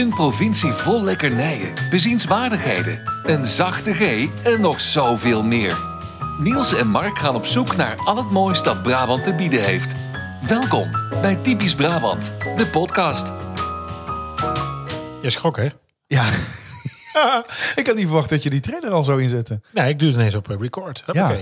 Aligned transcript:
Een 0.00 0.08
provincie 0.08 0.72
vol 0.72 1.04
lekkernijen, 1.04 1.74
bezienswaardigheden, 1.90 3.02
een 3.22 3.46
zachte 3.46 3.94
G 3.94 4.28
en 4.42 4.60
nog 4.60 4.80
zoveel 4.80 5.42
meer. 5.42 5.78
Niels 6.38 6.74
en 6.74 6.86
Mark 6.86 7.18
gaan 7.18 7.34
op 7.34 7.46
zoek 7.46 7.76
naar 7.76 7.96
al 7.96 8.16
het 8.16 8.30
moois 8.30 8.62
dat 8.62 8.82
Brabant 8.82 9.24
te 9.24 9.34
bieden 9.34 9.64
heeft. 9.64 9.94
Welkom 10.46 10.90
bij 11.20 11.36
Typisch 11.36 11.74
Brabant, 11.74 12.32
de 12.56 12.66
podcast. 12.66 13.32
Je 15.22 15.30
schrok, 15.30 15.56
hè? 15.56 15.68
Ja. 16.06 16.24
ik 17.80 17.86
had 17.86 17.96
niet 17.96 18.06
verwacht 18.06 18.28
dat 18.28 18.42
je 18.42 18.50
die 18.50 18.60
trailer 18.60 18.90
al 18.90 19.04
zo 19.04 19.16
inzette. 19.16 19.60
Nee, 19.72 19.88
ik 19.88 19.98
doe 19.98 20.08
het 20.08 20.18
ineens 20.18 20.34
op 20.34 20.50
eh, 20.50 20.56
record. 20.58 21.02
Ja. 21.12 21.38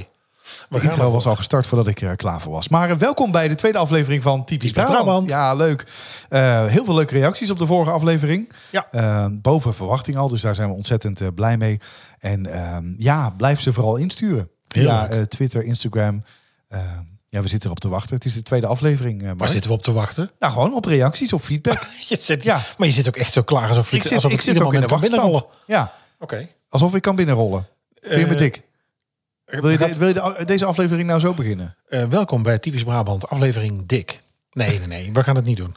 Oké. 0.71 0.81
De 0.81 0.87
intro 0.87 1.11
was 1.11 1.27
al 1.27 1.37
gestart 1.37 1.67
voordat 1.67 1.87
ik 1.87 2.01
er 2.01 2.17
klaar 2.17 2.41
voor 2.41 2.53
was. 2.53 2.69
Maar 2.69 2.91
eh, 2.91 2.97
welkom 2.97 3.31
bij 3.31 3.49
de 3.49 3.55
tweede 3.55 3.79
aflevering 3.79 4.23
van 4.23 4.45
Typisch 4.45 4.73
Brabant. 4.73 4.95
Brabant. 4.97 5.31
Ja, 5.31 5.55
leuk. 5.55 5.85
Eh, 6.29 6.65
heel 6.67 6.85
veel 6.85 6.95
leuke 6.95 7.15
reacties 7.15 7.51
op 7.51 7.59
de 7.59 7.67
vorige 7.67 7.91
aflevering. 7.93 8.53
Ja. 8.71 8.87
Eh, 8.91 9.27
boven 9.31 9.75
verwachting 9.75 10.17
al, 10.17 10.29
dus 10.29 10.41
daar 10.41 10.55
zijn 10.55 10.69
we 10.69 10.75
ontzettend 10.75 11.21
eh, 11.21 11.29
blij 11.35 11.57
mee. 11.57 11.81
En 12.19 12.53
ehm, 12.53 12.85
ja, 12.97 13.31
blijf 13.31 13.61
ze 13.61 13.73
vooral 13.73 13.97
insturen. 13.97 14.51
Via 14.69 15.09
eh, 15.09 15.23
Twitter, 15.23 15.65
Instagram. 15.65 16.23
Eh, 16.69 16.81
ja, 17.29 17.41
we 17.43 17.49
zitten 17.49 17.69
erop 17.69 17.81
te 17.81 17.89
wachten. 17.89 18.15
Het 18.17 18.25
is 18.25 18.35
de 18.35 18.43
tweede 18.43 18.67
aflevering. 18.67 19.23
eh, 19.23 19.31
Waar 19.37 19.49
zitten 19.49 19.71
we 19.71 19.77
op 19.77 19.83
te 19.83 19.93
wachten? 19.93 20.31
Nou, 20.39 20.53
gewoon 20.53 20.75
op 20.75 20.85
reacties, 20.85 21.33
op 21.33 21.43
feedback. 21.43 21.87
Je 22.09 22.17
zit, 22.21 22.43
Ja. 22.43 22.61
Maar 22.79 22.87
je 22.87 22.93
zit 22.95 23.09
ook 23.09 23.17
echt 23.17 23.33
zo 23.33 23.43
klaar 23.43 23.69
alsof, 23.69 23.91
je, 23.91 23.97
ik 23.97 24.03
zit, 24.03 24.15
alsof 24.15 24.33
ik 24.33 24.41
zit 24.41 24.61
ook 24.61 24.75
in 24.75 24.81
de 24.81 24.87
wachtstand. 24.87 25.45
Ja, 25.67 25.93
Oké. 26.19 26.49
alsof 26.69 26.95
ik 26.95 27.03
kan 27.03 27.17
binnenrollen. 27.17 27.67
Vind 28.01 28.21
je 28.21 28.27
me 28.27 28.33
Eh, 28.33 28.39
dik? 28.39 28.63
Wil 29.49 29.71
je, 29.71 29.79
gaat- 29.79 29.89
de- 29.93 29.99
wil 29.99 30.09
je 30.09 30.15
de- 30.15 30.45
deze 30.45 30.65
aflevering 30.65 31.09
nou 31.09 31.21
zo 31.21 31.35
beginnen? 31.35 31.77
eh, 31.89 32.05
welkom 32.05 32.43
bij 32.43 32.59
Typisch 32.59 32.85
Brabant, 32.85 33.29
aflevering 33.29 33.87
dik. 33.87 34.23
Nee, 34.53 34.79
nee, 34.79 34.87
nee. 34.87 35.13
We 35.13 35.23
gaan 35.23 35.37
het 35.37 35.45
niet 35.45 35.57
doen. 35.57 35.75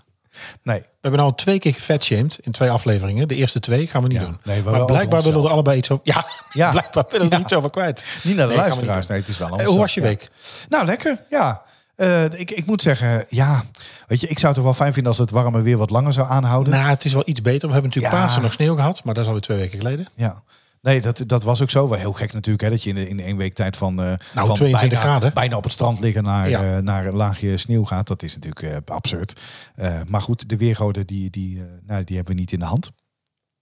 Nee. 0.64 0.80
We 0.80 0.88
hebben 1.02 1.20
nou 1.20 1.36
twee 1.36 1.60
keer 1.60 1.74
gefatshamed 1.74 2.38
in 2.42 2.52
twee 2.52 2.70
afleveringen. 2.72 3.28
De 3.28 3.36
eerste 3.36 3.60
twee 3.60 3.88
gaan 3.88 4.02
we 4.02 4.08
niet 4.08 4.18
Ja. 4.20 4.24
doen. 4.26 4.38
Nee, 4.44 4.62
we 4.64 4.70
maar 4.72 4.86
blijkbaar 4.86 5.22
willen 5.22 5.40
we 5.42 5.46
er 5.46 5.52
allebei 5.54 5.78
iets 5.78 5.92
over... 5.92 6.06
Ja, 6.08 6.26
Ja. 6.54 6.72
blijkbaar 6.72 7.06
willen 7.10 7.26
we 7.28 7.32
er 7.34 7.38
Ja. 7.40 7.44
iets 7.46 7.54
over 7.54 7.70
kwijt. 7.70 8.04
Niet 8.24 8.36
naar 8.36 8.48
de 8.48 8.54
Nee, 8.54 8.62
luisteraars. 8.62 9.08
Nee, 9.08 9.20
het 9.20 9.28
is 9.28 9.38
wel 9.38 9.48
Eh, 9.48 9.52
anders. 9.54 9.70
hoe 9.72 9.80
was 9.80 9.94
je 9.94 10.02
week? 10.02 10.30
Nou, 10.70 10.86
lekker. 10.86 11.24
Ja. 11.30 11.62
Eh, 11.96 12.24
ik, 12.24 12.52
ik 12.52 12.66
moet 12.66 12.82
zeggen, 12.82 13.26
ja. 13.30 13.64
Weet 14.08 14.22
je, 14.22 14.28
ik 14.28 14.36
zou 14.40 14.46
het 14.48 14.56
toch 14.56 14.64
wel 14.64 14.74
fijn 14.74 14.94
vinden 14.94 15.12
als 15.12 15.20
het 15.22 15.30
warme 15.32 15.62
weer 15.62 15.78
wat 15.78 15.90
langer 15.90 16.14
zou 16.14 16.28
aanhouden. 16.30 16.74
Nou, 16.74 16.90
het 16.90 17.06
is 17.06 17.14
wel 17.14 17.24
iets 17.26 17.42
beter. 17.42 17.68
We 17.68 17.74
hebben 17.74 17.92
natuurlijk. 17.92 18.24
Pasen 18.24 18.42
nog 18.42 18.54
sneeuw 18.54 18.76
gehad. 18.76 19.04
Maar 19.04 19.14
dat 19.14 19.22
is 19.24 19.28
alweer 19.28 19.44
twee 19.46 19.58
weken 19.58 19.78
geleden. 19.80 20.08
Ja. 20.16 20.42
Nee, 20.82 21.02
dat, 21.02 21.24
dat 21.28 21.44
was 21.44 21.62
ook 21.62 21.70
zo. 21.70 21.90
Wel 21.90 22.00
heel 22.00 22.14
gek 22.14 22.34
natuurlijk, 22.34 22.64
hè, 22.64 22.70
dat 22.70 22.84
je 22.84 22.90
in, 22.90 22.96
de, 22.96 23.10
in 23.10 23.20
één 23.20 23.38
week 23.38 23.54
tijd 23.54 23.78
van, 23.78 24.02
eh 24.02 24.14
van 24.18 24.54
22 24.54 24.80
bijna, 24.80 24.96
graden. 25.00 25.34
bijna 25.34 25.58
op 25.58 25.64
het 25.64 25.72
strand 25.72 26.00
liggen 26.00 26.24
naar, 26.24 26.50
Ja. 26.50 26.76
eh, 26.76 26.82
naar 26.82 27.06
een 27.06 27.16
laagje 27.16 27.58
sneeuw 27.58 27.84
gaat. 27.86 28.08
Dat 28.08 28.24
is 28.24 28.34
natuurlijk 28.38 28.64
eh, 28.88 28.96
absurd. 28.96 29.42
Maar 30.08 30.22
goed, 30.22 30.50
de 30.50 30.58
weergoden 30.58 31.08
die, 31.08 31.30
die, 31.30 31.62
nou, 31.86 32.04
die 32.04 32.16
hebben 32.16 32.34
we 32.36 32.40
niet 32.40 32.52
in 32.52 32.60
de 32.60 32.66
hand. 32.66 32.92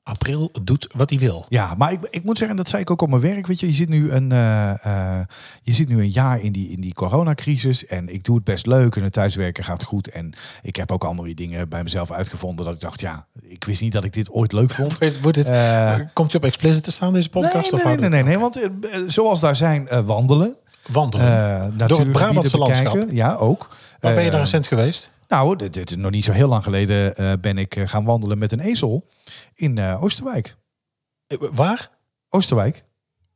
April 0.10 0.52
doet 0.64 0.88
wat 0.96 1.10
hij 1.10 1.20
wil. 1.20 1.46
Ja, 1.50 1.74
maar 1.78 1.92
ik, 1.92 2.00
ik 2.10 2.24
moet 2.24 2.38
zeggen, 2.38 2.58
dat 2.58 2.70
zei 2.70 2.82
ik 2.82 2.92
ook 2.92 3.02
op 3.02 3.10
mijn 3.10 3.22
werk. 3.22 3.48
Weet 3.48 3.60
je, 3.60 3.68
je 3.68 3.74
zit 3.74 3.90
nu 3.90 4.12
een, 4.12 4.32
eh, 4.32 4.86
eh, 4.86 5.26
je 5.62 5.74
zit 5.74 5.88
nu 5.90 6.00
een 6.02 6.10
jaar 6.12 6.42
in 6.42 6.52
die, 6.52 6.70
in 6.70 6.82
die 6.82 6.94
coronacrisis. 6.94 7.86
En 7.86 8.14
ik 8.14 8.24
doe 8.24 8.36
het 8.36 8.44
best 8.44 8.66
leuk 8.66 8.96
en 8.96 9.04
het 9.04 9.14
thuiswerken 9.14 9.64
gaat 9.64 9.84
goed. 9.84 10.08
En 10.10 10.34
ik 10.62 10.76
heb 10.76 10.92
ook 10.92 11.04
allemaal 11.04 11.26
die 11.26 11.36
dingen 11.36 11.70
bij 11.70 11.84
mezelf 11.84 12.12
uitgevonden. 12.12 12.66
Dat 12.66 12.74
ik 12.74 12.80
dacht, 12.80 13.00
ja, 13.00 13.26
ik 13.42 13.64
wist 13.64 13.82
niet 13.82 13.92
dat 13.92 14.04
ik 14.04 14.14
dit 14.14 14.32
ooit 14.32 14.52
leuk 14.52 14.72
vond. 14.72 14.98
Wordt- 15.00 15.22
Wordt 15.22 15.38
dit, 15.38 15.48
Eh, 15.48 15.96
Komt 16.14 16.32
je 16.32 16.38
op 16.38 16.44
explicit 16.44 16.84
te 16.84 16.92
staan, 16.92 17.14
deze 17.14 17.30
podcast? 17.30 17.72
nee, 17.72 17.82
of 17.82 17.84
nee, 17.84 17.96
nee, 17.98 18.10
nee, 18.10 18.18
het 18.20 18.28
nee, 18.28 18.40
want 18.40 18.70
zoals 19.08 19.40
daar 19.40 19.56
zijn 19.56 19.88
eh, 19.88 20.00
wandelen, 20.00 20.56
Wandelen. 20.88 21.26
eh 21.28 21.58
natuurgebieden 21.78 22.12
Brabantse 22.12 22.58
landschap. 22.58 23.06
Ja, 23.10 23.36
ook. 23.36 23.68
Waar 24.00 24.14
ben 24.14 24.24
je 24.24 24.32
daar 24.32 24.40
recent 24.40 24.68
geweest? 24.68 25.10
Nou, 25.30 25.56
dit, 25.56 25.74
dit, 25.74 25.96
nog 25.98 26.12
niet 26.12 26.24
zo 26.24 26.32
heel 26.32 26.48
lang 26.48 26.64
geleden 26.64 27.16
eh, 27.16 27.34
ben 27.42 27.58
ik 27.58 27.76
eh, 27.76 27.88
gaan 27.88 28.04
wandelen 28.06 28.38
met 28.38 28.52
een 28.52 28.60
ezel 28.60 29.08
in 29.54 29.78
eh, 29.78 30.04
Oosterwijk. 30.04 30.56
Waar? 31.54 31.90
Oosterwijk, 32.30 32.84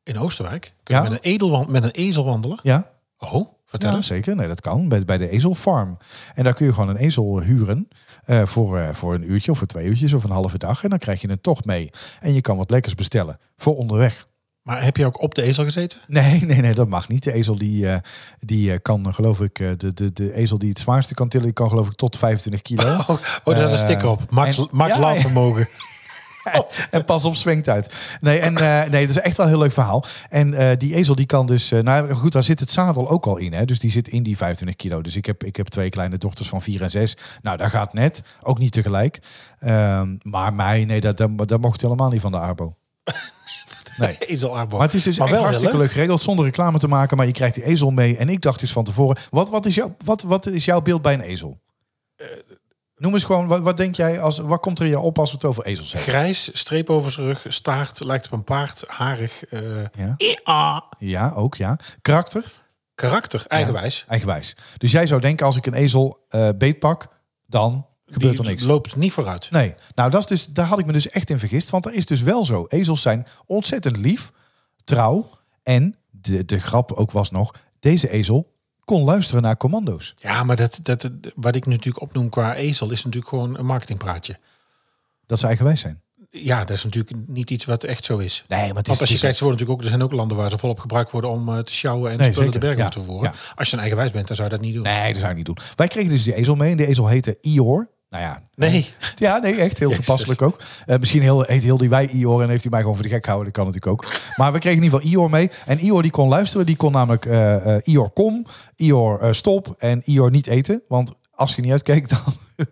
In 0.03 0.17
Oosterwijk. 0.19 0.75
Kun 0.83 0.95
je 0.95 1.01
Ja. 1.03 1.09
met, 1.09 1.11
een 1.17 1.31
edelwan- 1.31 1.71
met 1.71 1.83
een 1.83 1.91
ezel 1.91 2.25
wandelen? 2.25 2.59
ja. 2.63 2.91
Oh, 3.17 3.47
vertel 3.65 3.89
Ja, 3.89 3.95
eens. 3.95 4.07
zeker. 4.07 4.35
Nee, 4.35 4.47
dat 4.47 4.61
kan. 4.61 4.89
Bij, 4.89 5.05
bij 5.05 5.17
de 5.17 5.29
ezelfarm. 5.29 5.97
En 6.33 6.43
daar 6.43 6.53
kun 6.53 6.65
je 6.65 6.73
gewoon 6.73 6.89
een 6.89 6.95
ezel 6.97 7.41
huren. 7.41 7.87
voor, 8.25 8.95
voor 8.95 9.13
een 9.13 9.31
uurtje 9.31 9.51
of 9.51 9.57
voor 9.57 9.67
twee 9.67 9.85
uurtjes 9.87 10.13
of 10.13 10.23
een 10.23 10.31
halve 10.31 10.57
dag. 10.57 10.83
En 10.83 10.89
dan 10.89 10.99
krijg 10.99 11.21
je 11.21 11.29
een 11.29 11.41
tocht 11.41 11.65
mee. 11.65 11.89
En 12.19 12.33
je 12.33 12.41
kan 12.41 12.57
wat 12.57 12.71
lekkers 12.71 12.95
bestellen 12.95 13.37
voor 13.57 13.75
onderweg. 13.77 14.27
Maar 14.63 14.83
heb 14.83 14.97
je 14.97 15.05
ook 15.05 15.21
op 15.21 15.35
de 15.35 15.41
ezel 15.41 15.63
gezeten? 15.63 15.99
Nee, 16.07 16.45
nee, 16.45 16.61
nee, 16.61 16.73
dat 16.73 16.87
mag 16.87 17.07
niet. 17.07 17.23
De 17.23 17.33
ezel 17.33 17.57
die, 17.57 17.89
eh, 17.89 17.97
die 18.39 18.71
eh, 18.71 18.79
kan, 18.81 19.13
geloof 19.13 19.41
ik, 19.41 19.59
eh, 19.59 19.69
de, 19.77 19.93
de, 19.93 20.13
de 20.13 20.33
ezel 20.33 20.57
die 20.57 20.69
het 20.69 20.79
zwaarste 20.79 21.13
kan 21.13 21.27
tillen, 21.27 21.45
die 21.45 21.55
kan 21.55 21.69
geloof 21.69 21.87
ik 21.87 21.95
tot 21.95 22.17
25 22.17 22.61
kilo. 22.61 22.81
Oh, 22.97 23.09
oh 23.09 23.17
daar 23.45 23.55
staat 23.55 23.71
een 23.71 23.77
sticker 23.77 24.09
op. 24.09 24.31
Max, 24.31 24.57
en- 24.57 24.67
Max 24.71 24.93
ja, 24.93 24.99
laadvermogen. 24.99 25.67
en 26.91 27.05
pas 27.05 27.25
op 27.25 27.35
zwengt 27.35 27.69
uit. 27.69 27.93
Nee, 28.21 28.39
en 28.39 28.53
nee, 28.91 29.07
dat 29.07 29.15
is 29.15 29.21
echt 29.21 29.37
wel 29.37 29.45
een 29.45 29.51
heel 29.51 29.61
leuk 29.61 29.71
verhaal. 29.71 30.05
En 30.29 30.77
die 30.77 30.95
ezel 30.95 31.15
die 31.15 31.25
kan 31.25 31.45
dus, 31.45 31.69
nou 31.69 32.13
goed, 32.13 32.31
daar 32.31 32.43
zit 32.43 32.59
het 32.59 32.71
zadel 32.71 33.09
ook 33.09 33.25
al 33.25 33.37
in. 33.37 33.53
Hè? 33.53 33.65
Dus 33.65 33.79
die 33.79 33.91
zit 33.91 34.07
in 34.07 34.23
die 34.23 34.37
25 34.37 34.77
kilo. 34.77 35.01
Dus 35.01 35.15
ik 35.15 35.25
heb, 35.25 35.43
ik 35.43 35.55
heb 35.55 35.67
twee 35.67 35.89
kleine 35.89 36.17
dochters 36.17 36.49
van 36.49 36.61
4 36.61 36.81
en 36.81 36.91
6. 36.91 37.17
Nou, 37.41 37.57
dat 37.57 37.69
gaat 37.69 37.93
net. 37.93 38.21
Ook 38.41 38.59
niet 38.59 38.71
tegelijk. 38.71 39.19
Ehm, 39.59 40.15
maar 40.21 40.53
mij, 40.53 40.85
nee, 40.85 41.01
dat, 41.01 41.17
dat, 41.17 41.47
dat 41.47 41.61
mocht 41.61 41.81
helemaal 41.81 42.09
niet 42.09 42.21
van 42.21 42.31
de 42.31 42.37
Arbo. 42.39 42.75
Nee. 43.97 44.17
Ezel 44.33 44.57
Arbo. 44.57 44.77
Maar 44.77 44.85
het 44.85 44.95
is 44.95 45.03
dus 45.03 45.17
Maar 45.17 45.27
echt 45.27 45.35
wel 45.35 45.45
hartstikke 45.45 45.73
leuk. 45.77 45.83
leuk 45.85 45.93
geregeld 45.93 46.21
zonder 46.21 46.45
reclame 46.45 46.79
te 46.79 46.87
maken. 46.87 47.17
Maar 47.17 47.25
je 47.25 47.31
krijgt 47.31 47.55
die 47.55 47.63
ezel 47.65 47.89
mee. 47.91 48.17
En 48.17 48.29
ik 48.29 48.41
dacht 48.41 48.59
dus 48.59 48.71
van 48.71 48.83
tevoren, 48.83 49.17
wat, 49.29 49.49
wat, 49.49 49.65
is, 49.65 49.75
jouw, 49.75 49.95
wat, 50.05 50.21
wat 50.21 50.45
is 50.45 50.65
jouw 50.65 50.81
beeld 50.81 51.01
bij 51.01 51.13
een 51.13 51.21
ezel? 51.21 51.59
Eh, 52.15 52.27
Noem 52.95 53.13
eens 53.13 53.23
gewoon, 53.23 53.47
wat, 53.47 53.61
wat 53.61 53.77
denk 53.77 53.95
jij, 53.95 54.21
als, 54.21 54.37
wat 54.39 54.59
komt 54.59 54.79
er 54.79 54.85
in 54.85 54.91
jou 54.91 55.03
op 55.03 55.19
als 55.19 55.29
we 55.29 55.35
het 55.35 55.45
over 55.45 55.65
ezels 55.65 55.93
hebben? 55.93 56.11
Grijs, 56.13 56.49
streep 56.53 56.89
over 56.89 57.11
zijn 57.11 57.25
rug, 57.25 57.45
staart, 57.47 58.03
lijkt 58.03 58.25
op 58.25 58.31
een 58.31 58.43
paard, 58.43 58.83
harig. 58.87 59.43
eh 59.45 59.59
Ja. 59.95 60.13
ia. 60.17 60.83
Ja, 60.97 61.31
ook 61.35 61.55
ja. 61.55 61.77
Karakter? 62.01 62.43
Karakter, 62.95 63.43
eigenwijs. 63.47 64.05
Eigenwijs. 64.07 64.55
Dus 64.77 64.91
jij 64.91 65.07
zou 65.07 65.21
denken, 65.21 65.45
als 65.45 65.57
ik 65.57 65.65
een 65.65 65.73
ezel 65.73 66.25
eh 66.29 66.49
beetpak, 66.57 67.07
dan 67.47 67.87
gebeurt 68.05 68.39
er 68.39 68.45
niks. 68.45 68.63
loopt 68.63 68.95
niet 68.95 69.13
vooruit. 69.13 69.51
Nee, 69.51 69.75
nou 69.95 70.09
dat 70.09 70.21
is 70.21 70.27
dus, 70.27 70.45
daar 70.45 70.65
had 70.65 70.79
ik 70.79 70.85
me 70.85 70.91
dus 70.91 71.09
echt 71.09 71.29
in 71.29 71.39
vergist. 71.39 71.69
Want 71.69 71.85
er 71.85 71.93
is 71.93 72.05
dus 72.05 72.21
wel 72.21 72.45
zo. 72.45 72.65
Ezels 72.67 73.01
zijn 73.01 73.27
ontzettend 73.45 73.97
lief, 73.97 74.31
trouw. 74.83 75.29
En 75.63 75.95
de, 76.09 76.45
de 76.45 76.59
grap 76.59 76.91
ook 76.91 77.11
was 77.11 77.31
nog, 77.31 77.55
deze 77.79 78.09
ezel 78.09 78.51
kon 78.85 79.03
luisteren 79.03 79.41
naar 79.41 79.57
commando's. 79.57 80.13
Ja, 80.15 80.43
maar 80.43 80.55
dat, 80.55 80.79
dat, 80.81 81.09
wat 81.35 81.55
ik 81.55 81.65
natuurlijk 81.65 82.03
opnoem 82.03 82.29
qua 82.29 82.55
ezel 82.55 82.91
is 82.91 83.03
natuurlijk 83.03 83.29
gewoon 83.29 83.57
een 83.57 83.65
marketingpraatje. 83.65 84.39
Dat 85.25 85.39
ze 85.39 85.47
eigenwijs 85.47 85.79
zijn. 85.79 86.01
Ja, 86.35 86.59
dat 86.59 86.77
is 86.77 86.83
natuurlijk 86.83 87.15
niet 87.27 87.49
iets 87.49 87.65
wat 87.65 87.83
echt 87.83 88.05
zo 88.05 88.17
is. 88.17 88.45
Nee, 88.47 88.59
maar 88.59 88.67
het 88.67 88.77
is, 88.77 88.83
Want 88.87 88.99
als 88.99 89.07
je 89.09 89.13
het 89.15 89.23
kijkt, 89.23 89.37
ze 89.37 89.43
worden 89.43 89.59
natuurlijk 89.61 89.69
ook, 89.71 89.81
er 89.91 89.97
zijn 89.97 90.09
ook 90.11 90.17
landen 90.17 90.37
waar 90.37 90.49
ze 90.49 90.57
volop 90.57 90.79
gebruikt 90.79 91.11
worden 91.11 91.29
om 91.29 91.49
eh, 91.49 91.57
te 91.59 91.73
sjouwen 91.73 92.11
en 92.11 92.17
Nee, 92.17 92.25
spullen 92.31 92.43
zeker. 92.51 92.59
de 92.59 92.65
bergen 92.65 92.83
Ja, 92.83 92.89
te 92.89 92.97
vervoeren. 92.99 93.31
ja. 93.31 93.53
Als 93.55 93.67
je 93.67 93.73
een 93.73 93.79
eigenwijs 93.81 94.11
bent, 94.11 94.27
dan 94.27 94.35
zou 94.35 94.49
je 94.49 94.55
dat 94.55 94.63
niet 94.63 94.73
doen. 94.73 94.83
Nee, 94.83 95.07
dat 95.11 95.17
zou 95.19 95.29
ik 95.29 95.35
niet 95.37 95.45
doen. 95.45 95.57
Wij 95.75 95.87
kregen 95.87 96.09
dus 96.09 96.23
die 96.23 96.35
ezel 96.35 96.55
mee. 96.55 96.71
En 96.71 96.77
die 96.77 96.87
ezel 96.87 97.07
heette 97.07 97.37
Ior. 97.41 97.87
Nou 98.09 98.23
ja. 98.23 98.41
Nee. 98.55 98.89
Ja, 99.15 99.37
nee, 99.37 99.55
echt 99.55 99.79
heel 99.79 99.91
toepasselijk 99.99 100.41
ook. 100.41 100.59
Eh, 100.85 100.97
misschien 100.99 101.21
heel, 101.21 101.41
heet 101.41 101.63
heel 101.63 101.77
die 101.77 101.89
wij 101.89 102.07
Ior 102.07 102.41
en 102.41 102.49
heeft 102.49 102.61
hij 102.61 102.71
mij 102.71 102.79
gewoon 102.79 102.95
voor 102.95 103.03
de 103.05 103.11
gek 103.11 103.23
gehouden. 103.23 103.53
Dat 103.53 103.63
kan 103.63 103.71
natuurlijk 103.73 104.03
ook. 104.03 104.11
Maar 104.35 104.53
we 104.53 104.59
kregen 104.59 104.77
in 104.77 104.83
ieder 104.83 104.99
geval 104.99 105.13
Ior 105.13 105.29
mee. 105.29 105.49
En 105.65 105.79
Ior 105.79 106.01
die 106.01 106.11
kon 106.11 106.27
luisteren. 106.29 106.65
Die 106.65 106.75
kon 106.75 106.91
namelijk 106.91 107.25
eh, 107.25 107.75
Ior 107.83 108.09
kom, 108.09 108.45
Ior 108.75 109.35
stop 109.35 109.75
en 109.77 110.01
Ior 110.05 110.31
niet 110.31 110.47
eten. 110.47 110.81
Want 110.87 111.11
als 111.31 111.55
je 111.55 111.61
niet 111.61 111.71
uitkeek, 111.71 112.09
dan, 112.09 112.19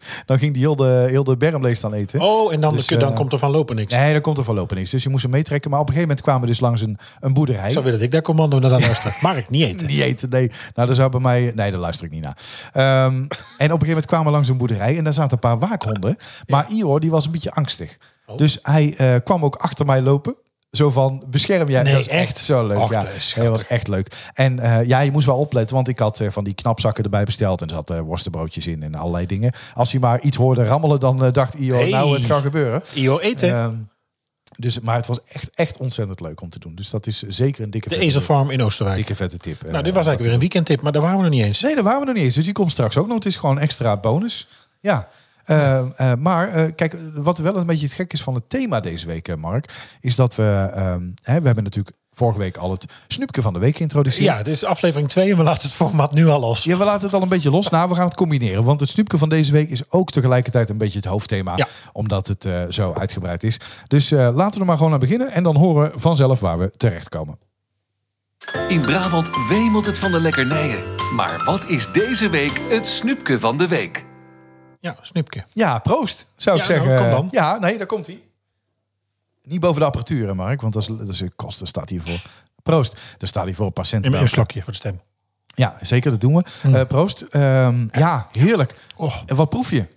dan 0.26 0.40
ging 0.40 0.54
die 0.54 0.62
heel 0.62 0.76
de, 0.76 1.06
heel 1.10 1.24
de 1.24 1.38
berm 1.38 1.62
leeg 1.62 1.78
staan 1.78 1.94
eten. 1.94 2.20
Oh, 2.20 2.54
en 2.54 2.62
dan, 2.62 2.74
Dus, 2.74 2.88
dan 2.88 3.02
eh, 3.02 3.16
komt 3.16 3.34
er 3.34 3.40
van 3.40 3.52
lopen 3.52 3.76
niks. 3.76 3.94
Nee, 3.94 4.12
dan 4.12 4.22
komt 4.22 4.38
er 4.38 4.44
voorlopig 4.44 4.78
niks. 4.78 4.92
Dus 4.92 5.04
je 5.04 5.10
moest 5.10 5.24
hem 5.24 5.32
meetrekken. 5.32 5.72
Maar 5.72 5.80
op 5.80 5.88
een 5.88 5.94
gegeven 5.94 6.16
moment 6.16 6.26
kwamen 6.26 6.42
we 6.42 6.54
dus 6.54 6.60
langs 6.60 6.82
een, 6.82 6.98
een 7.20 7.34
boerderij. 7.34 7.72
Zo 7.72 7.84
wil 7.84 8.00
ik 8.00 8.12
daar 8.12 8.22
commando 8.22 8.60
naar 8.60 8.70
dan 8.70 8.80
luisteren. 8.82 9.14
Mark, 9.22 9.50
niet 9.50 9.64
eten. 9.64 9.88
Niet 9.92 10.00
eten, 10.00 10.30
nee. 10.30 10.52
Nou, 10.74 10.88
dat 10.88 10.96
zou 10.98 11.10
bij 11.10 11.20
mij... 11.20 11.52
Nee, 11.56 11.72
daar 11.72 11.80
luister 11.80 12.06
ik 12.06 12.12
niet 12.12 12.24
naar. 12.24 12.38
Ehm, 12.72 13.16
en 13.16 13.18
op 13.18 13.28
een 13.58 13.68
gegeven 13.68 13.88
moment 13.88 14.06
kwamen 14.06 14.26
we 14.26 14.32
langs 14.32 14.50
een 14.50 14.58
boerderij... 14.58 14.98
en 14.98 15.04
daar 15.04 15.14
zaten 15.14 15.32
een 15.32 15.40
paar 15.40 15.60
waakhonden. 15.60 16.18
Maar 16.48 16.66
Ior, 16.70 17.00
die 17.00 17.12
was 17.12 17.26
een 17.26 17.32
beetje 17.32 17.52
angstig. 17.52 17.98
Oh. 18.26 18.38
Dus 18.38 18.60
hij 18.62 18.94
eh, 18.98 19.16
kwam 19.24 19.46
ook 19.46 19.56
achter 19.56 19.86
mij 19.86 20.02
lopen. 20.02 20.36
Zo 20.72 20.90
van, 20.90 21.24
bescherm 21.28 21.70
jij. 21.70 21.84
Nee, 21.84 21.92
dat 21.94 22.02
is 22.02 22.08
echt 22.08 22.38
zo 22.38 22.68
leuk. 22.68 22.78
Och, 22.78 22.92
ja, 22.92 23.00
dat 23.00 23.34
Nee, 23.36 23.46
dat 23.46 23.56
was 23.56 23.68
echt 23.68 23.88
leuk. 23.88 24.16
En 24.34 24.60
eh, 24.60 24.88
ja, 24.88 25.00
je 25.00 25.12
moest 25.12 25.26
wel 25.26 25.38
opletten, 25.38 25.76
want 25.76 25.88
ik 25.88 26.00
had 26.00 26.20
eh, 26.20 26.30
van 26.30 26.44
die 26.44 26.54
knapzakken 26.54 27.04
erbij 27.04 27.24
besteld. 27.24 27.62
En 27.62 27.68
er 27.68 27.74
zat 27.74 27.90
eh, 27.90 28.00
worstenbroodjes 28.00 28.68
in 28.68 28.84
en 28.84 28.96
allerlei 28.96 29.26
dingen. 29.26 29.52
Als 29.74 29.92
hij 29.92 30.02
maar 30.02 30.22
iets 30.22 30.38
hoorde 30.38 30.66
rammelen, 30.66 31.00
dan 31.00 31.26
eh, 31.26 31.32
dacht 31.32 31.54
Hey. 31.58 31.90
nou, 31.90 32.14
het 32.16 32.26
gaat 32.26 32.42
gebeuren. 32.42 32.82
Io 32.94 33.20
eten. 33.20 33.50
Ehm, 33.50 33.76
dus, 34.56 34.80
maar 34.80 34.96
het 34.96 35.08
was 35.08 35.20
echt, 35.28 35.50
echt 35.56 35.78
ontzettend 35.78 36.20
leuk 36.22 36.42
om 36.42 36.50
te 36.50 36.60
doen. 36.60 36.76
Dus 36.76 36.90
dat 36.90 37.08
is 37.08 37.22
zeker 37.28 37.64
een 37.64 37.72
dikke, 37.72 37.90
de 37.90 37.94
vette, 37.96 38.10
Ezelfarm 38.10 38.50
in 38.50 38.62
Oosterwijk. 38.64 38.98
dikke 38.98 39.16
vette 39.16 39.38
tip. 39.38 39.62
nou, 39.62 39.84
dit 39.84 39.94
was 39.94 40.06
eigenlijk 40.06 40.24
weer 40.24 40.34
een 40.34 40.40
weekendtip, 40.40 40.82
maar 40.82 40.92
daar 40.92 41.02
waren 41.02 41.18
we 41.18 41.24
nog 41.24 41.32
niet 41.32 41.44
eens. 41.44 41.62
Nee, 41.62 41.76
daar 41.76 41.84
waren 41.84 42.00
we 42.00 42.06
nog 42.06 42.16
niet 42.16 42.24
eens. 42.24 42.36
Dus 42.36 42.44
die 42.44 42.54
komt 42.54 42.72
straks 42.72 42.98
ook 42.98 43.08
nog. 43.08 43.16
Het 43.16 43.26
is 43.26 43.38
gewoon 43.38 43.60
extra 43.60 43.98
bonus. 43.98 44.48
Ja. 44.80 45.08
Eh, 45.46 46.12
eh, 46.12 46.18
maar 46.18 46.48
eh, 46.48 46.72
kijk, 46.76 46.96
wat 47.14 47.38
wel 47.38 47.58
een 47.58 47.66
beetje 47.66 47.86
het 47.86 47.96
gek 47.96 48.14
is 48.14 48.24
van 48.24 48.34
het 48.34 48.50
thema 48.50 48.80
deze 48.80 49.08
week, 49.08 49.28
eh, 49.28 49.36
Mark, 49.36 49.74
is 50.00 50.16
dat 50.16 50.36
we, 50.36 50.72
ehm, 50.74 51.04
hè, 51.22 51.40
we 51.40 51.46
hebben 51.46 51.64
natuurlijk 51.64 51.96
vorige 52.12 52.40
week 52.40 52.58
al 52.58 52.72
het 52.72 52.86
snoepje 53.08 53.42
van 53.42 53.54
de 53.54 53.60
week 53.60 53.76
geïntroduceerd. 53.76 54.38
Ja, 54.38 54.44
dit 54.44 54.54
is 54.54 54.64
aflevering 54.64 55.10
2 55.10 55.32
en 55.32 55.38
we 55.38 55.44
laten 55.44 55.64
het 55.64 55.74
format 55.74 56.14
nu 56.14 56.28
al 56.28 56.40
los. 56.40 56.64
Ja, 56.64 56.78
we 56.78 56.84
laten 56.84 57.06
het 57.06 57.14
al 57.14 57.22
een 57.22 57.30
beetje 57.30 57.50
los. 57.50 57.70
Nou, 57.70 57.90
we 57.90 57.96
gaan 57.96 58.06
het 58.06 58.16
combineren. 58.16 58.64
Want 58.64 58.80
het 58.80 58.90
snoepje 58.90 59.18
van 59.18 59.30
deze 59.30 59.52
week 59.52 59.70
is 59.70 59.92
ook 59.92 60.12
tegelijkertijd 60.12 60.70
een 60.70 60.78
beetje 60.78 61.00
het 61.00 61.08
hoofdthema. 61.08 61.54
Ja. 61.56 61.68
Omdat 61.92 62.28
het 62.28 62.46
eh, 62.46 62.62
zo 62.70 62.94
uitgebreid 62.94 63.44
is. 63.44 63.58
Dus 63.88 64.12
eh, 64.12 64.30
laten 64.36 64.54
we 64.54 64.60
er 64.60 64.66
maar 64.66 64.78
gewoon 64.78 64.94
aan 64.94 65.00
beginnen. 65.00 65.32
En 65.32 65.44
dan 65.44 65.56
horen 65.56 65.92
we 65.92 66.00
vanzelf 66.00 66.40
waar 66.40 66.60
we 66.60 66.72
terechtkomen. 66.78 67.40
In 68.68 68.82
Brabant 68.82 69.30
wemelt 69.50 69.86
het 69.86 69.98
van 69.98 70.12
de 70.12 70.22
lekkernijen. 70.22 70.84
Maar 71.16 71.44
wat 71.46 71.66
is 71.68 71.92
deze 71.92 72.30
week 72.30 72.62
het 72.70 72.88
snoepje 72.88 73.40
van 73.40 73.58
de 73.58 73.68
week? 73.68 74.10
Ja, 74.82 74.98
snoepje. 75.02 75.46
Ja, 75.54 75.80
proost, 75.80 76.28
zou 76.36 76.58
ik 76.60 76.64
Ja, 76.66 76.70
nou, 76.70 76.82
zeggen. 76.88 77.02
kom 77.04 77.12
dan. 77.16 77.28
Ja, 77.32 77.58
nee, 77.58 77.78
daar 77.78 77.88
komt 77.88 78.08
hij. 78.08 78.22
Niet 79.44 79.60
boven 79.60 79.80
de 79.80 79.86
apparatuur, 79.86 80.28
hè, 80.28 80.34
Mark. 80.34 80.62
Want 80.62 80.74
dat 80.74 80.82
is, 80.82 80.88
dat 80.88 81.08
is 81.10 81.20
een 81.20 81.36
kost. 81.36 81.60
Daar 81.60 81.68
staat 81.68 81.90
hij 81.90 82.00
voor. 82.00 82.22
Proost. 82.64 82.94
Daar 83.18 83.28
staat 83.30 83.44
hij 83.44 83.54
voor 83.54 83.66
een 83.66 83.74
paar 83.74 83.86
cent. 83.86 84.06
Een, 84.06 84.28
slokje 84.28 84.62
voor 84.64 84.72
de 84.72 84.78
stem. 84.80 85.02
Ja, 85.46 85.78
zeker, 85.82 86.12
dat 86.12 86.22
doen 86.22 86.36
we. 86.36 86.44
Eh, 86.62 86.86
proost. 86.88 87.22
Ehm, 87.22 87.88
ja, 87.92 88.28
heerlijk. 88.32 88.76
Oh, 88.96 89.16
En 89.26 89.36
wat 89.36 89.50
proef 89.50 89.70
je? 89.72 89.88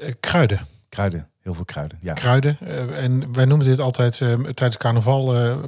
eh, 0.00 0.12
kruiden. 0.20 0.66
Kruiden. 0.88 1.28
Heel 1.40 1.54
veel 1.54 1.64
kruiden. 1.64 1.98
Ja, 2.02 2.12
Kruiden. 2.12 2.56
eh, 2.60 3.02
en 3.04 3.32
wij 3.32 3.44
noemen 3.44 3.66
dit 3.66 3.78
altijd 3.80 4.16
tijdens 4.18 4.76
carnaval 4.76 5.24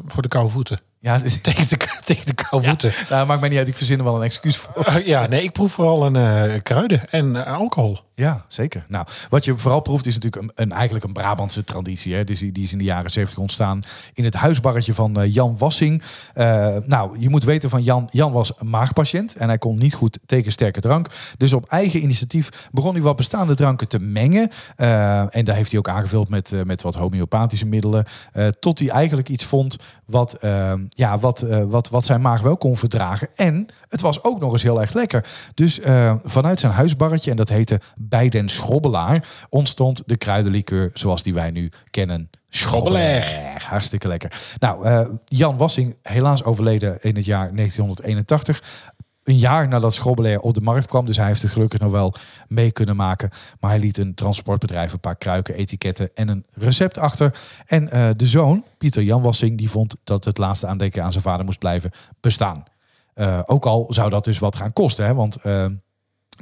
voor 0.07 0.23
de 0.23 0.29
koude 0.29 0.51
voeten. 0.51 0.79
Ja, 1.05 1.21
Tegen 1.43 1.69
de, 1.69 1.77
tegen 2.05 2.27
de 2.27 2.35
koude 2.35 2.67
voeten. 2.67 2.93
nou, 3.09 3.27
maakt 3.27 3.41
mij 3.41 3.49
niet 3.49 3.59
uit. 3.59 3.69
Ik 3.69 3.75
verzin 3.75 3.99
er 3.99 4.05
wel 4.05 4.17
een 4.17 4.23
excuus 4.23 4.57
voor. 4.57 4.85
Eh, 4.85 5.07
ja, 5.07 5.27
nee, 5.27 5.43
ik 5.43 5.53
proef 5.53 5.73
vooral 5.73 6.07
een 6.07 6.17
eh, 6.17 6.63
kruiden 6.63 7.11
en 7.11 7.37
eh, 7.37 7.57
alcohol. 7.57 7.99
Ja, 8.17 8.45
zeker. 8.49 8.85
Nou, 8.89 9.07
wat 9.29 9.45
je 9.45 9.57
vooral 9.57 9.81
proeft 9.81 10.07
is 10.07 10.15
natuurlijk 10.15 10.43
een, 10.43 10.53
een, 10.55 10.73
eigenlijk 10.73 11.05
een 11.05 11.13
Brabantse 11.13 11.65
traditie. 11.65 12.15
Hè? 12.15 12.25
Die, 12.25 12.53
die 12.53 12.63
is 12.63 12.73
in 12.73 12.79
de 12.79 12.85
jaren 12.85 13.11
70 13.11 13.39
ontstaan 13.39 13.83
in 14.13 14.25
het 14.25 14.35
huisbarretje 14.35 14.95
van 14.95 15.21
eh, 15.21 15.35
Jan 15.35 15.59
Wassing. 15.59 16.03
Eh, 16.35 16.77
nou, 16.85 17.19
je 17.19 17.29
moet 17.29 17.45
weten 17.45 17.71
van 17.71 17.83
Jan, 17.83 18.09
Jan 18.11 18.33
was 18.33 18.53
een 18.59 18.71
maagpatiënt 18.71 19.37
en 19.37 19.49
hij 19.49 19.59
kon 19.59 19.79
niet 19.79 19.95
goed 19.95 20.19
tegen 20.27 20.53
sterke 20.53 20.81
drank. 20.81 21.09
Dus 21.39 21.53
op 21.53 21.67
eigen 21.67 22.03
initiatief 22.03 22.69
begon 22.73 22.93
hij 22.93 23.03
wat 23.03 23.17
bestaande 23.17 23.55
dranken 23.55 23.89
te 23.89 23.99
mengen. 23.99 24.51
Eh, 24.77 25.37
en 25.37 25.45
daar 25.45 25.57
heeft 25.57 25.71
hij 25.71 25.79
ook 25.79 25.89
aangevuld 25.89 26.29
met, 26.29 26.53
met 26.65 26.83
wat 26.83 26.95
homeopathische 26.95 27.67
middelen. 27.67 28.05
tot 28.59 28.79
hij 28.79 28.89
eigenlijk 28.89 29.29
iets 29.29 29.45
vond 29.45 29.77
wat, 30.05 30.37
ja, 30.89 31.19
wat, 31.19 31.41
wat, 31.69 31.89
wat 31.89 32.05
zijn 32.05 32.21
maag 32.21 32.41
wel 32.41 32.57
kon 32.57 32.77
verdragen. 32.77 33.29
En 33.35 33.67
het 33.89 34.01
was 34.01 34.23
ook 34.23 34.41
nog 34.41 34.53
eens 34.53 34.63
heel 34.63 34.81
erg 34.81 34.93
lekker. 34.93 35.27
Dus 35.55 35.81
vanuit 36.25 36.61
zijn 36.61 36.73
huisbarretje, 36.73 37.31
en 37.31 37.37
dat 37.37 37.49
heette 37.49 37.81
Bij 38.09 38.29
den 38.29 38.49
Schrobbelaar, 38.49 39.29
ontstond 39.49 40.03
de 40.07 40.17
kruidenlikeur 40.17 40.91
zoals 40.95 41.23
die 41.23 41.35
wij 41.35 41.51
nu 41.51 41.71
kennen. 41.91 42.31
Schrobbelaar. 42.49 43.65
Hartstikke 43.69 44.09
lekker. 44.09 44.55
Nou, 44.59 44.85
eh, 44.85 45.07
Jan 45.25 45.57
Wassing, 45.57 45.97
helaas 46.03 46.45
overleden 46.45 47.03
in 47.03 47.17
het 47.17 47.25
jaar 47.25 47.55
1981. 47.55 48.63
Een 49.25 49.39
jaar 49.39 49.69
nadat 49.69 49.95
Schrobbelaar 49.95 50.39
op 50.39 50.55
de 50.55 50.61
markt 50.61 50.87
kwam. 50.87 51.07
Dus 51.07 51.17
hij 51.17 51.27
heeft 51.27 51.43
het 51.43 51.51
gelukkig 51.51 51.81
nog 51.81 51.91
wel 51.91 52.15
mee 52.49 52.71
kunnen 52.71 52.97
maken. 52.97 53.31
Maar 53.61 53.71
hij 53.71 53.79
liet 53.79 53.99
een 53.99 54.15
transportbedrijf, 54.15 54.93
een 54.93 55.01
paar 55.01 55.17
kruiken, 55.17 55.55
etiketten 55.55 56.11
en 56.15 56.29
een 56.29 56.45
recept 56.53 56.99
achter. 56.99 57.39
En 57.67 57.91
eh, 57.91 58.09
de 58.17 58.27
zoon, 58.27 58.65
Pieter 58.79 59.03
Jan 59.03 59.23
Wassing, 59.23 59.59
die 59.59 59.71
vond 59.71 59.97
dat 60.05 60.25
het 60.25 60.39
laatste 60.39 60.67
aandenken 60.67 61.05
aan 61.05 61.13
zijn 61.13 61.25
vader 61.25 61.45
moest 61.45 61.59
blijven 61.59 61.91
bestaan. 62.21 62.65
Eh, 63.15 63.41
ook 63.47 63.67
al 63.67 63.87
zou 63.89 64.11
dat 64.11 64.25
dus 64.25 64.39
wat 64.39 64.57
gaan 64.57 64.73
kosten. 64.73 65.07
Hè? 65.07 65.15
Want 65.15 65.37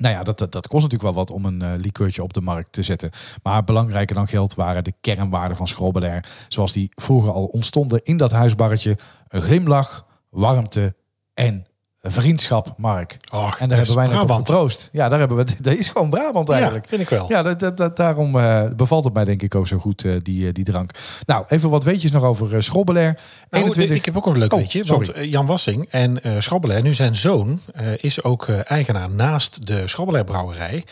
nou 0.01 0.15
ja, 0.15 0.23
dat, 0.23 0.39
dat, 0.39 0.67
kost 0.67 0.83
natuurlijk 0.83 1.03
wel 1.03 1.25
wat 1.25 1.31
om 1.31 1.45
een 1.45 1.63
eh 1.63 1.73
likeurtje 1.77 2.23
op 2.23 2.33
de 2.33 2.41
markt 2.41 2.73
te 2.73 2.83
zetten. 2.83 3.11
Maar 3.43 3.65
belangrijker 3.65 4.15
dan 4.15 4.29
geld 4.29 4.55
waren 4.55 4.85
de 4.85 4.93
kernwaarden 5.01 5.57
van 5.57 5.69
Schrobbelair. 5.69 6.29
Zoals 6.49 6.73
die 6.73 6.91
vroeger 6.95 7.33
al 7.33 7.45
ontstonden 7.45 8.01
in 8.05 8.17
dat 8.17 8.33
huisbarretje. 8.33 8.99
Een 9.29 9.43
glimlach, 9.43 10.07
warmte 10.31 10.95
en 11.35 11.67
vriendschap, 12.11 12.75
Mark. 12.77 13.17
Och, 13.33 13.59
En 13.59 13.69
daar 13.69 13.79
hebben 13.79 13.97
wij 13.97 14.07
net 14.09 14.23
op 14.23 14.31
getroost. 14.31 14.89
Ja, 14.93 15.09
daar 15.09 15.19
hebben 15.19 15.37
we. 15.37 15.45
Dat 15.61 15.75
is 15.75 15.89
gewoon 15.89 16.11
Brabant 16.11 16.49
eigenlijk. 16.51 16.83
Ja, 16.85 16.89
vind 16.91 17.03
ik 17.03 17.09
wel. 17.09 17.29
Ja, 17.29 17.43
dat, 17.43 17.61
dat, 17.61 17.77
dat- 17.77 17.97
daarom 17.97 18.39
eh, 18.39 18.63
bevalt 18.77 19.05
het 19.05 19.13
mij 19.13 19.25
denk 19.25 19.43
ik 19.43 19.55
ook 19.55 19.67
zo 19.67 19.79
goed, 19.79 20.05
eh, 20.05 20.13
die, 20.23 20.47
eh, 20.47 20.53
die 20.53 20.65
drank. 20.65 20.91
Nou, 21.27 21.45
even 21.49 21.71
wat 21.71 21.85
weetjes 21.85 22.11
nog 22.11 22.23
over 22.25 22.55
uh, 22.55 22.61
Schrobbelair. 22.61 23.13
Nou, 23.51 23.63
21... 23.63 23.97
Ik 23.97 24.05
heb 24.05 24.17
ook 24.17 24.27
een 24.27 24.39
leuk 24.39 24.53
Oh, 24.53 24.59
weetje. 24.59 24.85
sorry. 24.85 25.13
Want 25.15 25.29
Jan 25.29 25.47
Wassing 25.47 25.89
en 25.91 26.21
Schrobbelair, 26.43 26.83
nu 26.83 26.95
zijn 26.95 27.17
zoon, 27.17 27.61
is 27.97 28.23
ook 28.25 28.49
eigenaar 28.49 29.11
naast 29.11 29.67
de 29.67 29.89
Schrobbelair 29.89 30.25
brouwerij 30.25 30.85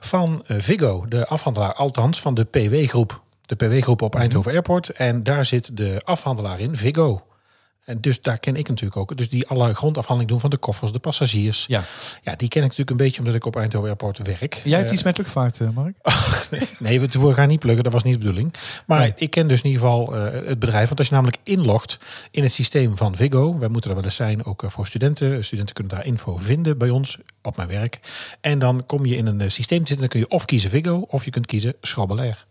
van 0.00 0.42
Vigo, 0.46 1.04
de 1.08 1.26
afhandelaar 1.26 1.74
althans 1.74 2.20
van 2.20 2.34
de 2.34 2.44
PW-groep. 2.44 3.20
De 3.46 3.54
PW-groep 3.56 4.02
op 4.02 4.14
Eindhoven 4.14 4.52
Airport. 4.52 4.88
En 4.88 5.22
daar 5.22 5.44
zit 5.44 5.76
de 5.76 6.00
afhandelaar 6.04 6.60
in, 6.60 6.76
Vigo. 6.76 7.20
En 7.90 8.00
dus 8.00 8.20
daar 8.20 8.38
ken 8.38 8.56
ik 8.56 8.68
natuurlijk 8.68 8.96
ook. 9.00 9.16
Dus 9.16 9.28
die 9.30 9.46
alle 9.48 9.74
grondafhandeling 9.74 10.30
doen 10.30 10.40
van 10.40 10.50
de 10.50 10.56
koffers, 10.56 10.92
de 10.92 10.98
passagiers. 10.98 11.64
Ja. 11.68 11.84
Ja, 12.22 12.34
die 12.36 12.48
ken 12.48 12.62
ik 12.62 12.68
natuurlijk 12.68 12.90
een 12.90 12.96
beetje 12.96 13.18
omdat 13.18 13.34
ik 13.34 13.44
op 13.46 13.56
Eindhoven 13.56 13.88
Airport 13.88 14.18
werk. 14.18 14.60
Jij 14.64 14.76
hebt 14.76 14.88
Eh, 14.88 14.94
iets 14.94 15.02
met 15.02 15.16
luchtvaart, 15.18 15.60
eh, 15.60 15.68
Mark? 15.74 15.94
Nee, 16.78 17.00
we 17.00 17.34
gaan 17.34 17.48
niet 17.48 17.58
plukken, 17.60 17.84
dat 17.84 17.92
was 17.92 18.02
niet 18.02 18.12
de 18.12 18.18
bedoeling. 18.18 18.54
Maar 18.86 18.98
Nee. 19.00 19.12
ik 19.16 19.30
ken 19.30 19.48
dus 19.48 19.62
in 19.62 19.70
ieder 19.70 19.82
geval 19.82 20.14
eh, 20.16 20.48
het 20.48 20.58
bedrijf. 20.58 20.86
Want 20.86 20.98
als 20.98 21.08
je 21.08 21.14
namelijk 21.14 21.38
inlogt 21.42 21.98
in 22.30 22.42
het 22.42 22.52
systeem 22.52 22.96
van 22.96 23.16
Vigo, 23.16 23.58
wij 23.58 23.68
moeten 23.68 23.90
er 23.90 23.96
wel 23.96 24.04
eens 24.04 24.14
zijn, 24.14 24.44
ook 24.44 24.62
voor 24.66 24.86
studenten. 24.86 25.44
Studenten 25.44 25.74
kunnen 25.74 25.94
daar 25.94 26.06
info 26.06 26.36
vinden 26.36 26.78
bij 26.78 26.90
ons 26.90 27.18
op 27.42 27.56
mijn 27.56 27.68
werk. 27.68 28.00
En 28.40 28.58
dan 28.58 28.86
kom 28.86 29.06
je 29.06 29.16
in 29.16 29.26
een 29.26 29.50
systeem 29.50 29.78
te 29.84 29.86
zitten, 29.86 29.98
dan 29.98 30.08
kun 30.08 30.20
je 30.20 30.28
of 30.36 30.44
kiezen 30.44 30.70
Vigo 30.70 31.04
of 31.08 31.24
je 31.24 31.30
kunt 31.30 31.46
kiezen 31.46 31.74
Schrobbelair. 31.80 32.46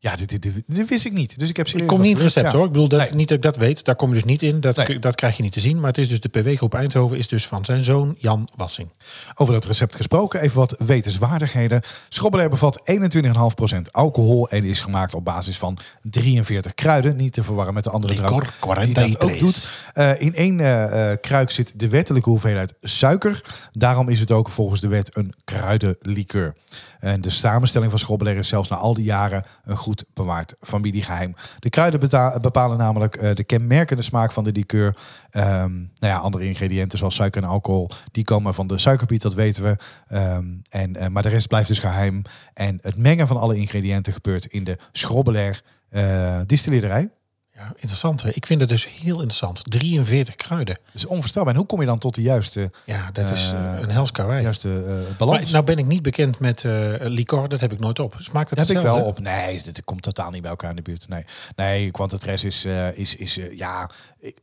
Ja, 0.00 0.16
dit, 0.16 0.28
dit, 0.28 0.42
dit, 0.42 0.62
dit 0.66 0.88
wist 0.88 1.04
ik 1.04 1.12
niet. 1.12 1.38
Dus 1.38 1.48
ik 1.48 1.56
heb 1.56 1.66
Ik 1.66 1.72
serieus 1.72 1.88
kom 1.88 1.98
niet 2.00 2.08
in 2.08 2.14
het 2.14 2.22
recept 2.34 2.52
hoor. 2.52 2.64
Ik 2.64 2.72
bedoel, 2.72 2.88
dat, 2.88 3.00
Nee. 3.00 3.10
niet 3.14 3.28
dat 3.28 3.36
ik 3.36 3.42
dat 3.42 3.56
weet. 3.56 3.84
Daar 3.84 3.96
kom 3.96 4.08
je 4.08 4.14
dus 4.14 4.24
niet 4.24 4.42
in. 4.42 4.60
Dat, 4.60 4.76
Nee. 4.76 4.98
dat 4.98 5.14
krijg 5.14 5.36
je 5.36 5.42
niet 5.42 5.52
te 5.52 5.60
zien. 5.60 5.76
Maar 5.76 5.88
het 5.88 5.98
is 5.98 6.08
dus 6.08 6.20
de 6.20 6.28
PW-groep 6.28 6.74
Eindhoven 6.74 7.18
is 7.18 7.28
dus 7.28 7.46
van 7.46 7.64
zijn 7.64 7.84
zoon 7.84 8.14
Jan 8.18 8.48
Wassing. 8.56 8.90
Over 9.34 9.54
dat 9.54 9.64
recept 9.64 9.96
gesproken, 9.96 10.40
even 10.40 10.56
wat 10.58 10.74
wetenswaardigheden. 10.78 11.82
Schrobbelair 12.08 12.48
bevat 12.50 12.80
21,5% 12.84 13.90
alcohol 13.90 14.48
en 14.48 14.64
is 14.64 14.80
gemaakt 14.80 15.14
op 15.14 15.24
basis 15.24 15.58
van 15.58 15.78
43 16.02 16.74
kruiden. 16.74 17.16
Niet 17.16 17.32
te 17.32 17.42
verwarren 17.42 17.74
met 17.74 17.84
de 17.84 17.90
andere 17.90 18.14
drank 18.14 18.30
die 18.30 18.40
dat 18.40 18.50
ook 18.60 18.74
43. 18.74 19.38
doet. 19.38 19.68
Eh, 19.92 20.20
in 20.20 20.34
één 20.34 20.60
eh, 20.60 21.16
kruik 21.20 21.50
zit 21.50 21.78
de 21.78 21.88
wettelijke 21.88 22.28
hoeveelheid 22.28 22.74
suiker. 22.80 23.42
Daarom 23.72 24.08
is 24.08 24.20
het 24.20 24.30
ook 24.32 24.48
volgens 24.48 24.80
de 24.80 24.88
wet 24.88 25.16
een 25.16 25.34
kruidenlikeur. 25.44 26.54
En 26.98 27.20
de 27.20 27.30
samenstelling 27.30 27.90
van 27.90 28.00
Schrobbelair 28.00 28.36
is 28.36 28.48
zelfs 28.48 28.68
na 28.68 28.76
al 28.76 28.94
die 28.94 29.04
jaren 29.04 29.44
een 29.64 29.76
goed 29.76 30.04
bewaard 30.14 30.54
familiegeheim. 30.60 31.34
De 31.58 31.70
kruiden 31.70 32.00
bepalen 32.40 32.78
namelijk 32.78 33.16
eh, 33.16 33.34
de 33.34 33.44
kenmerkende 33.44 34.02
smaak 34.02 34.32
van 34.32 34.44
de 34.44 34.52
likeur. 34.52 34.96
Ehm, 35.30 35.74
nou 35.76 35.88
ja, 36.12 36.16
andere 36.16 36.44
ingrediënten 36.44 36.98
zoals 36.98 37.14
suiker 37.14 37.42
en 37.42 37.48
alcohol, 37.48 37.90
die 38.12 38.24
komen 38.24 38.54
van 38.54 38.66
de 38.66 38.78
suikerbiet, 38.78 39.22
dat 39.22 39.34
weten 39.34 39.62
we. 39.62 39.76
Ehm, 40.06 40.44
en, 40.68 40.96
eh, 40.96 41.08
maar 41.08 41.22
de 41.22 41.28
rest 41.28 41.48
blijft 41.48 41.68
dus 41.68 41.78
geheim. 41.78 42.22
En 42.54 42.78
het 42.82 42.96
mengen 42.96 43.26
van 43.26 43.36
alle 43.36 43.56
ingrediënten 43.56 44.12
gebeurt 44.12 44.44
in 44.44 44.64
de 44.64 44.78
Schrobbelair 44.92 45.62
eh 45.88 46.40
distilleerderij. 46.46 47.10
Ja, 47.58 47.72
interessant. 47.74 48.22
Hè? 48.22 48.30
Ik 48.30 48.46
vind 48.46 48.60
het 48.60 48.68
dus 48.68 48.86
heel 48.88 49.14
interessant. 49.14 49.62
43 49.70 50.34
kruiden. 50.34 50.74
Dat 50.84 50.94
is 50.94 51.04
onvoorstelbaar. 51.06 51.52
En 51.52 51.58
hoe 51.58 51.68
kom 51.68 51.80
je 51.80 51.86
dan 51.86 51.98
tot 51.98 52.14
de 52.14 52.22
juiste, 52.22 52.70
Ja, 52.84 53.10
dat 53.10 53.30
is 53.30 53.50
Eh, 53.52 53.74
eh, 53.74 53.80
een 53.80 53.90
hels 53.90 54.10
karwei. 54.12 54.42
juiste 54.42 54.84
eh, 54.84 54.86
Maar 54.92 55.16
balans? 55.18 55.50
nou 55.50 55.64
ben 55.64 55.78
ik 55.78 55.86
niet 55.86 56.02
bekend 56.02 56.40
met 56.40 56.64
eh 56.64 56.94
licor, 56.98 57.48
dat 57.48 57.60
heb 57.60 57.72
ik 57.72 57.78
nooit 57.78 57.98
op. 57.98 58.14
Smaakt 58.18 58.50
het 58.50 58.58
Dat 58.58 58.68
heb 58.68 58.76
ik 58.76 58.82
wel 58.82 59.04
op. 59.04 59.18
Nee, 59.18 59.62
dit 59.62 59.84
komt 59.84 60.02
totaal 60.02 60.30
niet 60.30 60.40
bij 60.42 60.50
elkaar 60.50 60.70
in 60.70 60.76
de 60.76 60.82
buurt. 60.82 61.08
Nee, 61.08 61.24
nee 61.56 61.90
Quantatres 61.90 62.44
is, 62.44 62.64
is, 62.94 63.14
is 63.14 63.38
ja, 63.52 63.90
ik, 64.18 64.38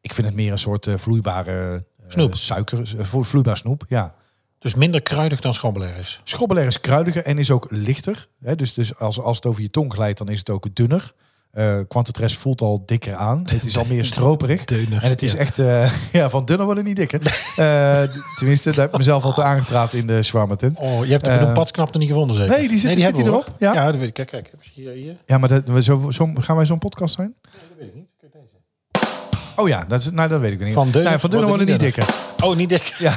ik 0.00 0.14
vind 0.14 0.26
het 0.26 0.36
meer 0.36 0.52
een 0.52 0.58
soort 0.58 0.88
vloeibare 0.94 1.84
Snoep. 2.08 2.34
suiker, 2.34 2.88
vlo- 2.98 3.22
vloeibaar 3.22 3.56
snoep. 3.56 3.84
Ja. 3.88 4.14
Dus 4.58 4.74
minder 4.74 5.02
kruidig 5.02 5.40
dan 5.40 5.54
schrobbelair 5.54 5.96
is. 5.96 6.20
Is 6.24 6.80
kruidiger 6.80 7.24
en 7.24 7.38
is 7.38 7.50
ook 7.50 7.66
lichter. 7.70 8.28
Hè? 8.40 8.56
Dus, 8.56 8.74
dus 8.74 8.96
als, 8.98 9.20
als 9.20 9.36
het 9.36 9.46
over 9.46 9.62
je 9.62 9.70
tong 9.70 9.92
glijdt, 9.92 10.18
dan 10.18 10.28
is 10.28 10.38
het 10.38 10.50
ook 10.50 10.74
dunner. 10.74 11.12
Eh 11.50 11.78
Quantatres 11.88 12.36
voelt 12.36 12.60
al 12.60 12.82
dikker 12.86 13.14
aan. 13.14 13.42
Het 13.52 13.64
is 13.64 13.78
al 13.78 13.84
meer 13.88 14.04
stroperig. 14.04 14.64
Dunner, 14.64 15.02
En 15.02 15.08
het 15.10 15.22
is 15.22 15.32
ja. 15.32 15.38
echt, 15.38 15.58
eh, 15.58 15.92
ja, 16.12 16.30
van 16.30 16.44
dunner 16.44 16.64
worden 16.66 16.84
niet 16.84 16.96
dikker. 16.96 17.20
Eh, 17.56 18.02
tenminste, 18.38 18.70
daar 18.70 18.80
heb 18.80 18.90
ik 18.92 18.96
mezelf 18.98 19.24
al 19.24 19.32
te 19.32 19.42
aangepraat 19.42 19.92
in 19.92 20.06
de 20.06 20.22
shawarma 20.22 20.54
tent. 20.54 20.78
Oh, 20.78 21.04
je 21.04 21.10
hebt 21.12 21.24
de 21.24 21.30
Eh, 21.30 21.38
benoempadsknap 21.38 21.86
nog 21.92 21.96
niet 22.02 22.08
gevonden 22.10 22.36
zeker? 22.36 22.50
nee, 22.58 22.68
die 22.68 22.78
zit- 22.78 22.92
zit 22.92 23.02
hebben 23.02 23.22
die 23.22 23.30
we, 23.32 23.36
erop? 23.38 23.54
Ja. 23.58 23.72
Ja, 23.74 23.84
dat 23.84 23.94
weet 24.00 24.08
ik. 24.08 24.14
Kijk, 24.14 24.28
kijk. 24.28 24.52
Hier, 24.74 24.92
hier. 24.92 25.16
Ja, 25.26 25.38
maar 25.38 25.48
dat, 25.48 25.62
we 25.68 25.82
zo, 25.82 26.10
zo, 26.10 26.28
gaan 26.34 26.56
wij 26.56 26.66
zo'n 26.66 26.78
podcast 26.78 27.14
zijn? 27.14 27.34
Dat 27.42 27.52
weet 27.78 27.88
ik 27.88 27.94
niet. 27.94 28.06
Kijk 28.20 28.32
deze. 28.32 29.60
Oh 29.60 29.68
ja, 29.68 29.84
dat, 29.88 30.00
is, 30.00 30.10
nou, 30.10 30.28
dat 30.28 30.40
weet 30.40 30.52
ik 30.52 30.64
niet. 30.64 30.72
Van 30.74 30.90
dunner 30.90 31.10
Nee, 31.10 31.18
van 31.20 31.30
dunner 31.30 31.48
worden 31.48 31.66
niet 31.66 31.80
niet 31.80 31.94
dikker. 31.94 32.14
Oh, 32.44 32.56
niet 32.56 32.68
dik. 32.68 32.94
Ja. 32.98 33.16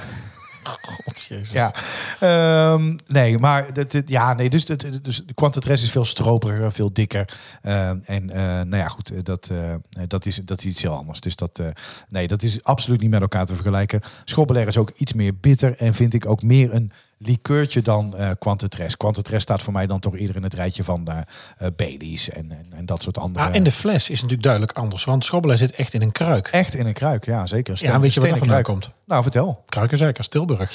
Ja, 1.51 1.73
Ehm, 2.19 2.95
nee, 3.07 3.37
maar 3.37 3.73
dat, 3.73 3.91
dit- 3.91 4.09
ja, 4.09 4.33
nee, 4.33 4.49
dus, 4.49 4.65
dus 4.65 5.21
de 5.25 5.33
Quantatres 5.33 5.83
is 5.83 5.91
veel 5.91 6.05
stroperiger, 6.05 6.71
veel 6.71 6.93
dikker. 6.93 7.37
Ehm, 7.61 7.97
en 8.05 8.29
eh, 8.29 8.41
nou 8.43 8.75
ja, 8.75 8.87
goed, 8.87 9.09
eh, 9.11 9.19
dat, 9.23 9.47
eh, 9.51 9.73
dat, 10.07 10.25
is, 10.25 10.35
dat 10.35 10.59
is 10.59 10.65
iets 10.65 10.81
heel 10.81 10.95
anders. 10.95 11.19
Dus 11.21 11.35
dat, 11.35 11.61
nee, 12.09 12.27
dat 12.27 12.43
is 12.43 12.63
absoluut 12.63 13.01
niet 13.01 13.09
met 13.09 13.21
elkaar 13.21 13.45
te 13.45 13.53
vergelijken. 13.55 14.01
Schrobbelair 14.25 14.67
is 14.67 14.77
ook 14.77 14.89
iets 14.95 15.13
meer 15.13 15.35
bitter 15.35 15.75
en 15.77 15.93
vind 15.93 16.13
ik 16.13 16.25
ook 16.25 16.41
meer 16.43 16.73
een 16.73 16.91
likeurtje 17.27 17.81
dan 17.81 18.17
eh 18.17 18.29
Quantatres. 18.39 18.97
Quantatres 18.97 19.41
staat 19.41 19.61
voor 19.61 19.73
mij 19.73 19.87
dan 19.87 19.99
toch 19.99 20.17
eerder 20.17 20.35
in 20.35 20.43
het 20.43 20.53
rijtje 20.53 20.83
van 20.83 21.07
eh, 21.07 21.67
Baileys 21.75 22.29
en, 22.29 22.51
en, 22.51 22.65
en 22.69 22.85
dat 22.85 23.01
soort 23.01 23.17
andere. 23.17 23.45
Ah, 23.45 23.55
en 23.55 23.63
de 23.63 23.71
fles 23.71 24.09
is 24.09 24.15
natuurlijk 24.15 24.43
duidelijk 24.43 24.71
anders. 24.77 25.03
Want 25.03 25.25
schrobbelaar 25.25 25.57
zit 25.57 25.71
echt 25.71 25.93
in 25.93 26.01
een 26.01 26.11
kruik. 26.11 26.47
Echt 26.47 26.73
in 26.73 26.85
een 26.85 26.93
kruik, 26.93 27.25
ja 27.25 27.45
zeker. 27.45 27.77
Ja, 27.79 27.79
weet 27.79 27.91
je 27.91 27.99
waar 27.99 28.11
stenen 28.11 28.29
dat 28.29 28.37
vandaan 28.37 28.63
komt? 28.63 28.89
Nou, 29.05 29.23
vertel. 29.23 29.63
Kruikenzeikers, 29.65 30.27
Tilburg. 30.27 30.71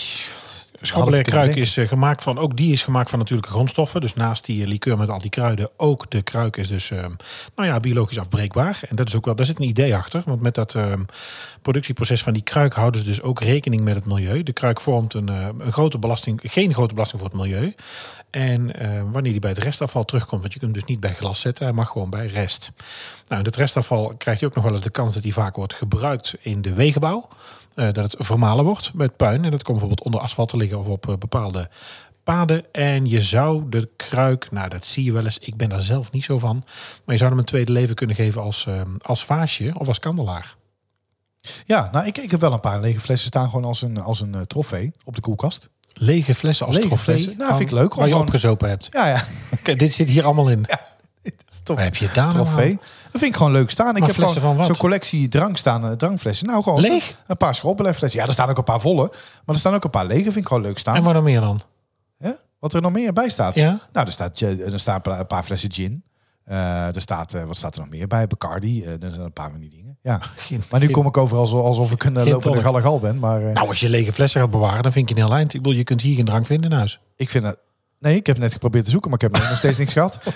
Kunnen 0.93 1.23
kruik 1.23 1.57
is 1.57 1.77
eh, 1.77 1.89
gemaakt 1.89 2.23
van, 2.23 2.39
ook 2.39 2.57
die 2.57 2.73
is 2.73 2.83
gemaakt 2.83 3.11
van 3.11 3.19
natuurlijke 3.19 3.53
grondstoffen. 3.53 4.01
Dus 4.01 4.15
naast 4.15 4.45
die 4.45 4.63
eh, 4.63 4.69
liqueur 4.69 4.99
met 4.99 5.11
al 5.11 5.19
die 5.19 5.31
kruiden, 5.31 5.71
ook 5.77 6.11
de 6.11 6.23
kruik 6.23 6.57
is 6.57 6.69
dus, 6.69 6.91
eh, 6.91 7.07
nou 7.57 7.69
ja, 7.69 7.81
biologisch 7.81 8.19
afbreekbaar. 8.19 8.81
En 8.89 8.97
dat 8.97 9.09
is 9.09 9.17
ook 9.17 9.25
wel, 9.25 9.35
daar 9.35 9.47
zit 9.47 9.59
een 9.59 9.65
idee 9.65 9.97
achter. 9.97 10.23
Want 10.25 10.41
met 10.41 10.55
dat 10.55 10.75
eh, 10.75 10.93
productieproces 11.63 12.23
van 12.23 12.33
die 12.33 12.43
kruik 12.43 12.73
houden 12.73 13.01
ze 13.01 13.07
dus 13.07 13.23
ook 13.23 13.41
rekening 13.41 13.83
met 13.83 13.95
het 13.95 14.07
milieu. 14.07 14.43
De 14.43 14.53
kruik 14.53 14.81
vormt 14.81 15.15
een, 15.15 15.29
eh, 15.29 15.49
een 15.59 15.73
grote 15.73 15.99
belasting, 15.99 16.41
geen 16.43 16.75
grote 16.75 16.95
belasting 16.95 17.21
voor 17.21 17.31
het 17.31 17.41
milieu. 17.41 17.75
En 18.31 18.73
wanneer 19.13 19.33
die 19.33 19.41
bij 19.41 19.51
het 19.51 19.59
restafval 19.65 20.05
terugkomt, 20.05 20.41
want 20.41 20.53
je 20.53 20.59
kunt 20.59 20.73
hem 20.73 20.81
dus 20.81 20.91
niet 20.91 21.01
bij 21.01 21.15
glas 21.15 21.41
zetten, 21.41 21.65
hij 21.65 21.75
mag 21.75 21.89
gewoon 21.89 22.11
bij 22.11 22.27
rest. 22.27 22.73
Nou, 23.29 23.43
het 23.43 23.57
restafval 23.57 24.15
krijgt 24.19 24.41
hij 24.41 24.49
ook 24.49 24.55
nog 24.55 24.65
wel 24.65 24.73
eens 24.73 24.83
de 24.83 24.91
kans 24.91 25.15
dat 25.15 25.23
hij 25.23 25.33
vaak 25.33 25.57
wordt 25.57 25.75
gebruikt 25.75 26.35
in 26.41 26.63
de 26.63 26.75
wegenbouw. 26.75 27.29
Eh, 27.79 27.93
dat 27.93 28.13
het 28.13 28.15
vermalen 28.19 28.65
wordt 28.65 28.95
met 28.95 29.17
puin. 29.17 29.45
En 29.45 29.51
dat 29.51 29.63
komt 29.63 29.79
bijvoorbeeld 29.79 30.03
onder 30.03 30.21
asfalt 30.21 30.49
te 30.49 30.57
liggen 30.57 30.79
of 30.79 30.89
op 30.89 31.09
eh, 31.09 31.17
bepaalde 31.17 31.69
paden. 32.29 32.73
En 32.73 33.07
je 33.07 33.21
zou 33.21 33.69
de 33.69 33.91
kruik, 33.97 34.51
nou 34.51 34.69
dat 34.69 34.87
zie 34.87 35.05
je 35.05 35.13
wel 35.13 35.25
eens, 35.25 35.39
ik 35.39 35.57
ben 35.57 35.69
daar 35.69 35.83
zelf 35.83 36.13
niet 36.13 36.25
zo 36.25 36.39
van. 36.39 36.57
Maar 37.05 37.15
je 37.15 37.17
zou 37.17 37.31
hem 37.31 37.39
een 37.39 37.45
tweede 37.45 37.73
leven 37.73 37.95
kunnen 37.95 38.17
geven 38.17 38.43
als, 38.43 38.67
eh, 38.67 38.81
als 39.03 39.25
vaasje 39.25 39.71
of 39.79 39.89
als 39.89 39.99
kandelaar. 39.99 40.57
Ja, 41.65 41.89
nou, 41.93 42.07
ik, 42.07 42.19
ik 42.19 42.31
heb 42.31 42.41
wel 42.41 42.53
een 42.53 42.61
paar 42.61 42.81
lege 42.81 43.01
flessen 43.01 43.29
staan 43.29 43.49
gewoon 43.49 43.65
als 43.65 43.83
een, 43.83 44.01
als 44.01 44.21
een 44.21 44.35
eh, 44.35 44.41
trofee 44.41 44.93
op 45.05 45.15
de 45.15 45.21
koelkast. 45.21 45.69
Lege 45.93 46.35
flessen 46.35 46.67
als 46.67 46.77
Lege 46.77 46.89
trofee. 46.89 47.15
flessen. 47.15 47.37
Nou, 47.37 47.49
van 47.49 47.59
vind 47.59 47.71
ik 47.71 47.77
leuk, 47.77 47.95
Waar 47.95 48.09
je 48.09 48.17
opgezopen 48.17 48.69
hebt. 48.69 48.89
Ja, 48.91 49.07
ja. 49.09 49.25
Kijk, 49.63 49.79
dit 49.79 49.93
zit 49.93 50.09
hier 50.09 50.25
allemaal 50.25 50.51
in. 50.51 50.67
Dit 51.23 51.35
is. 51.49 51.61
Waar 51.65 51.83
heb 51.83 51.97
je 51.97 52.11
daar 52.13 52.15
nou 52.15 52.31
trofee. 52.31 52.79
Dat 53.13 53.21
vind 53.21 53.33
ik 53.33 53.37
gewoon 53.37 53.53
leuk 53.53 53.71
staan. 53.71 53.95
Ik 53.97 53.99
Maar 53.99 54.09
heb 54.15 54.25
gewoon 54.25 54.57
wat? 54.57 54.67
zo'n 54.67 54.77
collectie 54.77 55.29
drank 55.29 55.57
staan, 55.57 55.85
eh, 55.85 55.91
drankflessen. 55.93 56.47
Nou, 56.47 56.63
gewoon 56.63 56.81
Leeg? 56.81 57.15
een 57.27 57.37
paar 57.37 57.55
schrobbelflessen. 57.55 58.21
Ja, 58.21 58.27
er 58.27 58.33
staan 58.33 58.49
ook 58.49 58.59
een 58.59 58.65
paar 58.65 58.81
volle, 58.81 59.09
maar 59.45 59.55
er 59.55 59.59
staan 59.61 59.75
ook 59.75 59.85
een 59.85 59.91
paar 59.91 60.07
lege. 60.07 60.23
Vind 60.23 60.37
ik 60.37 60.47
gewoon 60.47 60.63
leuk 60.63 60.79
staan. 60.79 60.95
En 60.97 61.03
waar 61.03 61.15
dan 61.15 61.23
meer 61.23 61.41
dan? 61.41 61.61
Wat 62.61 62.73
er 62.73 62.83
nog 62.83 62.93
meer 62.93 63.13
bij 63.13 63.29
staat. 63.29 63.55
Ja? 63.55 63.81
Nou, 63.93 64.07
er, 64.07 64.13
staat, 64.13 64.41
eh, 64.41 64.73
er 64.73 64.81
staan 64.81 65.01
een 65.03 65.27
paar 65.27 65.43
flessen 65.43 65.73
gin. 65.73 66.03
Eh, 66.45 66.95
er 66.95 67.01
staat, 67.01 67.33
wat 67.47 67.57
staat 67.57 67.75
er 67.75 67.81
nog 67.81 67.91
meer 67.91 68.07
bij? 68.07 68.27
Bacardi. 68.27 68.83
Eh, 68.85 68.91
er 68.93 69.11
zijn 69.11 69.21
een 69.21 69.33
paar 69.33 69.51
van 69.51 69.61
die 69.61 69.71
dingen. 69.71 69.99
Ja. 70.03 70.19
Geen- 70.37 70.63
Maar 70.71 70.81
nu 70.81 70.87
geen- 70.87 70.95
kom 70.95 71.07
ik 71.07 71.17
overal 71.17 71.47
zo- 71.47 71.61
alsof 71.63 71.91
ik 71.93 72.05
een 72.05 72.15
uh, 72.15 72.25
lopende 72.25 72.63
gallegal 72.63 73.01
ben. 73.01 73.19
Maar 73.19 73.41
Nou, 73.41 73.69
als 73.69 73.81
je 73.81 73.89
lege 73.89 74.13
flessen 74.13 74.41
gaat 74.41 74.51
bewaren, 74.51 74.83
dan 74.83 74.93
vind 74.93 75.09
je 75.09 75.15
een 75.15 75.21
heel 75.27 75.35
eind. 75.35 75.55
Ik 75.55 75.63
bedoel, 75.63 75.79
je 75.79 75.85
kunt 75.85 76.01
hier 76.01 76.15
geen 76.17 76.25
drank 76.25 76.47
vinden 76.47 76.71
in 76.71 76.77
huis. 76.77 77.01
ik 77.17 77.31
vind 77.31 77.45
het... 77.45 77.59
Nee, 78.01 78.17
ik 78.17 78.27
heb 78.27 78.39
net 78.39 78.53
geprobeerd 78.53 78.85
te 78.85 78.91
zoeken, 78.91 79.11
maar 79.11 79.23
ik 79.23 79.33
heb 79.33 79.43
nog 79.43 79.59
steeds 79.59 79.79
niks 79.79 79.93
gehad. 79.93 80.19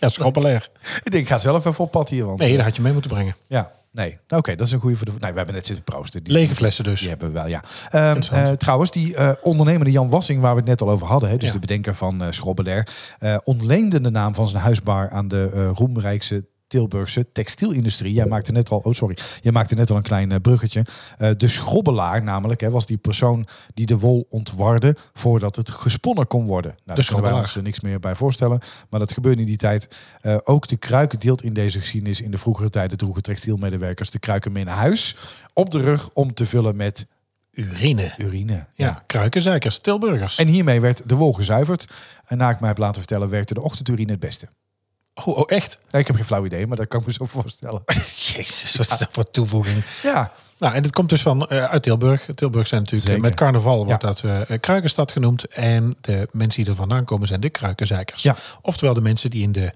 Ja, 0.00 0.08
schrobbelaar. 0.08 0.68
Ik 1.02 1.10
denk, 1.10 1.22
ik 1.24 1.28
ga 1.28 1.38
zelf 1.38 1.64
even 1.66 1.84
op 1.84 1.90
pad 1.90 2.08
hier. 2.08 2.24
Want, 2.26 2.38
Nee, 2.38 2.56
dat 2.56 2.64
had 2.64 2.76
je 2.76 2.82
mee 2.82 2.92
moeten 2.92 3.10
brengen. 3.10 3.36
Ja, 3.46 3.72
nee. 3.92 4.18
Nou, 4.26 4.42
Oké, 4.42 4.56
dat 4.56 4.66
is 4.66 4.72
een 4.72 4.80
goede 4.80 4.96
voor 4.96 5.06
de... 5.06 5.12
Nee, 5.18 5.30
we 5.30 5.36
hebben 5.36 5.54
net 5.54 5.66
zitten 5.66 5.84
proosten. 5.84 6.22
Die- 6.22 6.32
Lege 6.32 6.54
flessen 6.54 6.84
dus. 6.84 7.00
Die 7.00 7.08
hebben 7.08 7.26
we 7.28 7.32
wel, 7.34 7.46
ja. 7.46 7.62
Ehm, 7.90 8.20
eh, 8.32 8.48
trouwens, 8.48 8.90
die 8.90 9.16
eh 9.16 9.32
ondernemende 9.42 9.90
Jan 9.90 10.10
Wassing, 10.10 10.40
waar 10.40 10.52
we 10.52 10.58
het 10.60 10.68
net 10.68 10.80
al 10.82 10.90
over 10.90 11.06
hadden, 11.06 11.28
hè, 11.28 11.36
dus 11.36 11.46
Ja. 11.48 11.52
de 11.54 11.58
bedenker 11.60 11.94
van 11.94 12.22
eh 12.22 12.30
Schrobbelair, 12.30 12.88
eh 13.18 13.36
ontleende 13.44 14.00
de 14.00 14.10
naam 14.10 14.34
van 14.34 14.48
zijn 14.48 14.62
huisbar 14.62 15.10
aan 15.10 15.28
de 15.28 15.50
eh 15.54 15.70
roemrijkse 15.74 16.44
Tilburgse 16.70 17.32
textielindustrie. 17.32 18.12
Jij 18.12 18.26
maakte 18.26 18.52
net 18.52 18.70
al, 18.70 18.78
oh 18.78 18.92
sorry, 18.92 19.18
jij 19.40 19.52
maakte 19.52 19.74
net 19.74 19.90
al 19.90 19.96
een 19.96 20.02
klein 20.02 20.32
eh, 20.32 20.40
bruggetje. 20.42 20.84
Eh, 21.18 21.30
de 21.36 21.48
schrobbelaar 21.48 22.22
namelijk, 22.22 22.60
hè, 22.60 22.70
was 22.70 22.86
die 22.86 22.96
persoon 22.96 23.46
die 23.74 23.86
de 23.86 23.98
wol 23.98 24.26
ontwarde 24.28 24.96
voordat 25.12 25.56
het 25.56 25.70
gesponnen 25.70 26.26
kon 26.26 26.46
worden. 26.46 26.74
Nou, 26.84 26.96
daar 26.96 27.06
kunnen 27.06 27.30
wij 27.30 27.40
ons 27.40 27.56
er 27.56 27.62
niks 27.62 27.80
meer 27.80 28.00
bij 28.00 28.14
voorstellen, 28.14 28.60
maar 28.88 29.00
dat 29.00 29.12
gebeurde 29.12 29.40
in 29.40 29.46
die 29.46 29.56
tijd. 29.56 29.88
Eh, 30.20 30.36
ook 30.44 30.68
de 30.68 30.76
kruiken 30.76 31.18
deelt 31.18 31.42
in 31.42 31.52
deze 31.52 31.80
geschiedenis. 31.80 32.20
In 32.20 32.30
de 32.30 32.38
vroegere 32.38 32.70
tijden 32.70 32.98
droegen 32.98 33.22
textielmedewerkers 33.22 34.10
de 34.10 34.18
kruiken 34.18 34.52
mee 34.52 34.64
naar 34.64 34.76
huis 34.76 35.16
op 35.52 35.70
de 35.70 35.80
rug 35.80 36.10
om 36.12 36.34
te 36.34 36.46
vullen 36.46 36.76
met 36.76 37.06
Urine. 37.50 38.14
urine. 38.18 38.66
Ja, 38.74 39.02
kruikenzeikers, 39.06 39.78
Tilburgers. 39.78 40.36
En 40.36 40.46
hiermee 40.46 40.80
werd 40.80 41.08
de 41.08 41.14
wol 41.14 41.32
gezuiverd. 41.32 41.86
En 42.26 42.36
na 42.36 42.50
ik 42.50 42.60
mij 42.60 42.68
heb 42.68 42.78
laten 42.78 43.00
vertellen, 43.00 43.28
werkte 43.28 43.54
de 43.54 43.62
ochtendurine 43.62 44.10
het 44.10 44.20
beste. 44.20 44.48
Oh, 45.24 45.38
oh, 45.38 45.44
echt? 45.46 45.78
Nee, 45.90 46.00
ik 46.00 46.06
heb 46.06 46.16
geen 46.16 46.24
flauw 46.24 46.44
idee, 46.44 46.66
maar 46.66 46.76
dat 46.76 46.88
kan 46.88 47.00
ik 47.00 47.06
me 47.06 47.12
zo 47.12 47.26
voorstellen. 47.26 47.82
Jezus, 48.34 48.74
wat 48.76 48.90
is 48.90 48.98
dat 48.98 49.08
voor 49.10 49.30
toevoeging? 49.30 49.82
Ja, 50.02 50.32
Nou, 50.58 50.74
en 50.74 50.82
het 50.82 50.92
komt 50.92 51.08
dus 51.08 51.22
van 51.22 51.48
eh, 51.48 51.64
uit 51.64 51.82
Tilburg. 51.82 52.28
Tilburg 52.34 52.66
zijn 52.66 52.80
natuurlijk 52.80 53.08
eh, 53.08 53.14
Zeker. 53.14 53.28
met 53.28 53.34
carnaval 53.34 53.84
wordt 53.84 54.00
dat 54.00 54.22
eh, 54.22 54.58
Kruikenstad 54.60 55.12
genoemd. 55.12 55.48
En 55.48 55.94
de 56.00 56.28
mensen 56.32 56.62
die 56.62 56.70
er 56.70 56.78
vandaan 56.78 57.04
komen 57.04 57.26
zijn 57.26 57.40
de 57.40 57.50
Kruikenzeikers. 57.50 58.22
Ja. 58.22 58.36
Oftewel 58.62 58.94
de 58.94 59.00
mensen 59.00 59.30
die 59.30 59.42
in 59.42 59.52
de, 59.52 59.72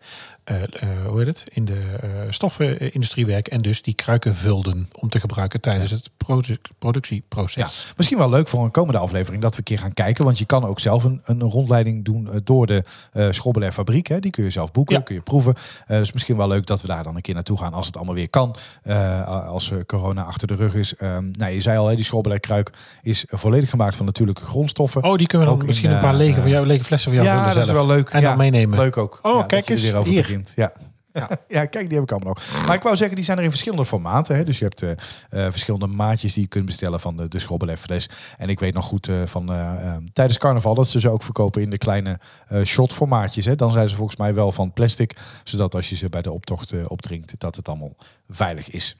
hoe 1.06 1.18
heet 1.18 1.26
het? 1.26 1.44
In 1.52 1.64
de 1.64 1.80
eh, 2.00 2.08
stoffenindustrie 2.28 3.26
werken. 3.26 3.52
En 3.52 3.62
dus 3.62 3.82
die 3.82 3.94
kruiken 3.94 4.34
vulden 4.34 4.88
om 5.00 5.08
te 5.08 5.20
gebruiken 5.20 5.60
tijdens 5.60 5.90
het 5.90 6.10
ja. 6.26 6.36
productieproces. 6.78 7.92
Misschien 7.96 8.18
wel 8.18 8.30
leuk 8.30 8.48
voor 8.48 8.64
een 8.64 8.70
komende 8.70 8.98
aflevering 8.98 9.42
dat 9.42 9.52
we 9.52 9.58
een 9.58 9.64
keer 9.64 9.78
gaan 9.78 9.92
kijken. 9.94 10.24
Want 10.24 10.38
je 10.38 10.44
kan 10.44 10.64
ook 10.64 10.80
zelf 10.80 11.04
een, 11.04 11.20
een 11.24 11.42
rondleiding 11.42 12.04
doen 12.04 12.30
eh, 12.30 12.36
door 12.44 12.66
de 12.66 12.84
eh 13.12 13.26
Schrobbelair 13.30 13.72
fabriek. 13.72 14.06
Hè. 14.06 14.18
Die 14.20 14.30
kun 14.30 14.44
je 14.44 14.50
zelf 14.50 14.72
boeken, 14.72 14.94
Ja. 14.94 15.00
kun 15.00 15.14
je 15.14 15.20
proeven. 15.20 15.54
Eh 15.86 15.98
dus 15.98 16.12
misschien 16.12 16.36
wel 16.36 16.48
leuk 16.48 16.66
dat 16.66 16.80
we 16.80 16.86
daar 16.86 17.02
dan 17.02 17.16
een 17.16 17.22
keer 17.22 17.34
naartoe 17.34 17.58
gaan 17.58 17.72
als 17.72 17.86
het 17.86 17.96
allemaal 17.96 18.14
weer 18.14 18.30
kan. 18.30 18.56
Eh, 18.82 19.48
als 19.48 19.70
eh, 19.70 19.78
corona 19.86 20.22
achter 20.22 20.48
de 20.48 20.54
rug 20.54 20.74
is. 20.74 20.94
Ehm, 20.96 21.30
nou, 21.32 21.52
je 21.52 21.60
zei 21.60 21.78
al, 21.78 21.86
hè, 21.86 21.94
die 21.94 22.04
Schrobbelair 22.04 22.40
kruik 22.40 22.70
is 23.02 23.24
volledig 23.28 23.70
gemaakt 23.70 23.96
van 23.96 24.06
natuurlijke 24.06 24.42
grondstoffen. 24.42 25.02
Oh, 25.02 25.16
die 25.16 25.26
kunnen 25.26 25.46
we 25.48 25.52
Ook 25.52 25.60
dan 25.60 25.68
in, 25.68 25.74
misschien 25.74 25.94
een 25.94 26.00
paar 26.00 26.12
eh, 26.12 26.18
lege, 26.18 26.40
van 26.40 26.50
jou, 26.50 26.66
lege 26.66 26.84
flessen 26.84 27.12
van 27.14 27.24
jou 27.24 27.38
ja, 27.38 27.54
dat 27.54 27.66
is 27.66 27.72
wel 27.72 27.86
leuk. 27.86 28.10
En 28.10 28.20
ja, 28.20 28.28
dan 28.28 28.38
meenemen. 28.38 28.78
Leuk 28.78 28.96
ook. 28.96 29.18
Oh, 29.22 29.38
Ja, 29.38 29.46
kijk 29.46 29.68
eens, 29.68 29.92
hier. 30.04 30.33
Begint. 30.34 30.52
Ja. 30.56 30.72
Ja. 31.48 31.64
kijk, 31.66 31.88
die 31.88 31.98
heb 31.98 32.02
ik 32.02 32.12
allemaal 32.12 32.34
nog. 32.34 32.66
Maar 32.66 32.76
ik 32.76 32.82
wou 32.82 32.96
zeggen, 32.96 33.16
die 33.16 33.24
zijn 33.24 33.38
er 33.38 33.44
in 33.44 33.50
verschillende 33.50 33.84
formaten. 33.84 34.36
Hè. 34.36 34.44
Dus 34.44 34.58
je 34.58 34.64
hebt 34.64 34.82
eh, 34.82 34.90
eh, 34.90 34.98
verschillende 35.52 35.86
maatjes 35.86 36.32
die 36.32 36.42
je 36.42 36.48
kunt 36.48 36.66
bestellen 36.66 37.00
van 37.00 37.16
de, 37.16 37.28
de 37.28 37.38
Schrobbelair 37.38 37.78
fles. 37.78 38.08
En 38.36 38.48
ik 38.48 38.60
weet 38.60 38.74
nog 38.74 38.84
goed 38.84 39.08
eh, 39.08 39.22
van 39.24 39.52
eh, 39.52 39.86
eh, 39.86 39.96
tijdens 40.12 40.38
carnaval 40.38 40.74
dat 40.74 40.88
ze 40.88 41.00
ze 41.00 41.10
ook 41.10 41.22
verkopen 41.22 41.62
in 41.62 41.70
de 41.70 41.78
kleine 41.78 42.18
shot 42.64 42.92
formaatjes. 42.92 43.44
Hè. 43.44 43.56
Dan 43.56 43.70
zijn 43.70 43.88
ze 43.88 43.96
volgens 43.96 44.16
mij 44.16 44.34
wel 44.34 44.52
van 44.52 44.72
plastic. 44.72 45.16
Zodat 45.44 45.74
als 45.74 45.88
je 45.88 45.96
ze 45.96 46.08
bij 46.08 46.22
de 46.22 46.32
optocht 46.32 46.88
opdrinkt, 46.88 47.34
dat 47.38 47.56
het 47.56 47.68
allemaal 47.68 47.96
veilig 48.28 48.70
is. 48.70 48.96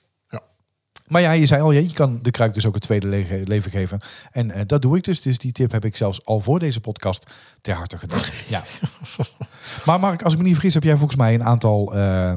Maar 1.07 1.21
ja, 1.21 1.33
je 1.33 1.47
zei 1.47 1.63
al, 1.63 1.73
ja, 1.73 1.81
je 1.81 1.93
kan 1.93 2.19
de 2.23 2.31
kruik 2.31 2.55
dus 2.55 2.67
ook 2.67 2.75
een 2.75 2.81
tweede 2.81 3.25
leven 3.45 3.71
geven. 3.71 4.01
En 4.31 4.51
eh, 4.51 4.61
dat 4.67 4.83
doe 4.83 4.97
ik 4.97 5.05
dus. 5.05 5.21
Dus 5.21 5.39
die 5.39 5.53
tip 5.53 5.73
heb 5.73 5.85
ik 5.85 5.97
zelfs 5.97 6.25
al 6.25 6.41
voor 6.41 6.59
deze 6.59 6.81
podcast 6.81 7.31
ter 7.61 7.75
harte 7.75 7.99
genomen. 7.99 8.25
Ja. 8.49 8.63
maar 9.87 10.01
Mark, 10.01 10.23
als 10.23 10.33
ik 10.33 10.39
me 10.39 10.45
niet 10.45 10.53
vergis, 10.53 10.75
heb 10.75 10.83
jij 10.83 10.97
volgens 10.97 11.17
mij 11.17 11.35
een 11.35 11.45
aantal 11.45 11.95
eh, 11.95 12.35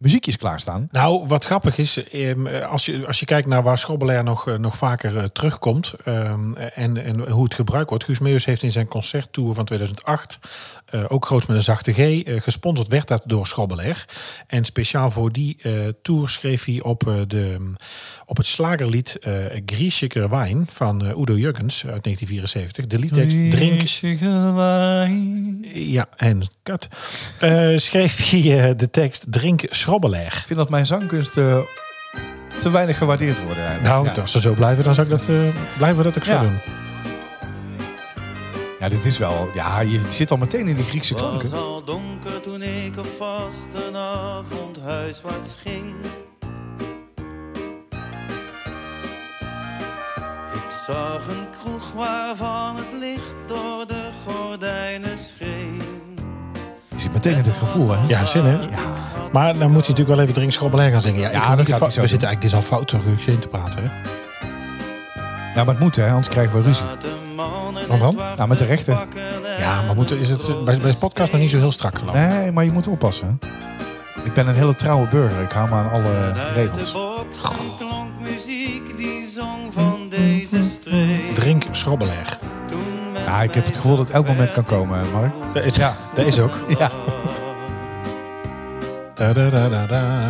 muziekjes 0.00 0.36
klaarstaan. 0.36 0.88
Nou, 0.90 1.26
wat 1.26 1.44
grappig 1.44 1.78
is, 1.78 2.04
ehm, 2.04 2.46
als 2.46 2.86
je, 2.86 3.06
als 3.06 3.20
je 3.20 3.26
kijkt 3.26 3.48
naar 3.48 3.62
waar 3.62 3.78
Schrobbelair 3.78 4.24
nog, 4.24 4.48
eh, 4.48 4.54
nog 4.54 4.76
vaker 4.76 5.16
eh, 5.16 5.24
terugkomt 5.24 5.94
ehm, 6.04 6.54
en, 6.54 7.04
en 7.04 7.30
hoe 7.30 7.44
het 7.44 7.54
gebruikt 7.54 7.88
wordt. 7.88 8.04
Guus 8.04 8.18
Meeuwis 8.18 8.44
heeft 8.44 8.62
in 8.62 8.72
zijn 8.72 8.88
concerttour 8.88 9.54
van 9.54 9.64
2008, 9.64 10.38
eh, 10.86 11.04
ook 11.08 11.26
groot 11.26 11.46
met 11.46 11.56
een 11.56 11.62
zachte 11.62 11.92
G, 11.92 12.22
gesponsord 12.42 12.88
werd 12.88 13.08
dat 13.08 13.22
door 13.24 13.46
Schrobbelair. 13.46 14.04
En 14.46 14.64
speciaal 14.64 15.10
voor 15.10 15.32
die 15.32 15.56
eh, 15.62 15.72
tour 16.02 16.28
schreef 16.28 16.64
hij 16.64 16.82
op, 16.82 17.14
de, 17.26 17.72
op 18.30 18.36
het 18.36 18.46
slagerlied 18.46 19.16
eh 19.20 19.32
Grieschiker 19.66 20.28
Wijn 20.28 20.66
van 20.72 21.04
eh, 21.06 21.18
Udo 21.18 21.36
Jurgens 21.36 21.86
uit 21.86 22.02
1974. 22.04 22.86
De 22.86 22.98
liedtekst 22.98 23.50
Drink 23.50 23.80
ja, 25.74 26.08
en 26.16 26.40
kat. 26.62 26.88
Eh, 27.40 27.76
schreef 27.76 28.30
hij 28.30 28.68
eh, 28.68 28.76
de 28.76 28.90
tekst 28.90 29.24
Drink 29.28 29.62
Schrobbelair. 29.70 30.26
Ik 30.26 30.32
vind 30.46 30.58
dat 30.58 30.70
mijn 30.70 30.86
zangkunst 30.86 31.36
eh, 31.36 31.58
te 32.60 32.70
weinig 32.70 32.98
gewaardeerd 32.98 33.38
worden. 33.44 33.64
eigenlijk. 33.64 33.94
Nou, 33.94 34.06
ja. 34.14 34.20
als 34.20 34.32
ze 34.32 34.40
zo 34.40 34.54
blijven, 34.54 34.84
dan 34.84 34.94
zou 34.94 35.06
ik 35.06 35.12
dat, 35.18 35.28
eh, 35.28 35.36
blijven 35.76 35.96
we 35.98 36.02
dat 36.02 36.18
ook 36.18 36.24
zo 36.24 36.32
Ja. 36.32 36.40
doen. 36.42 36.58
ja, 38.80 38.88
dit 38.88 39.04
is 39.04 39.18
wel... 39.18 39.48
Ja, 39.54 39.80
je 39.80 40.00
zit 40.08 40.30
al 40.30 40.36
meteen 40.36 40.68
in 40.68 40.74
die 40.74 40.84
Griekse 40.84 41.14
Het 41.14 41.22
klanken. 41.22 41.50
was 41.50 41.58
al 41.60 41.84
donker 41.84 42.40
toen 42.40 42.62
ik 42.62 42.96
op 42.98 43.06
vastenavond 43.18 44.78
huiswaarts 44.80 45.54
ging. 45.64 45.94
Zag 50.92 51.22
een 51.28 51.46
kroeg 51.62 51.92
waarvan 51.96 52.76
het 52.76 52.86
licht 53.00 53.34
door 53.46 53.86
de 53.86 54.08
gordijnen 54.26 55.18
scheen. 55.18 55.82
Je 56.88 57.00
zit 57.00 57.12
meteen 57.12 57.36
in 57.36 57.42
dit 57.42 57.52
gevoel, 57.54 57.90
hè? 57.90 57.98
Ja, 58.06 58.26
zin 58.26 58.44
hè? 58.44 58.58
Maar 59.32 59.58
dan 59.58 59.70
moet 59.70 59.86
hij 59.86 59.88
natuurlijk 59.90 60.08
wel 60.08 60.20
even 60.20 60.34
Drink 60.34 60.52
Schrobbelair 60.52 60.90
gaan 60.90 61.02
zingen. 61.02 61.20
Ja, 61.20 61.30
Ja, 61.30 61.56
dat 61.56 61.66
gaat 61.68 61.78
We 61.78 62.00
doen. 62.00 62.08
zitten 62.08 62.08
eigenlijk, 62.28 62.40
dit 62.40 62.50
is 62.50 62.56
al 62.56 62.62
fout 62.62 62.90
Guus 62.90 63.26
in 63.26 63.38
te 63.38 63.48
praten. 63.48 63.82
Hè? 63.84 63.90
Ja, 65.54 65.64
maar 65.64 65.74
het 65.74 65.78
moet, 65.78 65.96
hè? 65.96 66.08
Anders 66.08 66.28
krijgen 66.28 66.56
we 66.56 66.62
ruzie. 66.62 66.84
Wat 67.88 68.00
dan? 68.00 68.14
Nou, 68.36 68.48
met 68.48 68.58
de 68.58 68.64
rechten. 68.64 68.98
Ja, 69.58 69.82
maar 69.82 69.94
moeten, 69.94 70.18
is 70.18 70.30
het 70.30 70.64
bij, 70.64 70.78
bij 70.78 70.90
de 70.90 70.96
podcast 70.96 71.32
nog 71.32 71.40
niet 71.40 71.50
zo 71.50 71.58
heel 71.58 71.72
strak 71.72 71.98
geloof. 71.98 72.14
Nee, 72.14 72.52
maar 72.52 72.64
je 72.64 72.72
moet 72.72 72.86
oppassen. 72.88 73.38
hè. 73.40 73.48
Ik 74.24 74.32
ben 74.32 74.48
een 74.48 74.54
hele 74.54 74.74
trouwe 74.74 75.08
burger. 75.08 75.42
Ik 75.42 75.50
hou 75.50 75.68
me 75.68 75.74
aan 75.74 75.90
alle 75.90 76.32
regels. 76.54 76.94
Men 81.86 82.08
Ja, 83.24 83.42
ik 83.42 83.54
heb 83.54 83.64
het 83.64 83.76
gevoel 83.76 83.96
dat 83.96 84.06
het 84.06 84.16
elk 84.16 84.26
moment 84.26 84.50
kan 84.52 84.64
komen, 84.64 85.10
Mark. 85.12 85.32
Dat 85.52 85.64
is, 85.64 85.76
Ja. 85.76 85.96
dat 86.14 86.26
is 86.26 86.38
ook. 86.40 86.60
Ja. 86.78 86.90
Da, 89.14 89.32
da, 89.32 89.48
da, 89.50 89.68
da, 89.68 89.86
da. 89.86 90.28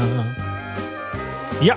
Ja, 1.60 1.76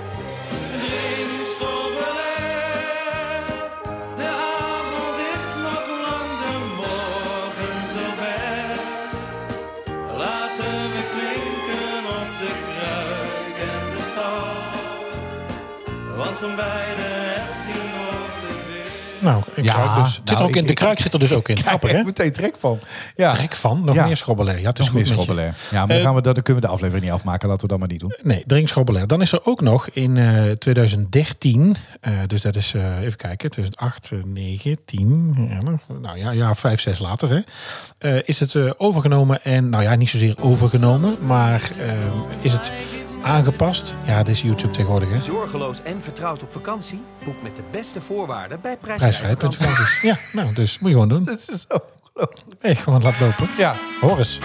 De 4.16 4.24
avond 4.24 5.18
is 5.34 5.46
nog 5.62 5.86
lang, 6.04 6.30
de 6.40 6.52
morgen 6.76 7.76
zover. 7.94 8.76
Laten 10.16 10.74
we 10.94 11.02
klinken 11.14 11.98
op 12.20 12.28
de 12.40 12.52
kruik 12.66 13.56
en 13.70 13.82
de 13.94 14.00
stal. 14.10 14.46
Want 16.16 16.38
van 16.38 16.54
beide 16.56 17.03
nou, 19.24 19.42
een 19.54 19.64
Ja, 19.64 20.02
dus. 20.02 20.14
Zit 20.14 20.28
er 20.30 20.34
nou, 20.34 20.48
ook 20.48 20.54
in, 20.54 20.60
ik- 20.60 20.64
de 20.64 20.70
ik- 20.70 20.74
kruik 20.78 20.98
zit 20.98 21.12
er 21.12 21.18
dus 21.18 21.32
ook 21.32 21.48
in. 21.48 21.56
Grappig, 21.58 21.90
ik 21.90 21.96
hè? 21.96 22.02
meteen 22.02 22.32
trek 22.32 22.54
van. 22.58 22.78
Ja. 23.16 23.28
Trek 23.30 23.54
van, 23.54 23.82
nog 23.84 23.94
Ja. 23.94 24.06
meer 24.06 24.16
schrobbelair. 24.16 24.60
Ja, 24.60 24.68
het 24.68 24.78
is 24.78 24.84
Nog 24.84 24.94
goed 24.94 25.04
meer 25.04 25.12
schrobbelair. 25.12 25.54
Ja, 25.70 25.78
maar 25.78 25.86
dan, 25.88 25.96
Eh, 25.96 26.02
gaan 26.02 26.14
we, 26.14 26.20
dat- 26.22 26.34
dan 26.34 26.42
kunnen 26.42 26.62
we 26.62 26.68
de 26.68 26.74
aflevering 26.74 27.04
niet 27.06 27.14
afmaken. 27.14 27.48
Laten 27.48 27.62
we 27.62 27.68
dat 27.68 27.78
maar 27.78 27.88
niet 27.88 28.00
doen. 28.00 28.14
Nee, 28.22 28.42
drink 28.46 28.68
schrobbelair. 28.68 29.06
Dan 29.06 29.20
is 29.20 29.32
er 29.32 29.40
ook 29.44 29.60
nog 29.60 29.88
in 29.88 30.16
eh 30.16 30.50
2013, 30.50 31.76
eh, 32.00 32.12
dus 32.26 32.40
dat 32.42 32.56
is, 32.56 32.74
eh, 32.74 32.98
even 33.00 33.16
kijken, 33.16 33.50
2008, 33.50 34.10
eh, 34.12 34.18
9, 34.24 34.78
10, 34.84 35.34
ja, 35.50 35.94
nou 36.00 36.18
ja, 36.18 36.30
ja, 36.30 36.54
5, 36.54 36.80
6 36.80 36.98
later, 36.98 37.28
hè, 37.30 37.40
eh, 37.98 38.22
is 38.24 38.40
het 38.40 38.54
eh, 38.54 38.70
overgenomen 38.76 39.44
en, 39.44 39.68
nou 39.68 39.82
ja, 39.82 39.94
niet 39.94 40.10
zozeer 40.10 40.34
overgenomen, 40.40 41.16
maar 41.26 41.60
eh, 41.80 41.92
is 42.40 42.52
het 42.52 42.72
aangepast. 43.24 43.94
Ja, 44.06 44.22
dit 44.22 44.34
is 44.34 44.42
YouTube 44.42 44.72
tegenwoordig, 44.72 45.08
hè. 45.08 45.18
Zorgeloos 45.18 45.82
en 45.82 46.02
vertrouwd 46.02 46.42
op 46.42 46.52
vakantie? 46.52 47.02
Boek 47.24 47.42
met 47.42 47.56
de 47.56 47.62
beste 47.70 48.00
voorwaarden 48.00 48.60
bij 48.60 48.76
Prijsvrij 48.76 49.12
Vakantie. 49.12 49.58
Prijsvrij.vakanties. 49.58 50.02
Ja, 50.32 50.40
nou, 50.42 50.54
dus 50.54 50.78
moet 50.78 50.88
je 50.88 50.94
gewoon 50.94 51.08
doen. 51.08 51.24
Dat 51.24 51.38
is 51.38 51.66
zo 51.68 51.78
ongelooflijk. 52.02 52.62
Nee, 52.62 52.74
gewoon 52.74 53.02
laat 53.02 53.20
lopen. 53.20 53.48
Ja. 53.58 53.74
Hoor 54.00 54.18
eens. 54.18 54.38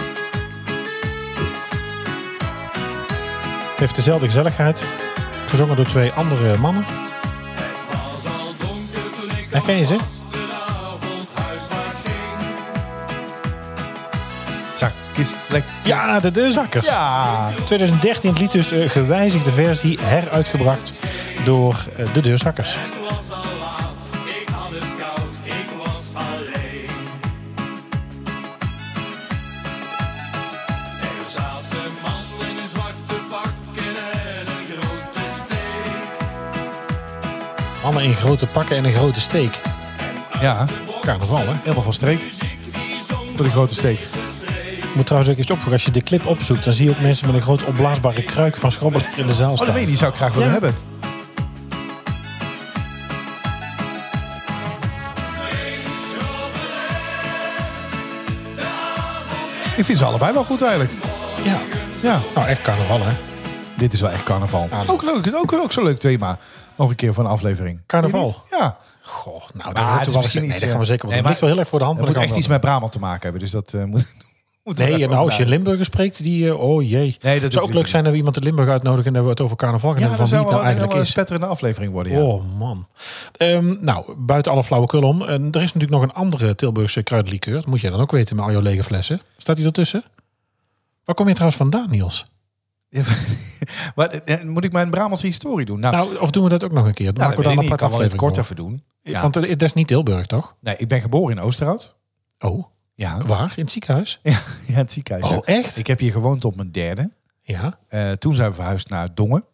Het 3.70 3.78
heeft 3.78 3.94
dezelfde 3.94 4.26
gezelligheid. 4.26 4.84
Gezongen 5.46 5.76
door 5.76 5.86
twee 5.86 6.12
andere 6.12 6.58
mannen. 6.58 6.84
Herken 9.50 9.76
je 9.76 9.84
ze? 9.84 10.19
Ja, 15.82 16.20
de 16.20 16.30
deurzakkers. 16.30 16.86
Ja. 16.86 17.52
2013 17.64 18.30
het 18.30 18.38
lied 18.38 18.52
dus 18.52 18.72
eh, 18.72 18.88
gewijzigde 18.88 19.50
versie 19.50 19.98
heruitgebracht 20.00 20.92
door 21.44 21.84
eh, 21.96 22.12
de 22.12 22.20
deurzakkers. 22.20 22.76
Mannen 37.82 38.02
in 38.02 38.14
grote 38.14 38.46
pakken 38.46 38.76
en 38.76 38.84
een 38.84 38.92
grote 38.92 39.20
steek. 39.20 39.60
Ja. 40.40 40.66
Carnaval, 41.00 41.46
hè? 41.46 41.52
Helemaal 41.62 41.82
van 41.82 41.92
streek. 41.92 42.20
Voor 43.34 43.44
de 43.44 43.50
grote 43.50 43.74
steek. 43.74 44.19
Ik 44.90 44.96
moet 44.96 45.06
trouwens 45.06 45.32
ook 45.32 45.38
eens 45.38 45.46
opvoegen. 45.50 45.72
Als 45.72 45.84
je 45.84 45.90
de 45.90 46.00
clip 46.02 46.26
opzoekt, 46.26 46.64
dan 46.64 46.72
zie 46.72 46.84
je 46.84 46.90
ook 46.90 47.00
mensen 47.00 47.26
met 47.26 47.34
een 47.36 47.42
groot 47.42 47.64
opblaasbare 47.64 48.22
kruik 48.22 48.56
van 48.56 48.72
schrobbelaar 48.72 49.12
in 49.16 49.26
de 49.26 49.32
zaal 49.34 49.48
Oh, 49.50 49.54
staan. 49.54 49.66
dat 49.66 49.74
meen 49.74 49.82
je, 49.84 49.88
die 49.88 49.96
zou 49.98 50.10
ik 50.10 50.16
graag 50.16 50.32
willen 50.32 50.46
Ja. 50.46 50.52
hebben. 50.52 50.74
Ik 59.76 59.84
vind 59.86 59.98
ze 59.98 60.04
allebei 60.04 60.32
wel 60.32 60.44
goed 60.44 60.62
eigenlijk. 60.62 60.92
Ja. 61.44 61.58
Ja, 62.02 62.20
Nou, 62.34 62.48
echt 62.48 62.62
carnaval, 62.62 63.00
hè? 63.02 63.12
dit 63.74 63.92
is 63.92 64.00
wel 64.00 64.10
echt 64.10 64.22
carnaval. 64.22 64.68
Ja. 64.70 64.82
Ook 64.86 65.02
leuk, 65.02 65.30
ook, 65.34 65.52
ook 65.52 65.72
zo'n 65.72 65.84
leuk 65.84 65.98
thema. 65.98 66.38
Nog 66.76 66.90
een 66.90 66.96
keer 66.96 67.14
van 67.14 67.24
een 67.24 67.30
aflevering. 67.30 67.80
Carnaval? 67.86 68.42
Ja. 68.50 68.76
Goh, 69.02 69.42
nou, 69.54 69.72
Maar 69.72 69.82
het 69.84 69.92
wordt 69.92 70.08
is 70.08 70.14
misschien 70.16 70.40
Nee, 70.40 70.50
iets, 70.50 70.60
dat 70.60 70.68
gaan 70.68 70.78
we 70.78 70.84
eh, 70.84 70.90
zeker 70.90 71.08
nee, 71.08 71.18
maar 71.20 71.28
ligt 71.28 71.40
wel 71.40 71.50
heel 71.50 71.58
erg 71.58 71.68
voor 71.68 71.78
de 71.78 71.84
hand, 71.84 71.96
Het 71.96 72.06
moet 72.06 72.14
dat 72.14 72.24
echt 72.24 72.36
iets 72.36 72.46
met 72.48 72.60
Brabant 72.60 72.92
te 72.92 72.98
maken 72.98 73.22
hebben. 73.22 73.40
Dus 73.40 73.50
dat 73.50 73.72
eh, 73.74 73.84
moet... 73.84 74.14
Nee, 74.64 74.92
en 75.02 75.10
nou, 75.10 75.24
als 75.24 75.36
je 75.36 75.42
over 75.42 75.54
Limburger 75.54 75.84
spreekt, 75.84 76.22
die... 76.22 76.48
eh, 76.48 76.60
oh 76.60 76.82
jee. 76.88 77.16
Nee, 77.20 77.34
dat 77.34 77.42
het 77.42 77.52
zou 77.52 77.64
ik 77.64 77.70
ook 77.70 77.76
leuk 77.76 77.86
zijn 77.86 78.02
dat 78.02 78.12
we 78.12 78.18
iemand 78.18 78.36
uit 78.36 78.44
Limburg 78.44 78.68
uitnodigen 78.68 79.06
en 79.06 79.12
dat 79.12 79.22
we 79.24 79.28
het 79.30 79.40
over 79.40 79.56
carnaval 79.56 79.90
gaan 79.90 80.00
Ja, 80.00 80.08
hebben 80.08 80.20
dat 80.20 80.28
van 80.28 80.38
wie 80.38 80.46
het 80.48 80.56
nou 80.56 80.68
een 80.70 80.76
eigenlijk 80.78 81.06
is. 81.06 81.10
spetterende 81.10 81.46
aflevering 81.46 81.92
worden. 81.92 82.12
Ja. 82.12 82.20
Oh 82.22 82.58
man. 82.58 82.86
Ehm, 83.36 83.76
nou, 83.80 84.14
buiten 84.18 84.52
alle 84.52 84.64
flauwekul 84.64 85.02
om. 85.02 85.22
En 85.22 85.42
er 85.42 85.62
is 85.62 85.72
natuurlijk 85.72 85.90
nog 85.92 86.02
een 86.02 86.12
andere 86.12 86.54
Tilburgse 86.54 87.02
kruidenlikeur. 87.02 87.54
Dat 87.54 87.66
moet 87.66 87.80
jij 87.80 87.90
dan 87.90 88.00
ook 88.00 88.10
weten 88.10 88.36
met 88.36 88.44
al 88.44 88.50
jouw 88.52 88.60
lege 88.60 88.84
flessen. 88.84 89.20
Staat 89.36 89.56
die 89.56 89.64
ertussen? 89.64 90.04
Waar 91.04 91.14
kom 91.14 91.26
je 91.26 91.32
trouwens 91.32 91.58
vandaan, 91.60 91.90
Niels? 91.90 92.24
Ja, 92.88 93.02
maar, 93.96 94.08
eh, 94.08 94.42
moet 94.44 94.64
ik 94.64 94.72
mijn 94.72 94.90
Brabantse 94.90 95.26
historie 95.26 95.66
doen? 95.66 95.80
Nou, 95.80 95.94
Nou, 95.96 96.16
of 96.18 96.30
doen 96.30 96.44
we 96.44 96.48
dat 96.50 96.64
ook 96.64 96.72
nog 96.72 96.86
een 96.86 96.94
keer? 96.94 97.06
Dan 97.06 97.14
nou, 97.14 97.28
maken 97.28 97.36
we 97.38 97.42
dan 97.42 97.52
ik 97.52 97.58
een 97.58 97.64
niet. 97.64 97.72
Ik 97.74 97.82
aparte 97.82 97.98
kan 97.98 98.08
wel 98.08 98.08
aflevering 98.08 98.22
kort 98.22 98.44
even 98.44 98.56
doen. 98.56 99.12
Ja. 99.12 99.22
Want 99.22 99.36
eh, 99.36 99.50
dat 99.50 99.62
is 99.62 99.72
niet 99.72 99.86
Tilburg, 99.86 100.26
toch? 100.26 100.54
Nee, 100.60 100.74
ik 100.76 100.88
ben 100.88 101.00
geboren 101.00 101.36
in 101.36 101.42
Oosterhout. 101.42 101.96
Oh, 102.38 102.64
Ja, 103.00 103.18
waar? 103.26 103.52
In 103.56 103.62
het 103.62 103.72
ziekenhuis? 103.72 104.20
ja, 104.22 104.40
ja 104.66 104.74
het 104.74 104.92
ziekenhuis. 104.92 105.24
Oh, 105.24 105.46
ja. 105.46 105.54
echt? 105.54 105.76
Ik 105.76 105.86
heb 105.86 105.98
hier 105.98 106.12
gewoond 106.12 106.40
tot 106.40 106.56
mijn 106.56 106.72
derde. 106.72 107.10
Ja. 107.42 107.78
Eh, 107.88 108.10
toen 108.12 108.34
zijn 108.34 108.48
we 108.48 108.54
verhuisd 108.54 108.88
naar 108.88 109.14
Dongen. 109.14 109.44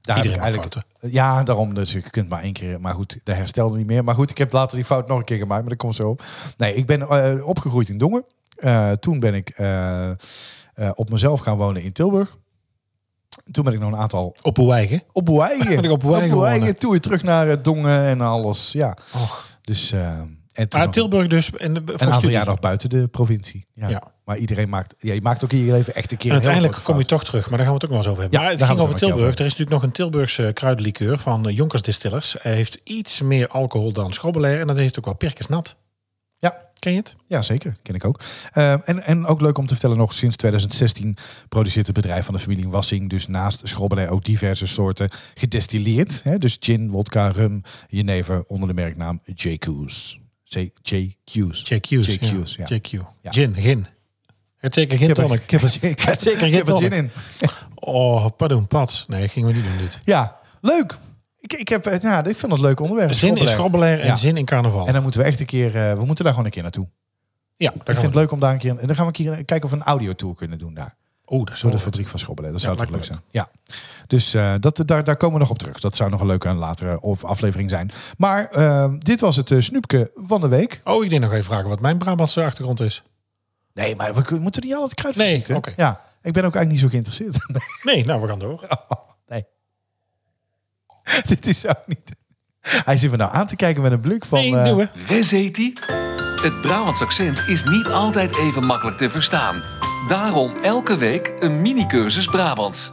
Daar 0.00 0.16
heb 0.16 0.24
Iedereen 0.24 0.48
ik 0.48 0.54
maakt 0.54 0.66
eigenlijk, 0.66 1.14
Ja, 1.14 1.42
daarom. 1.42 1.74
Dus 1.74 1.92
je 1.92 2.10
kunt 2.10 2.28
maar 2.28 2.42
één 2.42 2.52
keer. 2.52 2.80
Maar 2.80 2.94
goed, 2.94 3.18
dat 3.24 3.36
herstelde 3.36 3.76
niet 3.76 3.86
meer. 3.86 4.04
Maar 4.04 4.14
goed, 4.14 4.30
ik 4.30 4.38
heb 4.38 4.52
later 4.52 4.76
die 4.76 4.84
fout 4.84 5.08
nog 5.08 5.18
een 5.18 5.24
keer 5.24 5.38
gemaakt. 5.38 5.60
Maar 5.60 5.70
dat 5.70 5.78
komt 5.78 5.94
zo 5.94 6.08
op. 6.08 6.22
Nee, 6.56 6.74
ik 6.74 6.86
ben 6.86 7.00
eh, 7.00 7.46
opgegroeid 7.46 7.88
in 7.88 7.98
Dongen. 7.98 8.24
Eh, 8.56 8.90
toen 8.90 9.20
ben 9.20 9.34
ik 9.34 9.48
op 10.94 11.10
mezelf 11.10 11.40
gaan 11.40 11.56
wonen 11.56 11.82
in 11.82 11.92
Tilburg. 11.92 12.36
Toen 13.50 13.64
ben 13.64 13.72
ik 13.72 13.80
nog 13.80 13.92
een 13.92 13.98
aantal 13.98 14.36
Op 14.42 14.58
uw 14.58 14.72
eigen. 14.72 15.02
op. 15.12 15.24
Ben 15.24 15.84
ik 15.84 15.90
op 15.90 16.00
Boeigen 16.00 16.36
wonen. 16.36 16.78
Toen 16.78 16.90
weer 16.90 17.00
terug 17.00 17.22
naar 17.22 17.62
Dongen 17.62 18.04
en 18.04 18.20
alles. 18.20 18.72
Ja. 18.72 18.96
Dus 19.64 19.92
eh, 19.92 20.20
en 20.54 20.66
Maar 20.70 20.90
Tilburg 20.90 21.26
dus. 21.26 21.50
En, 21.50 21.76
eh, 21.76 21.82
een 21.86 22.12
aantal 22.12 22.30
jaar 22.30 22.46
nog 22.46 22.60
buiten 22.60 22.90
de 22.90 23.08
provincie. 23.08 23.64
Ja. 23.74 23.88
Ja. 23.88 24.02
Maar 24.24 24.38
iedereen 24.38 24.68
maakt. 24.68 24.94
Ja, 24.98 25.12
je 25.12 25.22
maakt 25.22 25.44
ook 25.44 25.52
in 25.52 25.64
je 25.64 25.72
leven 25.72 25.94
echt 25.94 26.12
een 26.12 26.18
keer. 26.18 26.28
En 26.28 26.36
uiteindelijk 26.36 26.80
kom 26.82 26.98
je 26.98 27.04
toch 27.04 27.24
terug, 27.24 27.48
maar 27.48 27.58
daar 27.58 27.66
gaan 27.66 27.76
we 27.76 27.82
het 27.82 27.84
ook 27.84 27.90
nog 27.90 27.98
eens 27.98 28.08
over 28.08 28.22
hebben. 28.22 28.38
Ja, 28.40 28.44
maar 28.44 28.54
het 28.54 28.64
ging 28.64 28.78
over 28.78 28.94
Tilburg. 28.94 29.34
Er 29.34 29.44
is 29.44 29.56
natuurlijk 29.56 29.70
nog 29.70 29.82
een 29.82 29.90
Tilburgse 29.90 30.50
kruidenlikeur 30.54 31.18
van 31.18 31.48
eh, 31.48 31.56
Jonkers 31.56 31.82
Distillers. 31.82 32.36
Hij 32.40 32.54
heeft 32.54 32.80
iets 32.84 33.20
meer 33.20 33.48
alcohol 33.48 33.92
dan 33.92 34.12
schrobbelair 34.12 34.60
en 34.60 34.66
dan 34.66 34.78
is 34.78 34.86
het 34.86 34.98
ook 34.98 35.04
wel 35.04 35.14
perkensnat. 35.14 35.76
Ja. 36.38 36.62
Ken 36.78 36.92
je 36.92 36.98
het? 36.98 37.16
Ja, 37.26 37.42
zeker. 37.42 37.76
Ken 37.82 37.94
ik 37.94 38.04
ook. 38.04 38.20
Eh, 38.52 38.88
en, 38.88 39.04
en 39.04 39.26
ook 39.26 39.40
leuk 39.40 39.58
om 39.58 39.66
te 39.66 39.72
vertellen 39.72 39.96
nog, 39.96 40.14
sinds 40.14 40.36
2016 40.36 41.16
produceert 41.48 41.86
het 41.86 41.94
bedrijf 41.94 42.24
van 42.24 42.34
de 42.34 42.40
familie 42.40 42.68
Wassing 42.68 43.10
dus 43.10 43.26
naast 43.26 43.68
schrobbelij 43.68 44.08
ook 44.08 44.24
diverse 44.24 44.66
soorten 44.66 45.08
gedestilleerd. 45.34 46.22
Hè? 46.22 46.38
Dus 46.38 46.56
gin, 46.60 46.90
wodka, 46.90 47.28
rum, 47.28 47.62
jenever 47.88 48.44
onder 48.46 48.68
de 48.68 48.74
merknaam 48.74 49.20
JQ's. 49.34 50.22
J- 50.54 50.70
JQ's. 50.82 51.60
JQ's. 51.68 52.06
JQ's, 52.14 52.54
ja. 52.54 52.66
JQ. 52.68 52.90
Ja. 53.22 53.32
Gin, 53.32 53.54
gin. 53.54 53.86
Het 54.56 54.74
zeker 54.74 55.08
er, 55.08 55.14
tonic. 55.14 55.40
ik 55.42 55.50
heb 55.50 55.62
er, 55.62 55.68
Zeker 55.78 56.08
er 56.08 56.50
zin 56.50 56.64
tonic. 56.64 56.92
in. 56.92 57.10
Oh, 57.74 58.26
pardon, 58.36 58.66
pats. 58.66 59.04
Nee, 59.08 59.28
gingen 59.28 59.48
we 59.48 59.54
niet 59.54 59.64
doen 59.64 59.78
dit. 59.78 60.00
Ja, 60.04 60.36
leuk. 60.60 60.98
Ik, 61.40 61.52
ik, 61.52 61.68
heb, 61.68 61.86
eh, 61.86 62.00
ja, 62.02 62.24
ik 62.24 62.36
vind 62.36 62.52
het 62.52 62.60
leuk 62.60 62.80
onderwerp. 62.80 63.12
Zin 63.12 63.36
in 63.36 63.46
schrobbelair 63.46 64.00
en 64.00 64.06
Ja. 64.06 64.16
zin 64.16 64.36
in 64.36 64.44
carnaval. 64.44 64.86
En 64.86 64.92
dan 64.92 65.02
moeten 65.02 65.20
we 65.20 65.26
echt 65.26 65.40
een 65.40 65.46
keer, 65.46 65.76
eh, 65.76 65.92
we 65.98 66.04
moeten 66.04 66.24
daar 66.24 66.32
gewoon 66.32 66.44
een 66.44 66.54
keer 66.54 66.62
naartoe. 66.62 66.88
ja, 67.56 67.72
Ik 67.72 67.80
vind 67.84 68.02
het 68.02 68.14
leuk 68.14 68.30
om 68.30 68.40
daar 68.40 68.52
een 68.52 68.58
keer, 68.58 68.78
en 68.78 68.86
dan 68.86 68.96
gaan 68.96 69.06
we 69.12 69.18
een 69.18 69.24
keer 69.34 69.44
kijken 69.44 69.64
of 69.64 69.70
we 69.70 69.76
een 69.76 69.82
audiotour 69.82 70.34
kunnen 70.34 70.58
doen 70.58 70.74
daar. 70.74 70.96
Oeh, 71.28 71.44
dat 71.44 71.54
is 71.54 71.60
Door 71.60 71.70
wel 71.70 71.78
de 71.78 71.84
fabriek 71.84 72.08
van 72.08 72.18
Schrobbelen. 72.18 72.52
Dat 72.52 72.60
zou 72.60 72.74
Ja, 72.76 72.80
toch 72.82 72.90
leuk 72.90 73.04
zijn. 73.04 73.20
Ja. 73.30 73.48
Dus 74.06 74.34
eh, 74.34 74.54
dat, 74.60 74.82
daar, 74.86 75.04
daar 75.04 75.16
komen 75.16 75.34
we 75.34 75.40
nog 75.40 75.50
op 75.50 75.58
terug. 75.58 75.80
Dat 75.80 75.96
zou 75.96 76.10
nog 76.10 76.20
een 76.20 76.26
leuke 76.26 76.52
latere 76.52 77.00
of 77.00 77.24
aflevering 77.24 77.70
zijn. 77.70 77.90
Maar 78.16 78.50
eh, 78.50 78.92
dit 78.98 79.20
was 79.20 79.36
het 79.36 79.50
eh, 79.50 79.60
snoepje 79.60 80.10
van 80.14 80.40
de 80.40 80.48
week. 80.48 80.80
Oh, 80.84 81.04
ik 81.04 81.10
denk 81.10 81.22
nog 81.22 81.32
even 81.32 81.44
vragen 81.44 81.68
wat 81.68 81.80
mijn 81.80 81.98
Brabantse 81.98 82.44
achtergrond 82.44 82.80
is. 82.80 83.02
Nee, 83.72 83.96
maar 83.96 84.14
we 84.14 84.38
moeten 84.38 84.62
niet 84.62 84.74
al 84.74 84.82
het 84.82 84.94
kruid 84.94 85.16
Nee, 85.16 85.26
verschieten. 85.26 85.56
oké. 85.56 85.72
Ja, 85.76 86.00
ik 86.22 86.32
ben 86.32 86.44
ook 86.44 86.54
eigenlijk 86.54 86.70
niet 86.70 86.80
zo 86.80 86.88
geïnteresseerd. 86.88 87.36
Nee, 87.82 88.04
nou, 88.04 88.20
we 88.20 88.28
gaan 88.28 88.38
door. 88.38 88.66
nee. 89.28 89.44
dit 91.26 91.46
is 91.46 91.66
ook 91.66 91.82
niet... 91.86 92.10
Hij 92.60 92.96
zit 92.96 93.10
me 93.10 93.16
nou 93.16 93.32
aan 93.34 93.46
te 93.46 93.56
kijken 93.56 93.82
met 93.82 93.92
een 93.92 94.00
blik 94.00 94.24
van... 94.24 94.38
Nee, 94.38 94.56
eh, 94.56 94.64
doen 94.64 94.76
we. 94.76 94.88
Wes 95.08 95.30
heet 95.30 95.54
die? 95.54 95.78
Het 96.42 96.60
Brabants 96.60 97.00
accent 97.02 97.42
is 97.48 97.64
niet 97.64 97.86
altijd 97.86 98.36
even 98.36 98.66
makkelijk 98.66 98.96
te 98.96 99.10
verstaan. 99.10 99.62
Daarom 100.08 100.52
elke 100.62 100.96
week 100.96 101.32
een 101.40 101.62
mini-cursus 101.62 102.26
Brabants. 102.26 102.92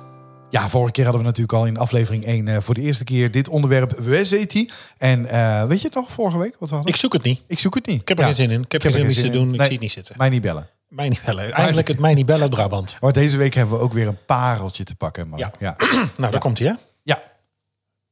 Ja, 0.50 0.70
vorige 0.70 0.92
keer 0.92 1.04
hadden 1.04 1.22
we 1.22 1.28
natuurlijk 1.28 1.58
al 1.58 1.66
in 1.66 1.78
aflevering 1.78 2.26
1 2.26 2.48
eh, 2.48 2.58
voor 2.60 2.74
de 2.74 2.82
eerste 2.82 3.04
keer 3.04 3.32
dit 3.32 3.50
onderwerp. 3.50 3.92
Wezeti. 4.00 4.70
En 4.98 5.26
eh, 5.26 5.66
weet 5.66 5.82
je 5.82 5.88
het 5.88 5.96
nog 5.96 6.12
vorige 6.12 6.38
week? 6.38 6.56
Wat 6.60 6.70
we 6.70 6.76
hadden? 6.76 6.94
Ik 6.94 7.00
zoek 7.00 7.14
het 7.14 7.24
niet. 7.24 7.42
Ik 7.48 7.60
zoek 7.60 7.76
het 7.76 7.86
niet. 7.86 8.02
Ik 8.02 8.08
heb 8.08 8.18
er 8.18 8.24
geen 8.24 8.36
zin 8.36 8.52
in. 8.52 8.62
Ik 8.62 8.72
heb 8.72 8.82
geen 8.82 8.92
zin 8.92 9.02
om 9.02 9.10
iets 9.10 9.22
te 9.22 9.30
doen. 9.30 9.54
Ik 9.54 9.62
zie 9.62 9.72
het 9.72 9.82
niet 9.82 9.92
zitten. 9.92 10.16
Mij 10.18 10.30
niet 10.30 10.42
bellen. 10.42 10.70
Mij 10.88 11.10
niet 11.10 11.22
bellen. 11.26 11.52
Eigenlijk 11.52 11.88
het 11.88 12.00
mij 12.00 12.14
niet 12.14 12.26
bellen 12.26 12.50
Brabant. 12.50 12.96
Maar 13.02 13.12
deze 13.12 13.38
week 13.38 13.54
hebben 13.54 13.78
we 13.78 13.84
ook 13.84 13.94
weer 13.94 14.08
een 14.08 14.26
pareltje 14.26 14.84
te 14.84 14.96
pakken. 14.96 15.28
Mark. 15.28 15.42
Ja. 15.60 15.76
Ja. 15.78 15.88
Nou, 16.18 16.32
daar 16.32 16.42
komt 16.42 16.60
hij, 16.60 16.68
hè? 16.68 16.74
ja. 17.04 17.22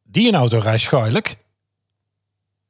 Die 0.03 0.27
een 0.27 0.35
auto 0.35 0.59
rijdt 0.59 0.81
schuilijk. 0.81 1.37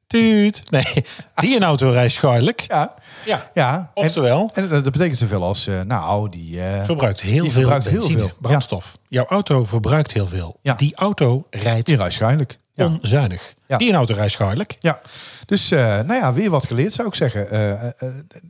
Tuut. 0.07 0.71
Nee, 0.71 1.05
die 1.35 1.55
een 1.55 1.63
auto 1.63 1.89
rijdt 1.89 2.13
schuilijk. 2.13 2.65
Ja, 2.67 2.95
Ja. 3.25 3.49
ja. 3.53 3.91
En, 3.93 4.03
Oftewel, 4.03 4.49
en 4.53 4.69
dat 4.69 4.83
dat 4.83 4.91
betekent 4.93 5.17
zoveel 5.17 5.43
als, 5.43 5.67
eh, 5.67 5.81
nou, 5.81 6.29
die... 6.29 6.61
eh, 6.61 6.83
verbruikt 6.83 7.21
heel 7.21 7.31
die 7.31 7.51
veel 7.51 7.51
verbruikt 7.51 7.87
heel 7.87 8.01
veel. 8.01 8.31
brandstof. 8.39 8.97
Jouw 9.07 9.25
auto 9.25 9.65
verbruikt 9.65 10.13
heel 10.13 10.27
veel. 10.27 10.59
Ja. 10.61 10.73
Die 10.73 10.95
auto 10.95 11.47
rijdt 11.49 11.85
die. 11.85 11.97
Ja. 11.97 12.57
Onzuinig. 12.85 13.53
Ja. 13.65 13.77
Die 13.77 13.93
auto 13.93 14.13
rijdt 14.13 14.31
schuilijk. 14.31 14.77
Ja, 14.79 15.01
dus 15.45 15.71
eh, 15.71 15.79
nou 15.79 16.13
ja, 16.13 16.33
weer 16.33 16.49
wat 16.49 16.65
geleerd 16.65 16.93
zou 16.93 17.07
ik 17.07 17.13
zeggen. 17.13 17.49
Eh, 17.49 17.71
eh, 17.71 17.91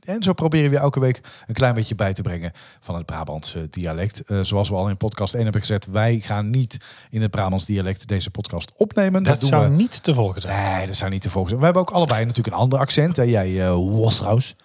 en 0.03 0.23
zo 0.23 0.33
proberen 0.33 0.71
we 0.71 0.77
elke 0.77 0.99
week 0.99 1.21
een 1.47 1.53
klein 1.53 1.73
beetje 1.73 1.95
bij 1.95 2.13
te 2.13 2.21
brengen 2.21 2.51
van 2.79 2.95
het 2.95 3.05
Brabantse 3.05 3.67
dialect. 3.69 4.21
Zoals 4.41 4.69
we 4.69 4.75
al 4.75 4.89
in 4.89 4.97
podcast 4.97 5.33
1 5.33 5.43
hebben 5.43 5.61
gezet, 5.61 5.85
wij 5.85 6.19
gaan 6.19 6.49
niet 6.49 6.77
in 7.09 7.21
het 7.21 7.31
Brabants 7.31 7.65
dialect 7.65 8.07
deze 8.07 8.29
podcast 8.29 8.71
opnemen. 8.77 9.23
Dat, 9.23 9.43
zou 9.43 9.63
we. 9.63 9.75
niet 9.75 10.03
te 10.03 10.13
volgen 10.13 10.41
zijn. 10.41 10.75
Nee, 10.75 10.85
dat 10.85 10.95
zou 10.95 11.09
niet 11.09 11.21
te 11.21 11.29
volgen 11.29 11.49
zijn. 11.49 11.59
We 11.59 11.65
hebben 11.65 11.83
ook 11.83 11.91
allebei 11.95 12.25
natuurlijk 12.25 12.55
een 12.55 12.61
ander 12.61 12.79
accent. 12.79 13.15
Hè? 13.15 13.23
Jij 13.23 13.49
uh, 13.49 13.73
Wostraus. 13.73 14.55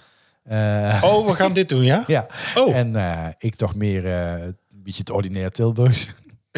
Eh, 0.44 1.02
Oh, 1.02 1.26
we 1.26 1.34
gaan 1.34 1.52
dit 1.52 1.68
doen, 1.68 1.84
ja? 1.84 2.04
ja. 2.16 2.26
Oh, 2.54 2.76
En 2.76 2.96
ik 3.38 3.54
toch 3.54 3.74
meer 3.74 4.06
een 4.06 4.56
beetje 4.70 5.00
het 5.00 5.10
ordinair 5.10 5.50
Tilburgs. 5.50 6.08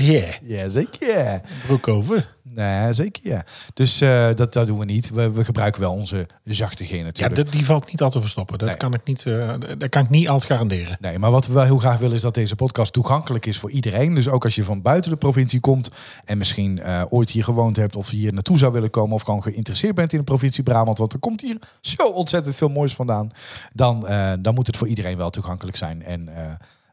Yeah. 0.02 0.32
ja, 0.42 0.68
zeker. 0.68 1.08
ja. 1.24 1.40
Broek 1.66 1.88
over. 1.88 2.34
Nee, 2.54 2.92
zeker 2.92 3.28
ja. 3.30 3.44
Dus 3.74 4.00
eh, 4.00 4.28
dat, 4.34 4.52
dat 4.52 4.66
doen 4.66 4.78
we 4.78 4.84
niet. 4.84 5.10
We, 5.10 5.30
we 5.30 5.44
gebruiken 5.44 5.80
wel 5.80 5.92
onze 5.92 6.26
zachte 6.44 6.84
G 6.84 6.90
Ja, 6.90 7.02
natuurlijk. 7.02 7.36
dat- 7.36 7.52
die 7.52 7.64
valt 7.64 7.90
niet 7.90 8.02
al 8.02 8.10
te 8.10 8.20
verstoppen. 8.20 8.58
Dat, 8.58 8.68
Nee. 8.68 8.76
kan 8.76 8.94
ik 8.94 9.04
niet, 9.04 9.26
eh, 9.26 9.54
dat 9.78 9.88
kan 9.88 10.02
ik 10.04 10.10
niet 10.10 10.28
altijd 10.28 10.52
garanderen. 10.52 10.96
Nee, 11.00 11.18
maar 11.18 11.30
wat 11.30 11.46
we 11.46 11.52
wel 11.52 11.64
heel 11.64 11.78
graag 11.78 11.98
willen 11.98 12.14
is 12.16 12.22
dat 12.22 12.34
deze 12.34 12.56
podcast 12.56 12.92
toegankelijk 12.92 13.46
is 13.46 13.58
voor 13.58 13.70
iedereen. 13.70 14.14
Dus 14.14 14.28
ook 14.28 14.44
als 14.44 14.54
je 14.54 14.64
van 14.64 14.82
buiten 14.82 15.10
de 15.10 15.16
provincie 15.16 15.60
komt 15.60 15.90
en 16.24 16.38
misschien 16.38 16.80
eh, 16.80 17.02
ooit 17.08 17.30
hier 17.30 17.44
gewoond 17.44 17.76
hebt 17.76 17.96
of 17.96 18.10
hier 18.10 18.32
naartoe 18.32 18.58
zou 18.58 18.72
willen 18.72 18.90
komen 18.90 19.14
of 19.14 19.22
gewoon 19.22 19.42
geïnteresseerd 19.42 19.94
bent 19.94 20.12
in 20.12 20.18
de 20.18 20.24
provincie 20.24 20.62
Brabant, 20.62 20.98
want 20.98 21.12
er 21.12 21.18
komt 21.18 21.40
hier 21.40 21.58
zo 21.80 22.02
ontzettend 22.08 22.56
veel 22.56 22.68
moois 22.68 22.94
vandaan, 22.94 23.30
dan, 23.72 24.06
eh, 24.08 24.32
dan 24.38 24.54
moet 24.54 24.66
het 24.66 24.76
voor 24.76 24.88
iedereen 24.88 25.16
wel 25.16 25.30
toegankelijk 25.30 25.76
zijn. 25.76 26.02
En 26.04 26.28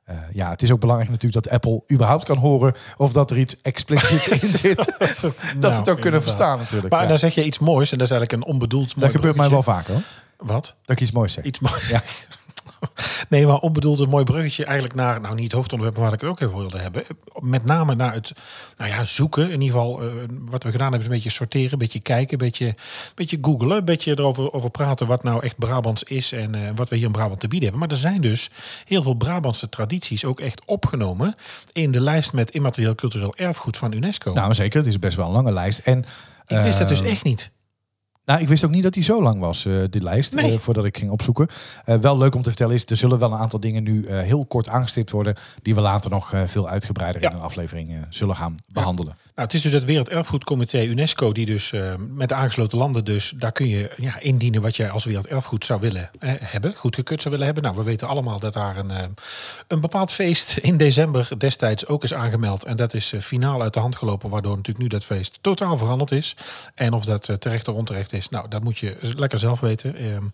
eh, 0.05 0.15
ja, 0.33 0.49
het 0.49 0.61
is 0.61 0.71
ook 0.71 0.79
belangrijk 0.79 1.09
natuurlijk 1.11 1.43
dat 1.43 1.53
Apple 1.53 1.81
überhaupt 1.91 2.23
kan 2.25 2.37
horen 2.37 2.73
of 2.97 3.11
dat 3.11 3.31
er 3.31 3.37
iets 3.37 3.61
expliciet 3.61 4.41
in 4.41 4.49
zit. 4.57 4.77
dat 4.97 5.15
ze 5.17 5.25
het 5.27 5.59
ook 5.59 5.83
kunnen 5.83 5.95
inderdaad. 5.95 6.21
verstaan 6.23 6.57
natuurlijk. 6.57 6.93
Maar 6.93 7.01
Ja. 7.01 7.07
dan 7.07 7.19
zeg 7.19 7.35
je 7.35 7.43
iets 7.43 7.59
moois 7.59 7.91
en 7.91 7.97
dat 7.97 8.07
is 8.07 8.13
eigenlijk 8.13 8.43
een 8.43 8.53
onbedoeld 8.53 8.95
mooi 8.95 9.07
dat 9.07 9.15
gebeurt 9.15 9.35
mij 9.35 9.49
wel 9.49 9.63
vaker 9.63 9.93
hoor. 9.93 10.03
Wat? 10.37 10.75
Dat 10.85 10.95
ik 10.95 11.01
iets 11.01 11.11
moois 11.11 11.33
zeg. 11.33 11.43
Iets 11.43 11.59
moois. 11.59 11.87
Ja. 11.89 12.03
Nee, 13.29 13.45
maar 13.45 13.57
onbedoeld 13.57 13.99
een 13.99 14.09
mooi 14.09 14.23
bruggetje 14.23 14.65
eigenlijk 14.65 14.95
naar, 14.95 15.21
nou 15.21 15.35
niet 15.35 15.43
het 15.43 15.51
hoofdonderwerp, 15.51 15.99
maar 15.99 16.05
waar 16.05 16.13
ik 16.13 16.21
het 16.21 16.29
ook 16.29 16.39
even 16.39 16.59
wilde 16.59 16.77
hebben. 16.77 17.03
Met 17.39 17.65
name 17.65 17.95
naar 17.95 18.13
het, 18.13 18.33
nou 18.77 18.89
ja, 18.89 19.03
zoeken. 19.03 19.43
In 19.43 19.61
ieder 19.61 19.77
geval, 19.77 20.01
eh, 20.01 20.07
wat 20.45 20.63
we 20.63 20.71
gedaan 20.71 20.91
hebben 20.91 20.99
is 20.99 21.05
een 21.05 21.11
beetje 21.11 21.29
sorteren, 21.29 21.71
een 21.71 21.77
beetje 21.77 21.99
kijken, 21.99 22.31
een 22.31 22.45
beetje, 22.45 22.65
een 22.65 22.75
beetje 23.15 23.37
googlen, 23.41 23.77
een 23.77 23.85
beetje 23.85 24.11
erover 24.11 24.53
over 24.53 24.69
praten 24.69 25.07
wat 25.07 25.23
nou 25.23 25.43
echt 25.43 25.57
Brabants 25.57 26.03
is 26.03 26.31
en 26.31 26.55
eh, 26.55 26.61
wat 26.75 26.89
we 26.89 26.95
hier 26.95 27.05
in 27.05 27.11
Brabant 27.11 27.39
te 27.39 27.47
bieden 27.47 27.69
hebben. 27.69 27.87
Maar 27.87 27.97
er 27.97 28.03
zijn 28.03 28.21
dus 28.21 28.49
heel 28.85 29.03
veel 29.03 29.13
Brabantse 29.13 29.69
tradities 29.69 30.25
ook 30.25 30.39
echt 30.39 30.65
opgenomen 30.65 31.35
in 31.71 31.91
de 31.91 32.01
lijst 32.01 32.33
met 32.33 32.51
immaterieel 32.51 32.95
cultureel 32.95 33.33
erfgoed 33.35 33.77
van 33.77 33.93
UNESCO. 33.93 34.33
Nou 34.33 34.53
zeker, 34.53 34.79
het 34.79 34.87
is 34.87 34.99
best 34.99 35.17
wel 35.17 35.25
een 35.25 35.31
lange 35.31 35.51
lijst. 35.51 35.79
En 35.79 36.05
ik 36.47 36.57
wist 36.57 36.79
dat 36.79 36.87
dus 36.87 37.01
eh, 37.01 37.11
echt 37.11 37.23
niet. 37.23 37.51
Nou, 38.25 38.41
ik 38.41 38.47
wist 38.47 38.65
ook 38.65 38.71
niet 38.71 38.83
dat 38.83 38.93
die 38.93 39.03
zo 39.03 39.21
lang 39.23 39.39
was, 39.39 39.65
eh, 39.65 39.73
die 39.89 40.01
lijst, 40.03 40.33
Nee. 40.33 40.51
eh, 40.51 40.57
voordat 40.59 40.85
ik 40.85 40.97
ging 40.97 41.11
opzoeken. 41.11 41.47
Eh, 41.85 41.95
wel 41.95 42.17
leuk 42.17 42.35
om 42.35 42.41
te 42.41 42.49
vertellen 42.49 42.75
is, 42.75 42.85
er 42.85 42.97
zullen 42.97 43.19
wel 43.19 43.31
een 43.33 43.39
aantal 43.39 43.59
dingen 43.59 43.83
nu 43.83 44.09
heel 44.11 44.45
kort 44.45 44.69
aangestipt 44.69 45.11
worden, 45.11 45.35
die 45.61 45.75
we 45.75 45.81
later 45.81 46.09
nog 46.09 46.33
veel 46.45 46.69
uitgebreider 46.69 47.21
Ja. 47.21 47.29
in 47.29 47.35
een 47.35 47.41
aflevering 47.41 48.05
zullen 48.09 48.35
gaan 48.35 48.57
behandelen. 48.67 49.15
Nou, 49.35 49.47
het 49.47 49.53
is 49.53 49.61
dus 49.61 49.71
het 49.71 49.85
Werelderfgoedcomité 49.85 50.83
UNESCO 50.83 51.31
die 51.31 51.45
dus 51.45 51.73
met 52.15 52.29
de 52.29 52.35
aangesloten 52.35 52.77
landen 52.77 53.05
dus 53.05 53.33
daar 53.35 53.51
kun 53.51 53.67
je 53.67 53.91
ja, 53.97 54.19
indienen 54.19 54.61
wat 54.61 54.75
jij 54.75 54.89
als 54.89 55.05
werelderfgoed 55.05 55.65
zou 55.65 55.79
willen 55.79 56.09
hebben, 56.19 56.75
goedgekeurd 56.75 57.19
zou 57.21 57.29
willen 57.33 57.45
hebben. 57.53 57.63
Nou, 57.63 57.75
we 57.75 57.83
weten 57.89 58.07
allemaal 58.07 58.39
dat 58.39 58.53
daar 58.53 58.77
een, 58.77 58.91
een 59.67 59.79
bepaald 59.79 60.11
feest 60.11 60.57
in 60.69 60.77
december 60.77 61.29
destijds 61.37 61.87
ook 61.87 62.03
is 62.03 62.13
aangemeld 62.13 62.63
en 62.63 62.75
dat 62.75 62.93
is 62.93 63.13
finaal 63.19 63.61
uit 63.61 63.73
de 63.73 63.79
hand 63.79 63.95
gelopen, 63.95 64.29
waardoor 64.29 64.55
natuurlijk 64.55 64.83
nu 64.85 64.87
dat 64.87 65.05
feest 65.05 65.37
totaal 65.41 65.77
veranderd 65.77 66.11
is. 66.11 66.35
En 66.75 66.93
of 66.93 67.05
dat 67.05 67.41
terecht 67.41 67.67
of 67.67 67.75
onterecht 67.75 68.12
is, 68.13 68.29
nou, 68.29 68.47
dat 68.47 68.63
moet 68.63 68.77
je 68.77 68.97
lekker 69.17 69.39
zelf 69.39 69.59
weten. 69.59 69.95
Ehm, 69.95 70.25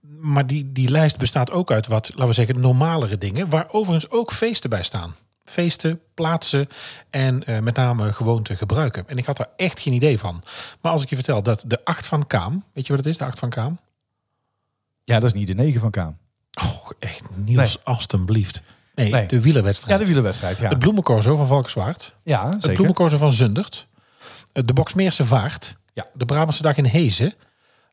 maar 0.00 0.46
die, 0.46 0.72
die 0.72 0.88
lijst 0.88 1.18
bestaat 1.18 1.50
ook 1.50 1.70
uit 1.70 1.86
wat, 1.86 2.08
laten 2.08 2.26
we 2.26 2.32
zeggen, 2.32 2.60
normalere 2.60 3.18
dingen, 3.18 3.48
waar 3.50 3.66
overigens 3.70 4.10
ook 4.10 4.32
feesten 4.32 4.70
bij 4.70 4.82
staan. 4.82 5.14
Feesten, 5.44 6.00
plaatsen 6.14 6.68
en 7.10 7.44
eh, 7.46 7.58
met 7.58 7.76
name 7.76 8.12
gewoonte 8.12 8.56
gebruiken. 8.56 9.08
En 9.08 9.16
ik 9.18 9.26
had 9.26 9.36
daar 9.36 9.50
echt 9.56 9.80
geen 9.80 9.92
idee 9.92 10.18
van. 10.18 10.42
Maar 10.80 10.92
als 10.92 11.02
ik 11.02 11.08
je 11.08 11.14
vertel 11.14 11.42
dat 11.42 11.64
de 11.66 11.84
8 11.84 12.06
van 12.06 12.26
Kaam, 12.26 12.64
weet 12.72 12.86
je 12.86 12.92
wat 12.96 13.04
het 13.04 13.12
is, 13.12 13.18
de 13.18 13.24
8 13.24 13.38
van 13.38 13.50
Kaam? 13.50 13.78
Ja, 15.04 15.20
dat 15.20 15.24
is 15.30 15.38
niet 15.38 15.46
de 15.46 15.54
9 15.54 15.80
van 15.80 15.90
Kaam. 15.90 16.18
Oh, 16.62 16.90
echt 16.98 17.22
Niels, 17.36 17.84
alstublieft. 17.84 18.62
Nee, 18.94 19.10
Nee. 19.10 19.26
de 19.26 19.40
wielerwedstrijd. 19.40 19.92
Ja, 19.92 19.98
de 19.98 20.06
wielerwedstrijd, 20.06 20.58
ja. 20.58 20.68
Het 20.68 20.78
bloemencorso 20.78 21.36
van 21.36 21.46
Valkenswaard. 21.46 22.14
Ja, 22.22 22.44
Het 22.44 22.52
zeker. 22.60 22.72
bloemencorso 22.74 23.16
van 23.16 23.32
Zundert. 23.32 23.86
eh, 24.52 24.62
De 24.64 24.72
Boksmeerse 24.72 25.26
Vaart. 25.26 25.76
Ja. 25.96 26.06
De 26.14 26.24
Brabantse 26.24 26.62
Dag 26.62 26.76
in 26.76 26.84
Hezen. 26.84 27.34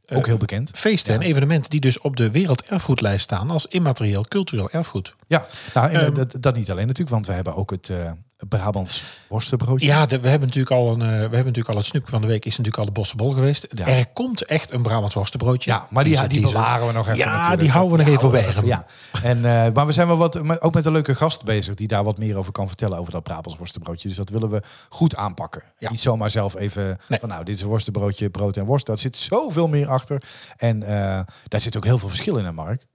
Ook 0.09 0.25
heel 0.25 0.37
bekend. 0.37 0.71
Feesten 0.75 1.13
Ja. 1.13 1.19
en 1.19 1.25
evenementen 1.25 1.69
die 1.69 1.79
dus 1.79 1.99
op 1.99 2.15
de 2.15 2.31
werelderfgoedlijst 2.31 3.23
staan 3.23 3.49
als 3.51 3.67
immaterieel 3.67 4.23
cultureel 4.23 4.69
erfgoed. 4.71 5.15
Ja, 5.27 5.47
nou, 5.73 5.89
en, 5.89 5.99
eh, 5.99 6.05
Ehm, 6.05 6.13
dat, 6.13 6.35
dat 6.39 6.55
niet 6.55 6.71
alleen 6.71 6.87
natuurlijk, 6.87 7.09
want 7.15 7.27
we 7.27 7.33
hebben 7.33 7.55
ook 7.55 7.71
het 7.71 7.89
eh 7.89 8.11
Brabants 8.49 9.03
worstenbroodje. 9.27 9.87
Ja, 9.87 10.05
de- 10.05 10.19
we 10.19 10.27
hebben 10.29 10.47
natuurlijk 10.47 10.75
al 10.75 10.91
een, 10.93 11.01
eh, 11.01 11.07
we 11.07 11.13
hebben 11.13 11.37
natuurlijk 11.37 11.69
al 11.69 11.75
het 11.77 11.85
snoepje 11.85 12.11
van 12.11 12.21
de 12.21 12.27
week 12.27 12.45
is 12.45 12.51
natuurlijk 12.57 12.77
al 12.77 12.85
de 12.85 12.91
Bossenbol 12.91 13.31
geweest. 13.31 13.67
Ja. 13.69 13.85
Er 13.87 14.07
komt 14.13 14.45
echt 14.45 14.71
een 14.71 14.81
Brabants 14.81 15.15
worstenbroodje. 15.15 15.71
Ja, 15.71 15.87
maar 15.89 16.03
die, 16.03 16.27
die 16.27 16.41
bewaren 16.41 16.87
we 16.87 16.93
nog 16.93 17.05
even 17.07 17.17
Ja, 17.17 17.31
natuurlijk. 17.31 17.59
die 17.61 17.69
houden 17.71 17.97
we 17.97 18.03
nog 18.03 18.07
even 18.13 18.19
houden 18.29 18.41
we 18.41 18.53
warm. 18.53 18.67
Ja. 18.67 18.85
En, 19.23 19.37
eh, 19.65 19.73
maar 19.73 19.85
we 19.85 19.91
zijn 19.91 20.07
wel 20.07 20.17
wat, 20.17 20.61
ook 20.61 20.73
met 20.73 20.85
een 20.85 20.91
leuke 20.91 21.15
gast 21.15 21.43
bezig 21.43 21.75
die 21.75 21.87
daar 21.87 22.03
wat 22.03 22.17
meer 22.17 22.37
over 22.37 22.51
kan 22.51 22.67
vertellen 22.67 22.97
over 22.97 23.11
dat 23.11 23.23
Brabants 23.23 23.57
worstenbroodje. 23.57 24.07
Dus 24.07 24.17
dat 24.17 24.29
willen 24.29 24.49
we 24.49 24.61
goed 24.89 25.15
aanpakken. 25.15 25.63
Ja. 25.77 25.89
Niet 25.89 25.99
zomaar 26.01 26.29
zelf 26.31 26.55
even 26.55 26.97
Nee. 27.07 27.19
van 27.19 27.29
nou, 27.29 27.43
dit 27.43 27.55
is 27.55 27.61
een 27.61 27.67
worstenbroodje, 27.67 28.29
brood 28.29 28.57
en 28.57 28.65
worst. 28.65 28.85
Daar 28.85 28.97
zit 28.99 29.17
zoveel 29.17 29.67
meer 29.67 29.87
achter. 29.87 30.21
En 30.57 30.83
eh, 30.83 31.19
daar 31.47 31.61
zit 31.61 31.77
ook 31.77 31.85
heel 31.85 31.97
veel 31.97 32.09
verschil 32.09 32.37
in, 32.37 32.45
hè, 32.45 32.51
Mark. 32.51 32.85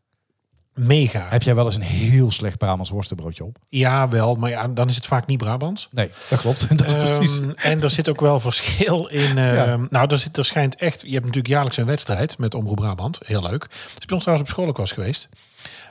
Mega. 0.78 1.26
Heb 1.28 1.42
jij 1.42 1.54
wel 1.54 1.64
eens 1.64 1.74
een 1.74 1.80
heel 1.82 2.30
slecht 2.30 2.58
Brabants 2.58 2.90
worstenbroodje 2.90 3.44
op? 3.44 3.56
Ja, 3.68 4.08
wel, 4.08 4.34
maar 4.34 4.50
ja, 4.50 4.68
dan 4.68 4.88
is 4.88 4.94
het 4.96 5.06
vaak 5.06 5.26
niet 5.26 5.38
Brabants. 5.38 5.88
Nee, 5.90 6.10
dat 6.28 6.40
klopt. 6.40 6.68
dat 6.78 6.86
is 6.86 6.92
precies. 6.92 7.40
Ehm, 7.40 7.50
en 7.56 7.82
er 7.82 7.90
zit 7.90 8.08
ook 8.08 8.20
wel 8.20 8.40
verschil 8.40 9.06
in. 9.06 9.38
ehm, 9.38 9.54
Ja. 9.54 9.76
Nou, 9.90 10.10
er, 10.10 10.18
zit, 10.18 10.36
er 10.36 10.44
schijnt 10.44 10.76
echt. 10.76 11.00
Je 11.00 11.06
hebt 11.12 11.24
natuurlijk 11.24 11.52
jaarlijks 11.52 11.76
een 11.76 11.86
wedstrijd 11.86 12.38
met 12.38 12.54
Omroep 12.54 12.76
Brabant. 12.76 13.18
Heel 13.24 13.42
leuk. 13.42 13.64
Is 13.70 14.04
bij 14.04 14.14
ons 14.14 14.22
trouwens 14.22 14.48
op 14.48 14.54
school 14.54 14.68
ook 14.68 14.78
eens 14.78 14.92
geweest. 14.92 15.28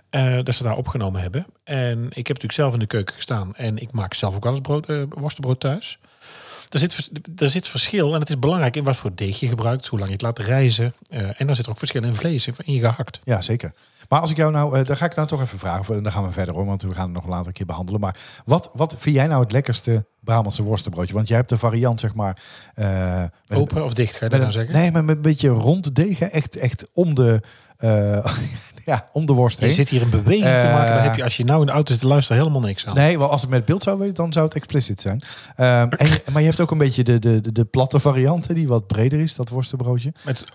eh, 0.10 0.40
dat 0.44 0.56
ze 0.56 0.64
daar 0.64 0.76
opgenomen 0.78 1.22
hebben. 1.22 1.46
En 1.64 2.00
ik 2.04 2.16
heb 2.28 2.28
natuurlijk 2.28 2.54
zelf 2.54 2.74
in 2.74 2.80
de 2.80 2.86
keuken 2.86 3.16
gestaan. 3.16 3.56
En 3.56 3.78
ik 3.78 3.92
maak 3.92 4.14
zelf 4.14 4.36
ook 4.36 4.44
wel 4.44 4.52
eens 4.52 4.62
brood, 4.62 4.90
eh, 4.90 5.02
worstenbrood 5.10 5.60
thuis. 5.60 6.00
Er 6.70 6.80
zit, 6.80 7.10
er 7.38 7.50
zit 7.50 7.68
verschil. 7.68 8.14
En 8.14 8.20
het 8.20 8.30
is 8.30 8.40
belangrijk 8.40 8.76
in 8.76 8.84
wat 8.84 8.98
voor 8.98 9.12
deeg 9.16 9.40
je 9.40 9.48
gebruikt. 9.48 9.88
Hoe 9.88 10.00
lang 10.00 10.10
je 10.12 10.16
het 10.16 10.26
laat 10.26 10.40
rijzen. 10.40 10.94
eh, 11.10 11.22
en 11.42 11.46
dan 11.48 11.56
zit 11.56 11.66
er 11.66 11.72
ook 11.72 11.78
verschil 11.78 12.04
in 12.04 12.14
vlees. 12.16 12.48
In 12.48 12.74
je 12.74 12.80
gehakt. 12.80 13.20
Ja, 13.24 13.42
zeker. 13.42 13.74
Maar 14.10 14.20
als 14.22 14.32
ik 14.32 14.38
jou 14.38 14.52
nou, 14.52 14.78
eh 14.80 14.86
daar 14.86 14.98
ga 14.98 15.06
ik 15.06 15.16
nou 15.16 15.28
toch 15.28 15.42
even 15.42 15.60
vragen. 15.60 15.86
voor- 15.86 15.96
En 15.96 16.04
dan 16.04 16.12
gaan 16.12 16.26
we 16.26 16.32
verder 16.32 16.54
hoor, 16.56 16.66
want 16.66 16.82
we 16.82 16.94
gaan 16.94 17.06
het 17.06 17.14
nog 17.14 17.28
later 17.28 17.48
een 17.48 17.54
keer 17.54 17.66
behandelen. 17.66 18.02
Maar 18.02 18.16
wat, 18.46 18.70
wat 18.74 18.96
vind 18.98 19.16
jij 19.16 19.28
nou 19.28 19.42
het 19.44 19.52
lekkerste 19.52 20.06
Brabantse 20.20 20.64
worstenbroodje? 20.64 21.14
Want 21.14 21.28
jij 21.28 21.38
hebt 21.38 21.50
de 21.50 21.58
variant, 21.58 22.00
zeg 22.00 22.14
maar. 22.14 22.42
met- 22.76 23.58
Open 23.58 23.84
of 23.84 23.94
dicht, 23.94 24.16
ga 24.16 24.24
je 24.26 24.32
dat 24.32 24.40
nou 24.40 24.52
zeggen? 24.52 24.74
Nee, 24.74 24.92
maar 24.92 25.04
met 25.04 25.16
een 25.16 25.22
beetje 25.22 25.50
rond 25.50 25.96
deeg. 25.96 26.20
hè. 26.20 26.26
Echt, 26.26 26.56
echt 26.56 26.88
om 26.94 27.16
de, 27.16 27.42
eh, 27.78 28.26
ja, 28.86 29.08
om 29.12 29.26
de 29.26 29.34
worst 29.34 29.60
Je 29.60 29.66
heen. 29.66 29.74
zit 29.74 29.90
hier 29.90 30.02
een 30.02 30.10
beweging 30.10 30.60
te 30.60 30.68
maken. 30.74 30.96
Eh, 30.98 31.04
heb 31.04 31.16
je, 31.16 31.24
als 31.24 31.38
je 31.38 31.44
nou 31.44 31.60
in 31.60 31.66
de 31.66 31.72
auto 31.72 31.92
zit 31.92 32.02
te 32.02 32.08
luisteren, 32.08 32.42
helemaal 32.42 32.62
niks 32.68 32.86
aan. 32.88 32.96
Nee, 32.96 33.18
wel 33.20 33.30
als 33.32 33.42
het 33.42 33.50
met 33.50 33.66
beeld 33.66 33.84
zou 33.84 34.00
weten, 34.00 34.14
dan 34.16 34.34
zou 34.34 34.46
het 34.46 34.56
explicit 34.56 35.02
zijn. 35.02 35.22
Ehm, 35.56 35.90
en, 35.90 36.08
je- 36.08 36.24
maar 36.32 36.42
je 36.42 36.48
hebt 36.48 36.60
ook 36.60 36.72
een 36.72 36.78
beetje 36.78 37.04
de, 37.04 37.20
de, 37.20 37.52
de, 37.52 37.66
platte 37.66 38.00
variant, 38.00 38.56
die 38.56 38.68
wat 38.68 38.88
breder 38.88 39.20
is, 39.20 39.36
dat 39.36 39.50
worstenbroodje. 39.50 40.14
Met 40.26 40.46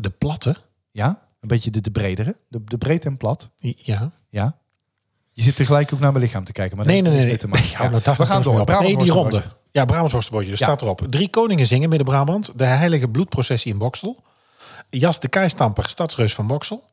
de 0.00 0.10
platte. 0.10 0.56
Ja, 0.90 1.18
een 1.42 1.48
beetje 1.48 1.70
de, 1.70 1.80
de 1.80 1.90
bredere. 1.90 2.36
De, 2.48 2.64
de 2.64 2.78
breed 2.78 3.04
en 3.04 3.16
plat. 3.16 3.50
Ja. 3.56 4.10
Ja. 4.28 4.56
Je 5.32 5.42
zit 5.42 5.56
tegelijk 5.56 5.92
ook 5.94 6.00
naar 6.00 6.12
mijn 6.12 6.24
lichaam 6.24 6.44
te 6.44 6.52
kijken. 6.52 6.76
Maar 6.76 6.86
dat 6.86 6.94
Nee, 6.94 7.02
nee, 7.02 7.24
nee. 7.24 7.36
te 7.36 7.48
maken. 7.48 7.68
Ja, 7.70 7.90
we 8.16 8.26
gaan 8.26 8.42
door. 8.42 8.64
Nee, 8.80 8.96
die 8.96 9.10
ronde. 9.12 9.42
Ja, 9.70 9.84
Brabants 9.84 10.12
worstenbroodje. 10.12 10.52
Er 10.52 10.58
Ja. 10.58 10.64
staat 10.64 10.82
erop. 10.82 11.06
Drie 11.10 11.28
koningen 11.28 11.66
zingen 11.66 11.88
midden 11.88 12.06
Brabant. 12.06 12.50
De 12.56 12.64
heilige 12.64 13.08
bloedprocessie 13.08 13.72
in 13.72 13.78
Boksel. 13.78 14.22
Jas 14.90 15.20
de 15.20 15.28
Keistamper, 15.28 15.88
stadsreus 15.88 16.34
van 16.34 16.46
Boksel. 16.46 16.84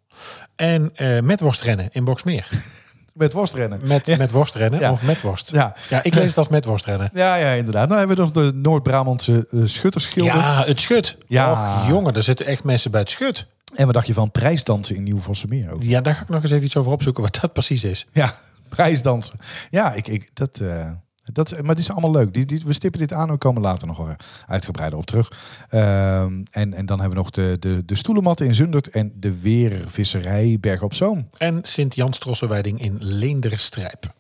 En 0.56 0.92
eh 0.96 1.20
met 1.22 1.40
worstrennen 1.40 1.90
in 1.92 2.04
Boksmeer. 2.04 2.48
Met 3.14 3.34
worstrennen. 3.34 3.80
Met, 3.84 4.18
met 4.18 4.32
worstrennen 4.32 4.80
Ja. 4.80 4.92
of 4.92 5.02
met 5.04 5.22
worst. 5.22 5.52
Ja. 5.52 5.76
Ja, 5.90 6.04
ik 6.04 6.14
lees 6.14 6.26
het 6.28 6.38
als 6.38 6.48
met 6.48 6.66
worstrennen. 6.66 7.10
Ja, 7.14 7.36
ja, 7.36 7.52
inderdaad. 7.52 7.88
Nou 7.88 8.00
hebben 8.00 8.18
we 8.18 8.22
nog 8.24 8.32
de 8.32 8.52
Noord-Brabantse 8.54 9.48
eh, 9.52 9.60
schutterschilder. 9.64 10.36
Ja, 10.36 10.64
het 10.66 10.82
schut. 10.82 11.18
Ja. 11.28 11.52
Och, 11.82 11.88
jongen, 11.90 12.16
er 12.16 12.24
zitten 12.24 12.46
echt 12.46 12.64
mensen 12.64 12.92
bij 12.92 13.00
het 13.00 13.10
schut. 13.10 13.48
En 13.76 13.86
wat 13.86 13.94
dacht 13.94 14.08
je 14.08 14.14
van 14.14 14.32
prijsdansen 14.32 14.96
in 14.96 15.04
Nieuw-Vossemeer 15.04 15.72
ook? 15.72 15.84
Ja, 15.84 16.02
daar 16.02 16.16
ga 16.16 16.22
ik 16.22 16.30
nog 16.30 16.42
eens 16.42 16.52
even 16.52 16.66
iets 16.66 16.78
over 16.78 16.92
opzoeken 16.92 17.24
wat 17.24 17.38
dat 17.42 17.54
precies 17.54 17.84
is. 17.84 18.08
Ja, 18.14 18.36
prijsdansen. 18.70 19.40
Ja, 19.70 19.94
ik, 19.94 20.08
ik, 20.08 20.30
dat, 20.34 20.60
eh, 20.60 20.92
Dat, 21.34 21.52
maar 21.62 21.70
het 21.70 21.80
is 21.80 21.92
allemaal 21.92 22.12
leuk. 22.12 22.34
Die, 22.34 22.46
die, 22.46 22.62
we 22.66 22.74
stippen 22.74 23.00
dit 23.00 23.14
aan. 23.14 23.30
We 23.30 23.38
komen 23.38 23.62
later 23.62 23.88
nog 23.88 23.98
wel 23.98 24.16
uitgebreider 24.48 25.00
op 25.00 25.06
terug. 25.06 25.32
Ehm, 25.70 26.44
en, 26.52 26.74
en 26.74 26.86
dan 26.86 27.00
hebben 27.00 27.18
we 27.18 27.24
nog 27.24 27.30
de, 27.30 27.58
de, 27.60 27.86
de 27.86 27.96
stoelenmatten 27.96 28.46
in 28.46 28.56
Zundert. 28.56 28.90
En 28.90 29.14
de 29.16 29.40
weervisserij 29.40 30.58
Berg 30.60 30.82
op 30.82 30.94
Zoom. 30.94 31.30
En 31.38 31.60
Sint-Jans 31.62 32.20
Trossenweiding 32.20 32.82
in 32.82 32.98
Leenderstrijp. 33.00 34.14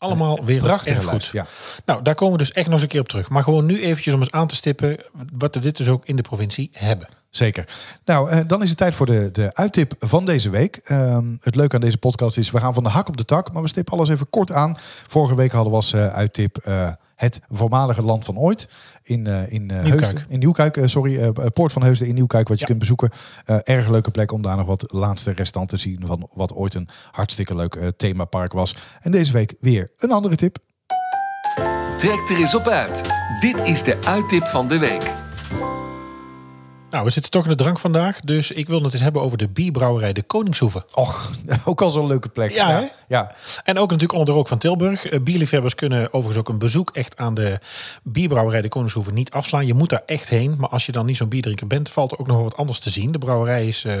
Allemaal 0.00 0.44
weer 0.44 0.60
Prachtige 0.60 0.94
erg 0.94 1.02
goed. 1.02 1.12
lijst, 1.12 1.32
Ja. 1.32 1.46
Nou, 1.84 2.02
daar 2.02 2.14
komen 2.14 2.32
we 2.32 2.42
dus 2.42 2.52
echt 2.52 2.64
nog 2.64 2.74
eens 2.74 2.82
een 2.82 2.88
keer 2.88 3.00
op 3.00 3.08
terug. 3.08 3.28
Maar 3.28 3.42
gewoon 3.42 3.66
nu 3.66 3.82
eventjes 3.82 4.14
om 4.14 4.20
eens 4.20 4.30
aan 4.30 4.46
te 4.46 4.54
stippen 4.54 4.96
wat 5.32 5.54
we 5.54 5.60
dit 5.60 5.76
dus 5.76 5.88
ook 5.88 6.06
in 6.06 6.16
de 6.16 6.22
provincie 6.22 6.70
hebben. 6.72 7.08
Zeker. 7.30 7.64
Nou, 8.04 8.30
eh, 8.30 8.40
dan 8.46 8.62
is 8.62 8.68
het 8.68 8.78
tijd 8.78 8.94
voor 8.94 9.06
de, 9.06 9.30
de 9.32 9.54
uittip 9.54 9.94
van 9.98 10.24
deze 10.24 10.50
week. 10.50 10.76
Ehm, 10.76 11.36
het 11.40 11.54
leuke 11.54 11.74
aan 11.74 11.80
deze 11.80 11.98
podcast 11.98 12.38
is, 12.38 12.50
we 12.50 12.58
gaan 12.60 12.74
van 12.74 12.82
de 12.82 12.88
hak 12.88 13.08
op 13.08 13.16
de 13.16 13.24
tak, 13.24 13.52
maar 13.52 13.62
we 13.62 13.68
stippen 13.68 13.92
alles 13.92 14.08
even 14.08 14.30
kort 14.30 14.52
aan. 14.52 14.76
Vorige 15.06 15.34
week 15.34 15.52
hadden 15.52 15.70
we 15.70 15.76
als 15.76 15.92
eh, 15.92 16.12
uittip 16.12 16.56
eh, 16.56 16.90
het 17.20 17.40
voormalige 17.48 18.02
land 18.02 18.24
van 18.24 18.38
ooit 18.38 18.68
in, 19.02 19.26
eh, 19.26 19.52
in 19.52 19.70
eh, 19.70 19.82
Nieuwkuik. 19.82 20.00
Heusden. 20.00 20.24
In 20.28 20.38
Nieuwkuik, 20.38 20.76
eh, 20.76 20.86
sorry, 20.86 21.18
eh, 21.18 21.46
Poort 21.52 21.72
van 21.72 21.82
Heusden 21.82 22.08
in 22.08 22.14
Nieuwkuik, 22.14 22.48
wat 22.48 22.56
je 22.56 22.60
Ja. 22.62 22.66
kunt 22.66 22.78
bezoeken. 22.78 23.10
Eh, 23.44 23.56
erg 23.64 23.88
leuke 23.88 24.10
plek 24.10 24.32
om 24.32 24.42
daar 24.42 24.56
nog 24.56 24.66
wat 24.66 24.84
laatste 24.92 25.30
restanten 25.32 25.76
te 25.78 25.82
zien 25.82 26.02
van 26.06 26.28
wat 26.32 26.54
ooit 26.54 26.74
een 26.74 26.88
hartstikke 27.10 27.54
leuk 27.54 27.74
eh, 27.74 27.88
themapark 27.96 28.52
was. 28.52 28.76
En 29.00 29.10
deze 29.10 29.32
week 29.32 29.54
weer 29.60 29.90
een 29.96 30.10
andere 30.12 30.36
tip. 30.36 30.56
Trek 31.96 32.28
er 32.28 32.36
eens 32.36 32.54
op 32.54 32.66
uit. 32.68 33.02
Dit 33.40 33.60
is 33.60 33.82
de 33.82 33.96
uittip 34.06 34.42
van 34.44 34.68
de 34.68 34.78
week. 34.78 35.19
Nou, 36.90 37.04
we 37.04 37.10
zitten 37.10 37.30
toch 37.30 37.44
in 37.44 37.50
de 37.50 37.56
drank 37.56 37.78
vandaag. 37.78 38.20
Dus 38.20 38.50
ik 38.50 38.68
wil 38.68 38.82
het 38.82 38.92
eens 38.92 39.02
hebben 39.02 39.22
over 39.22 39.38
de 39.38 39.48
bierbrouwerij 39.48 40.12
De 40.12 40.22
Koningshoeve. 40.22 40.84
Och, 40.92 41.30
ook 41.64 41.80
al 41.80 41.90
zo'n 41.90 42.06
leuke 42.06 42.28
plek. 42.28 42.50
Ja, 42.50 42.90
ja. 43.08 43.34
En 43.64 43.78
ook 43.78 43.90
natuurlijk 43.90 44.12
onder 44.12 44.26
de 44.26 44.32
rook 44.32 44.48
van 44.48 44.58
Tilburg. 44.58 45.06
Eh, 45.06 45.20
Bierliefhebbers 45.20 45.74
kunnen 45.74 46.06
overigens 46.06 46.36
ook 46.36 46.48
een 46.48 46.58
bezoek 46.58 46.90
echt 46.92 47.16
aan 47.16 47.34
de 47.34 47.58
bierbrouwerij 48.02 48.62
De 48.62 48.68
Koningshoeve 48.68 49.12
niet 49.12 49.30
afslaan. 49.30 49.66
Je 49.66 49.74
moet 49.74 49.88
daar 49.88 50.02
echt 50.06 50.28
heen. 50.28 50.54
Maar 50.58 50.68
als 50.68 50.86
je 50.86 50.92
dan 50.92 51.06
niet 51.06 51.16
zo'n 51.16 51.28
bierdrinker 51.28 51.66
bent, 51.66 51.90
valt 51.90 52.12
er 52.12 52.18
ook 52.18 52.26
nog 52.26 52.36
wel 52.36 52.44
wat 52.44 52.56
anders 52.56 52.78
te 52.78 52.90
zien. 52.90 53.12
De 53.12 53.18
brouwerij 53.18 53.66
is 53.66 53.84
eh, 53.84 53.94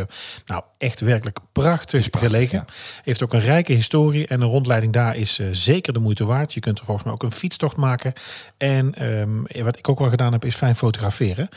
nou 0.46 0.62
echt 0.78 1.00
werkelijk 1.00 1.38
prachtig, 1.52 2.10
prachtig, 2.10 2.30
gelegen. 2.30 2.58
ja. 2.66 2.72
Heeft 3.02 3.22
ook 3.22 3.32
een 3.32 3.40
rijke 3.40 3.72
historie. 3.72 4.26
En 4.26 4.40
een 4.40 4.48
rondleiding 4.48 4.92
daar 4.92 5.16
is 5.16 5.38
eh, 5.38 5.46
zeker 5.52 5.92
de 5.92 5.98
moeite 5.98 6.24
waard. 6.24 6.54
Je 6.54 6.60
kunt 6.60 6.78
er 6.78 6.84
volgens 6.84 7.04
mij 7.06 7.14
ook 7.14 7.22
een 7.22 7.32
fietstocht 7.32 7.76
maken. 7.76 8.12
En 8.56 8.94
ehm, 8.94 9.64
wat 9.64 9.78
ik 9.78 9.88
ook 9.88 9.98
wel 9.98 10.08
gedaan 10.08 10.32
heb, 10.32 10.44
is 10.44 10.54
fijn 10.54 10.76
fotograferen. 10.76 11.48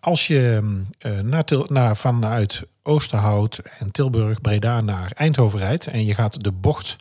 Als 0.00 0.26
je 0.26 0.60
eh, 0.62 0.77
naar 1.22 1.44
Til 1.44 1.66
naar, 1.68 1.96
vanuit 1.96 2.62
Oosterhout 2.82 3.60
en 3.78 3.90
Tilburg, 3.90 4.40
Breda 4.40 4.80
naar 4.80 5.10
Eindhoven 5.14 5.58
rijdt 5.58 5.86
en 5.86 6.04
je 6.04 6.14
gaat 6.14 6.44
de 6.44 6.52
bocht 6.52 6.96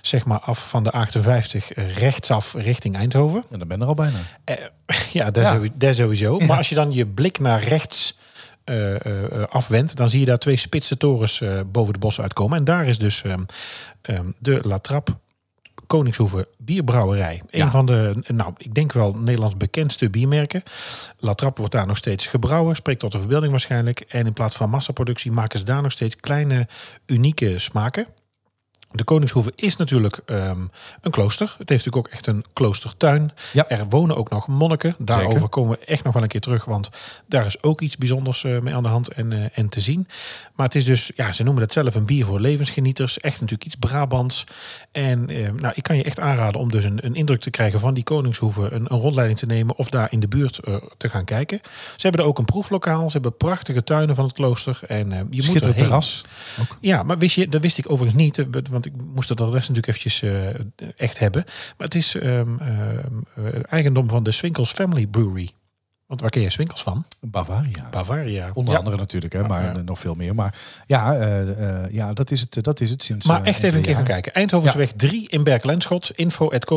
zeg 0.00 0.24
maar 0.24 0.38
af 0.38 0.68
van 0.68 0.82
de 0.82 0.90
58 0.90 1.68
rechtsaf 1.74 2.54
richting 2.54 2.96
Eindhoven. 2.96 3.44
En 3.50 3.58
dan 3.58 3.68
ben 3.68 3.76
je 3.76 3.82
er 3.82 3.88
al 3.88 3.94
bijna. 3.94 4.18
Eh, 4.44 4.56
ja, 5.12 5.30
daar, 5.30 5.44
Ja. 5.44 5.52
Sowieso, 5.52 5.74
daar 5.76 5.94
sowieso. 5.94 6.38
Maar 6.38 6.56
als 6.56 6.68
je 6.68 6.74
dan 6.74 6.92
je 6.92 7.06
blik 7.06 7.38
naar 7.38 7.62
rechts 7.62 8.18
eh, 8.64 8.94
eh, 8.94 9.24
eh, 9.24 9.42
afwendt, 9.48 9.96
dan 9.96 10.08
zie 10.08 10.20
je 10.20 10.26
daar 10.26 10.38
twee 10.38 10.56
spitse 10.56 10.96
torens 10.96 11.40
eh, 11.40 11.60
boven 11.66 11.92
de 11.92 11.98
bossen 11.98 12.22
uitkomen. 12.22 12.58
En 12.58 12.64
daar 12.64 12.86
is 12.86 12.98
dus 12.98 13.22
ehm, 13.22 13.40
ehm, 14.02 14.26
de 14.38 14.58
La 14.62 14.78
Trappe 14.78 15.12
Koningshoeve 15.90 16.48
Bierbrouwerij. 16.58 17.42
Een 17.50 17.70
van 17.70 17.86
de, 17.86 18.22
nou, 18.26 18.52
ik 18.56 18.74
denk 18.74 18.92
wel 18.92 19.14
Nederlands 19.14 19.56
bekendste 19.56 20.10
biermerken. 20.10 20.62
La 21.18 21.34
Trappe 21.34 21.58
wordt 21.60 21.74
daar 21.74 21.86
nog 21.86 21.96
steeds 21.96 22.26
gebrouwen, 22.26 22.76
spreekt 22.76 23.00
tot 23.00 23.12
de 23.12 23.18
verbeelding 23.18 23.50
waarschijnlijk. 23.50 24.00
En 24.00 24.26
in 24.26 24.32
plaats 24.32 24.56
van 24.56 24.70
massaproductie 24.70 25.32
maken 25.32 25.58
ze 25.58 25.64
daar 25.64 25.82
nog 25.82 25.92
steeds 25.92 26.16
kleine, 26.16 26.68
unieke 27.06 27.58
smaken. 27.58 28.06
De 28.92 29.04
Koningshoeve 29.04 29.52
is 29.54 29.76
natuurlijk 29.76 30.20
ehm, 30.26 30.60
een 31.00 31.10
klooster. 31.10 31.54
Het 31.58 31.68
heeft 31.68 31.84
natuurlijk 31.84 32.06
ook 32.06 32.12
echt 32.12 32.26
een 32.26 32.44
kloostertuin. 32.52 33.30
Ja. 33.52 33.68
Er 33.68 33.86
wonen 33.88 34.16
ook 34.16 34.30
nog 34.30 34.46
monniken. 34.46 34.94
Daarover 34.98 35.32
Zeker. 35.32 35.48
komen 35.48 35.78
we 35.78 35.84
echt 35.84 36.04
nog 36.04 36.12
wel 36.12 36.22
een 36.22 36.28
keer 36.28 36.40
terug. 36.40 36.64
Want 36.64 36.90
daar 37.26 37.46
is 37.46 37.62
ook 37.62 37.80
iets 37.80 37.96
bijzonders 37.96 38.44
eh, 38.44 38.58
mee 38.58 38.74
aan 38.74 38.82
de 38.82 38.88
hand 38.88 39.08
en, 39.08 39.32
eh, 39.32 39.58
en 39.58 39.68
te 39.68 39.80
zien. 39.80 40.08
Maar 40.60 40.66
het 40.66 40.74
is 40.74 40.84
dus, 40.84 41.12
ja, 41.14 41.32
ze 41.32 41.42
noemen 41.42 41.62
dat 41.62 41.72
zelf 41.72 41.94
een 41.94 42.04
bier 42.04 42.24
voor 42.24 42.40
levensgenieters. 42.40 43.18
Echt 43.18 43.40
natuurlijk 43.40 43.64
iets 43.64 43.76
Brabants. 43.76 44.44
En 44.92 45.28
eh, 45.28 45.50
nou, 45.56 45.72
ik 45.76 45.82
kan 45.82 45.96
je 45.96 46.02
echt 46.02 46.20
aanraden 46.20 46.60
om 46.60 46.70
dus 46.70 46.84
een, 46.84 46.98
een 47.02 47.14
indruk 47.14 47.40
te 47.40 47.50
krijgen 47.50 47.80
van 47.80 47.94
die 47.94 48.04
Koningshoeve. 48.04 48.70
Een, 48.70 48.86
een 48.88 49.00
rondleiding 49.00 49.38
te 49.38 49.46
nemen 49.46 49.76
of 49.76 49.88
daar 49.88 50.12
in 50.12 50.20
de 50.20 50.28
buurt 50.28 50.58
eh, 50.58 50.74
te 50.96 51.08
gaan 51.08 51.24
kijken. 51.24 51.60
Ze 51.96 52.06
hebben 52.06 52.20
er 52.20 52.26
ook 52.26 52.38
een 52.38 52.44
proeflokaal. 52.44 53.06
Ze 53.06 53.12
hebben 53.12 53.36
prachtige 53.36 53.84
tuinen 53.84 54.14
van 54.14 54.24
het 54.24 54.34
klooster. 54.34 54.80
En 54.86 55.12
eh, 55.12 55.20
je 55.30 55.42
moet 55.46 55.60
erheen. 55.60 55.74
terras. 55.76 56.24
Ja, 56.80 57.02
maar 57.02 57.18
wist 57.18 57.34
je, 57.34 57.48
dat 57.48 57.62
wist 57.62 57.78
ik 57.78 57.90
overigens 57.90 58.22
niet, 58.22 58.46
want 58.80 58.86
ik 58.86 59.14
moest 59.14 59.28
het 59.28 59.38
de 59.38 59.44
rest 59.44 59.68
natuurlijk 59.68 59.86
eventjes 59.86 60.22
eh, 60.22 60.90
echt 60.96 61.18
hebben. 61.18 61.44
Maar 61.46 61.86
het 61.86 61.94
is 61.94 62.14
eh, 62.14 62.40
eigendom 63.70 64.08
van 64.08 64.22
de 64.22 64.32
Swinkels 64.32 64.72
Family 64.72 65.06
Brewery. 65.06 65.50
Want 66.10 66.22
waar 66.22 66.30
ken 66.30 66.42
je 66.42 66.50
Swinkels 66.50 66.82
van? 66.82 67.04
Bavaria. 67.20 67.88
Bavaria. 67.90 68.50
Onder 68.54 68.72
Ja. 68.72 68.78
andere 68.78 68.96
natuurlijk, 68.96 69.32
hè, 69.32 69.48
maar 69.48 69.76
eh, 69.76 69.82
nog 69.82 69.98
veel 69.98 70.14
meer. 70.14 70.34
Maar 70.34 70.58
ja, 70.86 71.14
eh, 71.14 71.82
eh, 71.84 71.92
ja 71.92 72.12
dat, 72.12 72.30
is 72.30 72.40
het, 72.40 72.64
dat 72.64 72.80
is 72.80 72.90
het 72.90 73.02
sinds. 73.02 73.26
Maar 73.26 73.42
echt 73.42 73.62
even 73.62 73.76
een 73.76 73.84
keer 73.84 73.94
gaan 73.94 74.04
kijken. 74.04 74.32
Eindhovensweg 74.32 74.92
3 74.96 75.28
in 75.28 75.44
Berk-Lenschot. 75.44 76.10
Info 76.14 76.50
at 76.50 76.70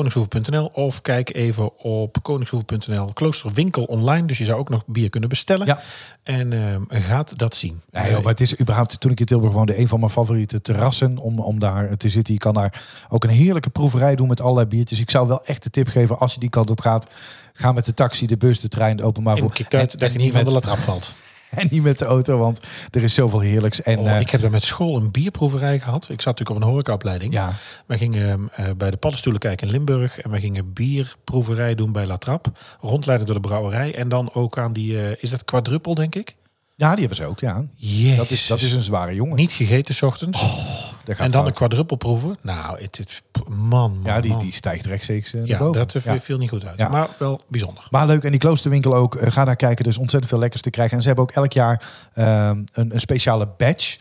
of 0.74 1.02
kijk 1.02 1.34
even 1.34 1.80
op 1.84 2.18
koningshoeve.nl. 2.22 3.14
Kloosterwinkel 3.14 3.84
online. 3.84 4.28
Dus 4.28 4.38
je 4.38 4.46
zou 4.46 4.60
ook 4.60 4.70
nog 4.70 4.84
bier 4.86 5.10
kunnen 5.10 5.30
bestellen. 5.30 5.66
Ja. 5.66 5.80
En 6.24 6.54
ehm, 6.54 7.02
gaat 7.02 7.38
dat 7.38 7.56
zien. 7.56 7.82
Nee, 7.92 8.12
joh, 8.12 8.22
maar 8.22 8.32
het 8.32 8.42
is 8.42 8.60
überhaupt, 8.60 9.00
toen 9.00 9.12
ik 9.12 9.20
in 9.20 9.26
Tilburg 9.26 9.54
woonde, 9.54 9.80
een 9.80 9.88
van 9.88 10.00
mijn 10.00 10.12
favoriete 10.12 10.62
terrassen 10.62 11.18
om, 11.18 11.40
om 11.40 11.60
daar 11.60 11.98
te 11.98 12.10
zitten. 12.10 12.34
Je 12.34 12.40
kan 12.40 12.54
daar 12.54 12.82
ook 13.10 13.24
een 13.24 13.30
heerlijke 13.30 13.70
proeverij 13.70 14.16
doen 14.16 14.28
met 14.28 14.42
allerlei 14.42 14.68
biertjes. 14.68 15.00
Ik 15.00 15.10
zou 15.10 15.28
wel 15.28 15.46
echt 15.46 15.64
de 15.64 15.70
tip 15.70 15.88
geven, 15.88 16.20
als 16.20 16.34
je 16.34 16.40
die 16.40 16.50
kant 16.50 16.70
op 16.70 16.82
gaat, 16.82 17.08
ga 17.54 17.72
met 17.72 17.86
de 17.86 17.94
taxi, 17.94 18.28
de 18.28 18.38
bus, 18.38 18.60
de 18.60 18.68
trein, 18.68 18.98
de 18.98 19.04
openbaar 19.24 19.36
en 19.36 19.42
voor. 19.42 19.54
kijk 19.70 19.74
uit 19.74 20.00
dat 20.00 20.12
je 20.12 20.18
niet 20.18 20.34
van 20.34 20.46
de 20.46 20.52
latrap 20.52 20.78
valt. 20.78 21.14
En 21.54 21.68
niet 21.72 21.84
met 21.84 22.00
de 22.00 22.06
auto, 22.06 22.38
want 22.38 22.62
er 22.92 23.04
is 23.04 23.14
zoveel 23.14 23.40
heerlijks. 23.40 23.82
En 23.82 24.00
Oh, 24.00 24.12
eh, 24.12 24.20
ik 24.20 24.30
heb 24.30 24.42
daar 24.42 24.52
met 24.52 24.64
school 24.64 24.96
een 24.98 25.12
bierproeverij 25.12 25.80
gehad. 25.80 26.04
Ik 26.04 26.22
zat 26.22 26.26
natuurlijk 26.26 26.50
op 26.50 26.56
een 26.62 26.70
horecaopleiding. 26.70 27.34
ja, 27.34 27.54
Wij 27.86 27.98
gingen 27.98 28.50
eh, 28.56 28.66
bij 28.78 28.92
de 28.92 28.98
paddenstoelen 28.98 29.42
kijken 29.42 29.68
in 29.68 29.74
Limburg. 29.74 30.20
En 30.20 30.30
wij 30.30 30.40
gingen 30.40 30.74
bierproeverij 30.74 31.76
doen 31.76 31.92
bij 31.92 32.06
La 32.06 32.18
Trappe. 32.18 32.52
Rondleiden 32.82 33.26
door 33.26 33.36
de 33.36 33.48
brouwerij. 33.48 33.96
En 33.96 34.10
dan 34.10 34.34
ook 34.34 34.58
aan 34.58 34.74
die, 34.74 35.02
eh, 35.02 35.12
is 35.20 35.30
dat 35.30 35.46
quadruppel 35.46 35.96
denk 35.96 36.16
ik? 36.16 36.36
Ja, 36.76 36.90
die 36.92 37.00
hebben 37.00 37.16
ze 37.18 37.26
ook, 37.26 37.40
ja. 37.40 37.64
Jezus. 37.76 38.18
Dat 38.18 38.30
is, 38.30 38.48
dat 38.48 38.62
is 38.62 38.74
een 38.74 38.82
zware 38.82 39.14
jongen. 39.16 39.36
Niet 39.36 39.52
gegeten 39.52 39.96
's 39.96 40.02
ochtends. 40.02 40.40
Gaat 41.06 41.08
en 41.08 41.16
dan 41.18 41.30
fout. 41.32 41.46
een 41.48 41.54
quadruppel 41.54 41.96
proeven. 41.98 42.38
Nou, 42.42 42.82
het, 42.82 42.98
het, 42.98 43.22
man, 43.50 43.58
man, 43.92 44.00
Ja, 44.04 44.20
die, 44.20 44.38
die 44.38 44.54
stijgt 44.54 44.86
rechtstreeks 44.86 45.34
naar 45.34 45.46
ja, 45.46 45.58
boven. 45.58 45.80
dat 45.80 45.96
eh, 45.96 46.04
Ja. 46.04 46.20
viel 46.20 46.38
niet 46.38 46.50
goed 46.50 46.66
uit. 46.66 46.80
Ja. 46.80 46.88
Maar 46.90 47.08
wel 47.18 47.42
bijzonder. 47.48 47.88
Maar 47.90 48.08
leuk, 48.08 48.24
en 48.24 48.32
die 48.32 48.40
kloosterwinkel 48.40 48.96
ook. 48.96 49.16
eh, 49.16 49.32
ga 49.32 49.46
daar 49.46 49.56
kijken, 49.56 49.84
dus 49.84 49.98
ontzettend 49.98 50.32
veel 50.32 50.40
lekkers 50.42 50.62
te 50.62 50.70
krijgen. 50.70 50.96
En 50.96 51.02
ze 51.02 51.08
hebben 51.08 51.26
ook 51.26 51.32
elk 51.36 51.52
jaar 51.54 51.84
ehm, 52.14 52.64
een, 52.74 52.94
een 52.94 53.00
speciale 53.00 53.48
badge 53.58 53.98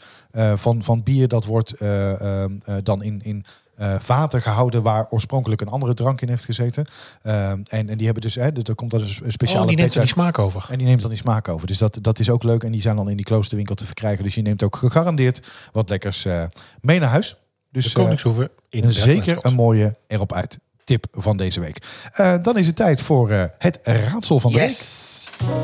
van, 0.54 0.82
van 0.82 1.02
bier. 1.02 1.28
Dat 1.28 1.44
wordt 1.44 1.72
eh, 1.72 2.20
ehm, 2.42 2.52
eh, 2.64 2.74
dan 2.82 3.02
in, 3.02 3.20
in 3.22 3.44
eh, 3.76 3.94
vaten 3.98 4.42
gehouden 4.42 4.82
waar 4.82 5.06
oorspronkelijk 5.10 5.60
een 5.60 5.68
andere 5.68 5.94
drank 5.94 6.20
in 6.20 6.28
heeft 6.28 6.44
gezeten. 6.44 6.86
Ehm, 7.22 7.60
en, 7.68 7.88
en 7.88 7.96
die 7.96 8.04
hebben 8.04 8.22
dus, 8.22 8.34
hè, 8.34 8.52
er 8.52 8.74
komt 8.74 8.90
dan 8.90 9.00
een 9.00 9.32
speciale 9.32 9.62
Oh, 9.62 9.68
die 9.68 9.76
neemt 9.76 9.94
er 9.94 10.00
die 10.00 10.10
smaak 10.10 10.38
over. 10.38 10.66
En 10.70 10.78
die 10.78 10.86
neemt 10.86 11.00
dan 11.00 11.10
die 11.10 11.18
smaak 11.18 11.48
over. 11.48 11.66
Dus 11.66 11.78
dat, 11.78 11.98
dat 12.00 12.18
is 12.18 12.30
ook 12.30 12.42
leuk. 12.42 12.64
En 12.64 12.72
die 12.72 12.80
zijn 12.80 12.96
dan 12.96 13.10
in 13.10 13.16
die 13.16 13.24
kloosterwinkel 13.24 13.74
te 13.74 13.86
verkrijgen. 13.86 14.24
Dus 14.24 14.34
je 14.34 14.42
neemt 14.42 14.62
ook 14.62 14.76
gegarandeerd 14.76 15.42
wat 15.72 15.88
lekkers 15.88 16.24
eh, 16.24 16.42
mee 16.80 16.98
naar 17.00 17.08
huis. 17.08 17.36
Dus 17.70 17.84
De 17.84 17.90
eh, 17.90 17.96
Koningshoeve 17.96 18.50
in 18.68 18.84
een 18.84 18.92
zeker 18.92 19.38
een 19.40 19.54
mooie 19.54 19.96
erop 20.06 20.32
uit 20.32 20.58
tip 20.84 21.06
van 21.12 21.36
deze 21.36 21.60
week. 21.60 21.78
Eh, 22.12 22.34
dan 22.42 22.58
is 22.58 22.66
het 22.66 22.76
tijd 22.76 23.00
voor 23.00 23.30
eh, 23.30 23.44
het 23.58 23.78
raadsel 23.82 24.40
van 24.40 24.52
de 24.52 24.58
week. 24.58 24.78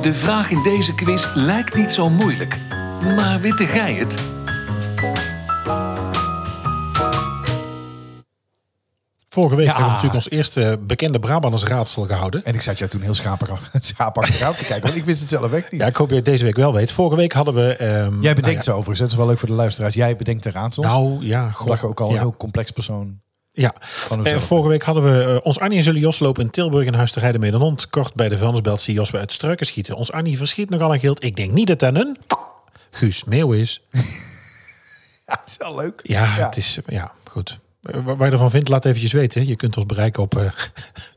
De 0.02 0.14
vraag 0.14 0.50
in 0.50 0.62
deze 0.62 0.94
quiz 0.94 1.28
lijkt 1.34 1.74
niet 1.74 1.92
zo 1.92 2.10
moeilijk. 2.10 2.58
Maar 3.16 3.40
witte 3.40 3.66
gij 3.66 3.94
het? 3.94 4.37
Vorige 9.28 9.54
week 9.56 9.66
Ja. 9.66 9.70
hebben 9.72 9.88
we 9.90 9.94
natuurlijk 10.02 10.24
ons 10.24 10.30
eerste 10.30 10.78
bekende 10.86 11.18
Brabanders 11.18 11.62
raadsel 11.64 12.06
gehouden. 12.06 12.44
En 12.44 12.54
ik 12.54 12.60
zat 12.62 12.78
jou 12.78 12.90
toen 12.90 13.00
heel 13.00 13.14
schapig, 13.14 13.70
schaap 13.80 14.18
achteraan 14.18 14.54
te 14.54 14.64
kijken, 14.64 14.82
want 14.82 14.96
ik 14.96 15.04
wist 15.04 15.20
het 15.20 15.28
zelf 15.28 15.52
echt 15.52 15.70
niet. 15.70 15.80
Ja, 15.80 15.86
ik 15.86 15.96
hoop 15.96 16.08
je 16.08 16.14
het 16.14 16.24
deze 16.24 16.44
week 16.44 16.56
wel 16.56 16.72
weet. 16.72 16.92
Vorige 16.92 17.16
week 17.16 17.32
hadden 17.32 17.54
we... 17.54 17.76
ehm, 17.76 18.20
Jij 18.22 18.34
bedenkt 18.34 18.44
nou 18.44 18.62
ze 18.62 18.70
overigens, 18.70 18.98
dat 18.98 19.08
is 19.10 19.16
wel 19.16 19.26
leuk 19.26 19.38
voor 19.38 19.48
de 19.48 19.54
luisteraars. 19.54 19.94
Jij 19.94 20.16
bedenkt 20.16 20.42
de 20.42 20.50
raadsels. 20.50 20.86
Nou, 20.86 21.26
ja. 21.26 21.52
Omdat 21.60 21.80
je 21.80 21.86
ook 21.86 22.00
al 22.00 22.10
een 22.10 22.18
heel 22.18 22.34
complex 22.36 22.70
persoon 22.70 23.20
Ja, 23.52 23.74
Eh, 24.24 24.38
vorige 24.38 24.68
week 24.68 24.82
hadden 24.82 25.04
we 25.04 25.22
eh, 25.34 25.46
ons 25.46 25.58
Annie 25.60 25.78
en 25.78 25.84
Zullen 25.84 26.00
Jos 26.00 26.18
lopen 26.18 26.44
in 26.44 26.50
Tilburg 26.50 26.86
in 26.86 26.94
Huis 26.94 27.12
te 27.12 27.20
Rijden 27.20 27.40
met 27.40 27.52
een 27.52 27.60
hond. 27.60 27.90
Kort 27.90 28.14
bij 28.14 28.28
de 28.28 28.36
vuilnisbelt 28.38 28.80
zie 28.80 28.94
Jos 28.94 29.10
bij 29.10 29.20
het 29.20 29.32
struiken 29.32 29.66
schieten. 29.66 29.94
Ons 29.96 30.12
Annie 30.12 30.36
verschiet 30.38 30.70
nogal 30.70 30.92
een 30.94 31.00
gild. 31.00 31.24
Ik 31.24 31.36
denk 31.36 31.52
niet 31.52 31.66
dat 31.66 31.78
dat 31.78 31.94
een 31.94 32.16
Guus 32.90 33.24
Meeuw 33.24 33.52
is. 33.52 33.80
Ja, 35.26 35.40
is 35.46 35.56
wel 35.58 35.74
leuk. 35.74 36.00
Ja, 36.02 36.24
het 36.26 36.56
is, 36.56 36.78
ja, 36.86 37.12
goed. 37.30 37.58
Eh, 37.92 38.00
Wat 38.04 38.18
je 38.18 38.24
ervan 38.24 38.50
vindt, 38.50 38.68
laat 38.68 38.84
eventjes 38.84 39.12
weten. 39.12 39.46
Je 39.46 39.56
kunt 39.56 39.76
ons 39.76 39.86
bereiken 39.86 40.22
op 40.22 40.36
uh, 40.38 40.50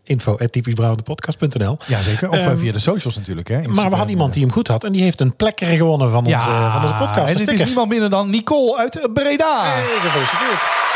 info.typischbrabantepodcast.nl 0.03 1.77
Ja, 1.87 2.01
zeker. 2.01 2.29
Of 2.29 2.35
eh, 2.35 2.45
Ehm, 2.45 2.57
via 2.57 2.71
de 2.71 2.79
socials 2.79 3.15
natuurlijk. 3.17 3.47
Hè. 3.47 3.67
Maar 3.67 3.89
we 3.89 3.95
hadden 3.95 4.09
iemand 4.09 4.27
eh. 4.29 4.33
die 4.33 4.43
hem 4.43 4.53
goed 4.53 4.67
had. 4.67 4.83
En 4.83 4.91
die 4.91 5.01
heeft 5.01 5.19
een 5.19 5.35
plekker 5.35 5.67
gewonnen 5.67 6.11
van, 6.11 6.25
ons, 6.25 6.33
eh, 6.33 6.73
van 6.73 6.81
onze 6.81 6.95
podcast. 6.95 7.33
en 7.33 7.39
het 7.39 7.49
is 7.59 7.63
niemand 7.63 7.89
minder 7.89 8.09
dan 8.09 8.29
Nicole 8.29 8.77
uit 8.77 9.09
Breda. 9.13 9.63
Hey, 9.63 9.83
gefeliciteerd. 9.99 10.89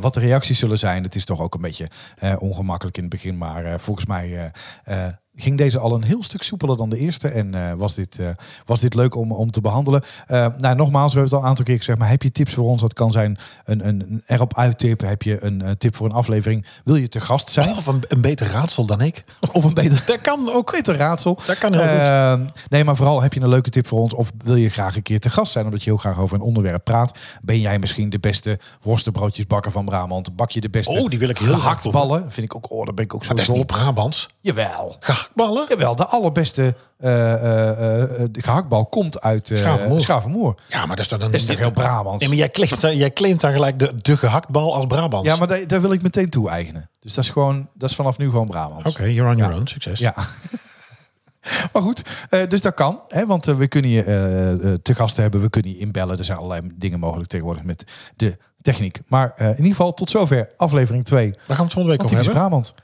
wat 0.00 0.14
de 0.14 0.20
reacties 0.20 0.58
zullen 0.58 0.78
zijn. 0.78 1.02
Het 1.02 1.14
is 1.14 1.24
toch 1.24 1.40
ook 1.40 1.54
een 1.54 1.60
beetje 1.60 1.88
eh, 2.16 2.34
ongemakkelijk 2.38 2.96
in 2.96 3.02
het 3.02 3.12
begin. 3.12 3.38
Maar 3.38 3.64
eh, 3.64 3.78
volgens 3.78 4.06
mij 4.06 4.52
eh, 4.84 5.06
eh, 5.06 5.12
ging 5.42 5.58
deze 5.58 5.78
al 5.78 5.94
een 5.94 6.02
heel 6.02 6.22
stuk 6.22 6.42
soepeler 6.42 6.76
dan 6.76 6.90
de 6.90 6.98
eerste. 6.98 7.28
En 7.28 7.54
eh, 7.54 7.72
was, 7.72 7.94
dit, 7.94 8.18
eh, 8.18 8.28
was 8.64 8.80
dit 8.80 8.94
leuk 8.94 9.14
om, 9.14 9.32
om 9.32 9.50
te 9.50 9.60
behandelen. 9.60 10.02
Eh, 10.26 10.46
nou, 10.58 10.76
nogmaals, 10.76 11.12
we 11.12 11.18
hebben 11.18 11.22
het 11.22 11.32
al 11.32 11.40
een 11.40 11.48
aantal 11.48 11.64
keer 11.64 11.76
gezegd. 11.76 11.98
Maar 11.98 12.08
heb 12.08 12.22
je 12.22 12.32
tips 12.32 12.54
voor 12.54 12.64
ons? 12.64 12.80
Dat 12.80 12.94
kan 12.94 13.10
zijn 13.10 13.38
een, 13.64 13.88
een, 13.88 14.22
erop 14.26 14.56
uittip. 14.56 15.00
Heb 15.00 15.22
je 15.22 15.44
een, 15.44 15.78
tip 15.78 15.96
voor 15.96 16.06
een 16.06 16.12
aflevering? 16.12 16.66
Wil 16.84 16.96
je 16.96 17.08
te 17.08 17.20
gast 17.20 17.50
zijn? 17.50 17.76
Of 17.76 17.86
een, 17.86 18.02
een 18.08 18.20
beter 18.20 18.46
raadsel 18.46 18.86
dan 18.86 19.00
ik. 19.00 19.24
Of 19.52 19.64
een 19.64 19.74
beter... 19.74 20.02
Dat 20.06 20.20
kan 20.20 20.50
ook. 20.52 20.72
Beter 20.72 20.96
raadsel. 20.96 21.38
Dat 21.46 21.58
kan 21.58 21.72
heel 21.72 21.80
goed. 21.80 21.90
Ehm, 21.90 22.46
nee, 22.68 22.84
maar 22.84 22.96
vooral 22.96 23.22
heb 23.22 23.32
je 23.32 23.40
een 23.40 23.48
leuke 23.48 23.70
tip 23.70 23.86
voor 23.86 24.00
ons. 24.00 24.14
Of 24.14 24.32
wil 24.44 24.56
je 24.56 24.68
graag 24.68 24.96
een 24.96 25.02
keer 25.02 25.20
te 25.20 25.30
gast 25.30 25.52
zijn. 25.52 25.64
Omdat 25.64 25.82
je 25.82 25.90
heel 25.90 25.98
graag 25.98 26.18
over 26.18 26.36
een 26.36 26.42
onderwerp 26.42 26.84
praat. 26.84 27.18
Ben 27.42 27.60
jij 27.60 27.78
misschien 27.78 28.10
de 28.10 28.18
beste 28.18 28.58
worstenbroodjesbakker 28.82 29.70
van 29.70 29.84
Brabant? 29.84 30.36
Bak 30.36 30.50
je 30.50 30.60
de 30.60 30.70
beste 30.70 30.98
Oh, 30.98 31.08
die 31.08 31.18
wil 31.18 31.28
ik 31.28 31.38
heel 31.38 31.46
graag 31.46 31.62
gehaktballen? 31.62 32.32
Vind 32.32 32.46
ik 32.46 32.54
ook, 32.54 32.70
oh, 32.70 32.84
daar 32.84 32.94
ben 32.94 33.04
ik 33.04 33.14
ook 33.14 33.24
zo 33.24 33.28
Maar 33.28 33.36
dat 33.36 33.46
is 33.46 33.52
dol 33.52 33.62
niet 33.62 33.70
op. 33.70 33.76
Brabants. 33.76 34.28
Jawel. 34.40 34.96
Gehaktballen? 34.98 35.27
Jawel, 35.34 35.96
de 35.96 36.06
allerbeste 36.06 36.74
eh, 36.98 37.32
eh, 37.34 38.02
eh, 38.22 38.28
de 38.30 38.42
gehaktbal 38.42 38.86
komt 38.86 39.20
uit 39.20 39.50
eh 39.50 39.56
Schavenmoer. 39.58 40.00
Schavenmoer. 40.00 40.54
Ja, 40.68 40.78
maar 40.78 40.88
dat 40.88 40.98
is 40.98 41.08
toch 41.08 41.18
dan 41.18 41.30
Dat 41.30 41.40
is 41.40 41.46
toch 41.46 41.58
heel 41.58 41.70
Brabants? 41.70 42.20
Nee, 42.20 42.28
maar 42.28 42.38
jij 42.38 42.50
claimt, 42.50 42.80
dan- 42.80 42.96
jij 42.96 43.12
claimt 43.12 43.40
dan 43.40 43.52
gelijk 43.52 43.78
de, 43.78 43.92
de 44.02 44.16
gehaktbal 44.16 44.74
als 44.74 44.86
Brabants. 44.86 45.28
Ja, 45.28 45.36
maar 45.36 45.46
daar, 45.48 45.66
daar 45.66 45.80
wil 45.80 45.92
ik 45.92 46.02
meteen 46.02 46.30
toe-eigenen. 46.30 46.90
Dus 47.00 47.14
dat 47.14 47.24
is, 47.24 47.30
gewoon, 47.30 47.68
dat 47.74 47.90
is 47.90 47.96
vanaf 47.96 48.18
nu 48.18 48.30
gewoon 48.30 48.46
Brabants. 48.46 48.90
Oké, 48.90 49.04
you're 49.04 49.30
on 49.30 49.36
your 49.36 49.52
Ja. 49.52 49.58
own. 49.58 49.66
Succes. 49.66 49.98
Ja. 49.98 50.14
maar 51.72 51.82
goed, 51.82 52.02
eh, 52.28 52.40
dus 52.48 52.60
dat 52.60 52.74
kan. 52.74 53.00
Hè, 53.08 53.26
want 53.26 53.44
we 53.44 53.66
kunnen 53.68 53.90
je 53.90 54.02
eh, 54.02 54.50
eh, 54.50 54.78
te 54.82 54.94
gast 54.94 55.16
hebben. 55.16 55.40
We 55.40 55.50
kunnen 55.50 55.70
je 55.70 55.78
inbellen. 55.78 56.18
Er 56.18 56.24
zijn 56.24 56.38
allerlei 56.38 56.70
dingen 56.74 56.98
mogelijk 57.00 57.28
tegenwoordig 57.28 57.64
met 57.64 57.84
de 58.16 58.36
techniek. 58.62 58.98
Maar 59.06 59.32
eh, 59.36 59.46
in 59.46 59.56
ieder 59.56 59.70
geval 59.70 59.94
tot 59.94 60.10
zover 60.10 60.48
aflevering 60.56 61.04
2 61.04 61.30
Daar 61.30 61.40
gaan 61.46 61.56
we 61.56 61.62
het 61.62 61.72
volgende 61.72 61.96
week 61.96 62.02
over 62.04 62.16
Typisch 62.16 62.26
hebben. 62.34 62.48
Brabant. 62.48 62.74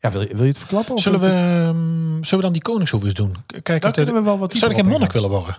Ja, 0.00 0.10
wil 0.10 0.20
je, 0.20 0.28
wil 0.32 0.42
je 0.42 0.48
het 0.48 0.58
verklappen? 0.58 0.94
Of 0.94 1.00
Zullen 1.02 1.20
we, 1.20 1.26
ehm, 1.26 2.22
zullen 2.24 2.36
we 2.36 2.40
dan 2.40 2.52
die 2.52 2.62
koningshoef 2.62 3.04
eens 3.04 3.14
doen? 3.14 3.36
Kijk, 3.62 3.82
de- 3.82 3.90
kunnen 3.90 4.14
we 4.14 4.22
wel 4.22 4.38
wat 4.38 4.54
zou 4.54 4.70
ik 4.70 4.76
geen 4.76 4.86
monnik 4.88 5.12
willen 5.12 5.30
worden? 5.30 5.56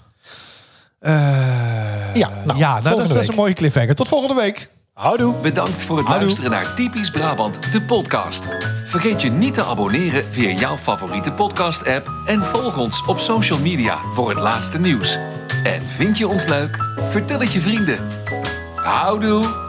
Eh, 1.00 2.16
Ja, 2.16 2.30
nou, 2.46 2.60
ja 2.60 2.72
nou, 2.80 2.84
dat, 2.96 3.02
is, 3.02 3.08
dat 3.08 3.22
is 3.22 3.28
een 3.28 3.36
mooie 3.36 3.54
cliffhanger. 3.54 3.96
Tot 3.96 4.08
volgende 4.08 4.34
week. 4.42 4.70
Houdoe. 4.94 5.34
Bedankt 5.42 5.84
voor 5.84 5.98
het 5.98 6.06
Houdoe. 6.06 6.26
luisteren 6.26 6.52
naar 6.52 6.74
Typisch 6.76 7.12
Brabant, 7.12 7.72
de 7.72 7.82
podcast. 7.82 8.48
Vergeet 8.86 9.22
je 9.22 9.30
niet 9.32 9.54
te 9.54 9.64
abonneren 9.64 10.26
via 10.32 10.50
jouw 10.50 10.78
favoriete 10.78 11.32
podcast-app 11.32 12.10
en 12.26 12.46
volg 12.46 12.78
ons 12.78 13.06
op 13.06 13.20
social 13.20 13.60
media 13.60 13.98
voor 14.14 14.30
het 14.30 14.40
laatste 14.40 14.80
nieuws. 14.80 15.18
En 15.64 15.82
vind 15.84 16.18
je 16.18 16.28
ons 16.28 16.48
leuk? 16.48 16.78
Vertel 17.10 17.40
het 17.40 17.52
je 17.54 17.62
vrienden. 17.62 18.00
Houdoe! 18.76 19.69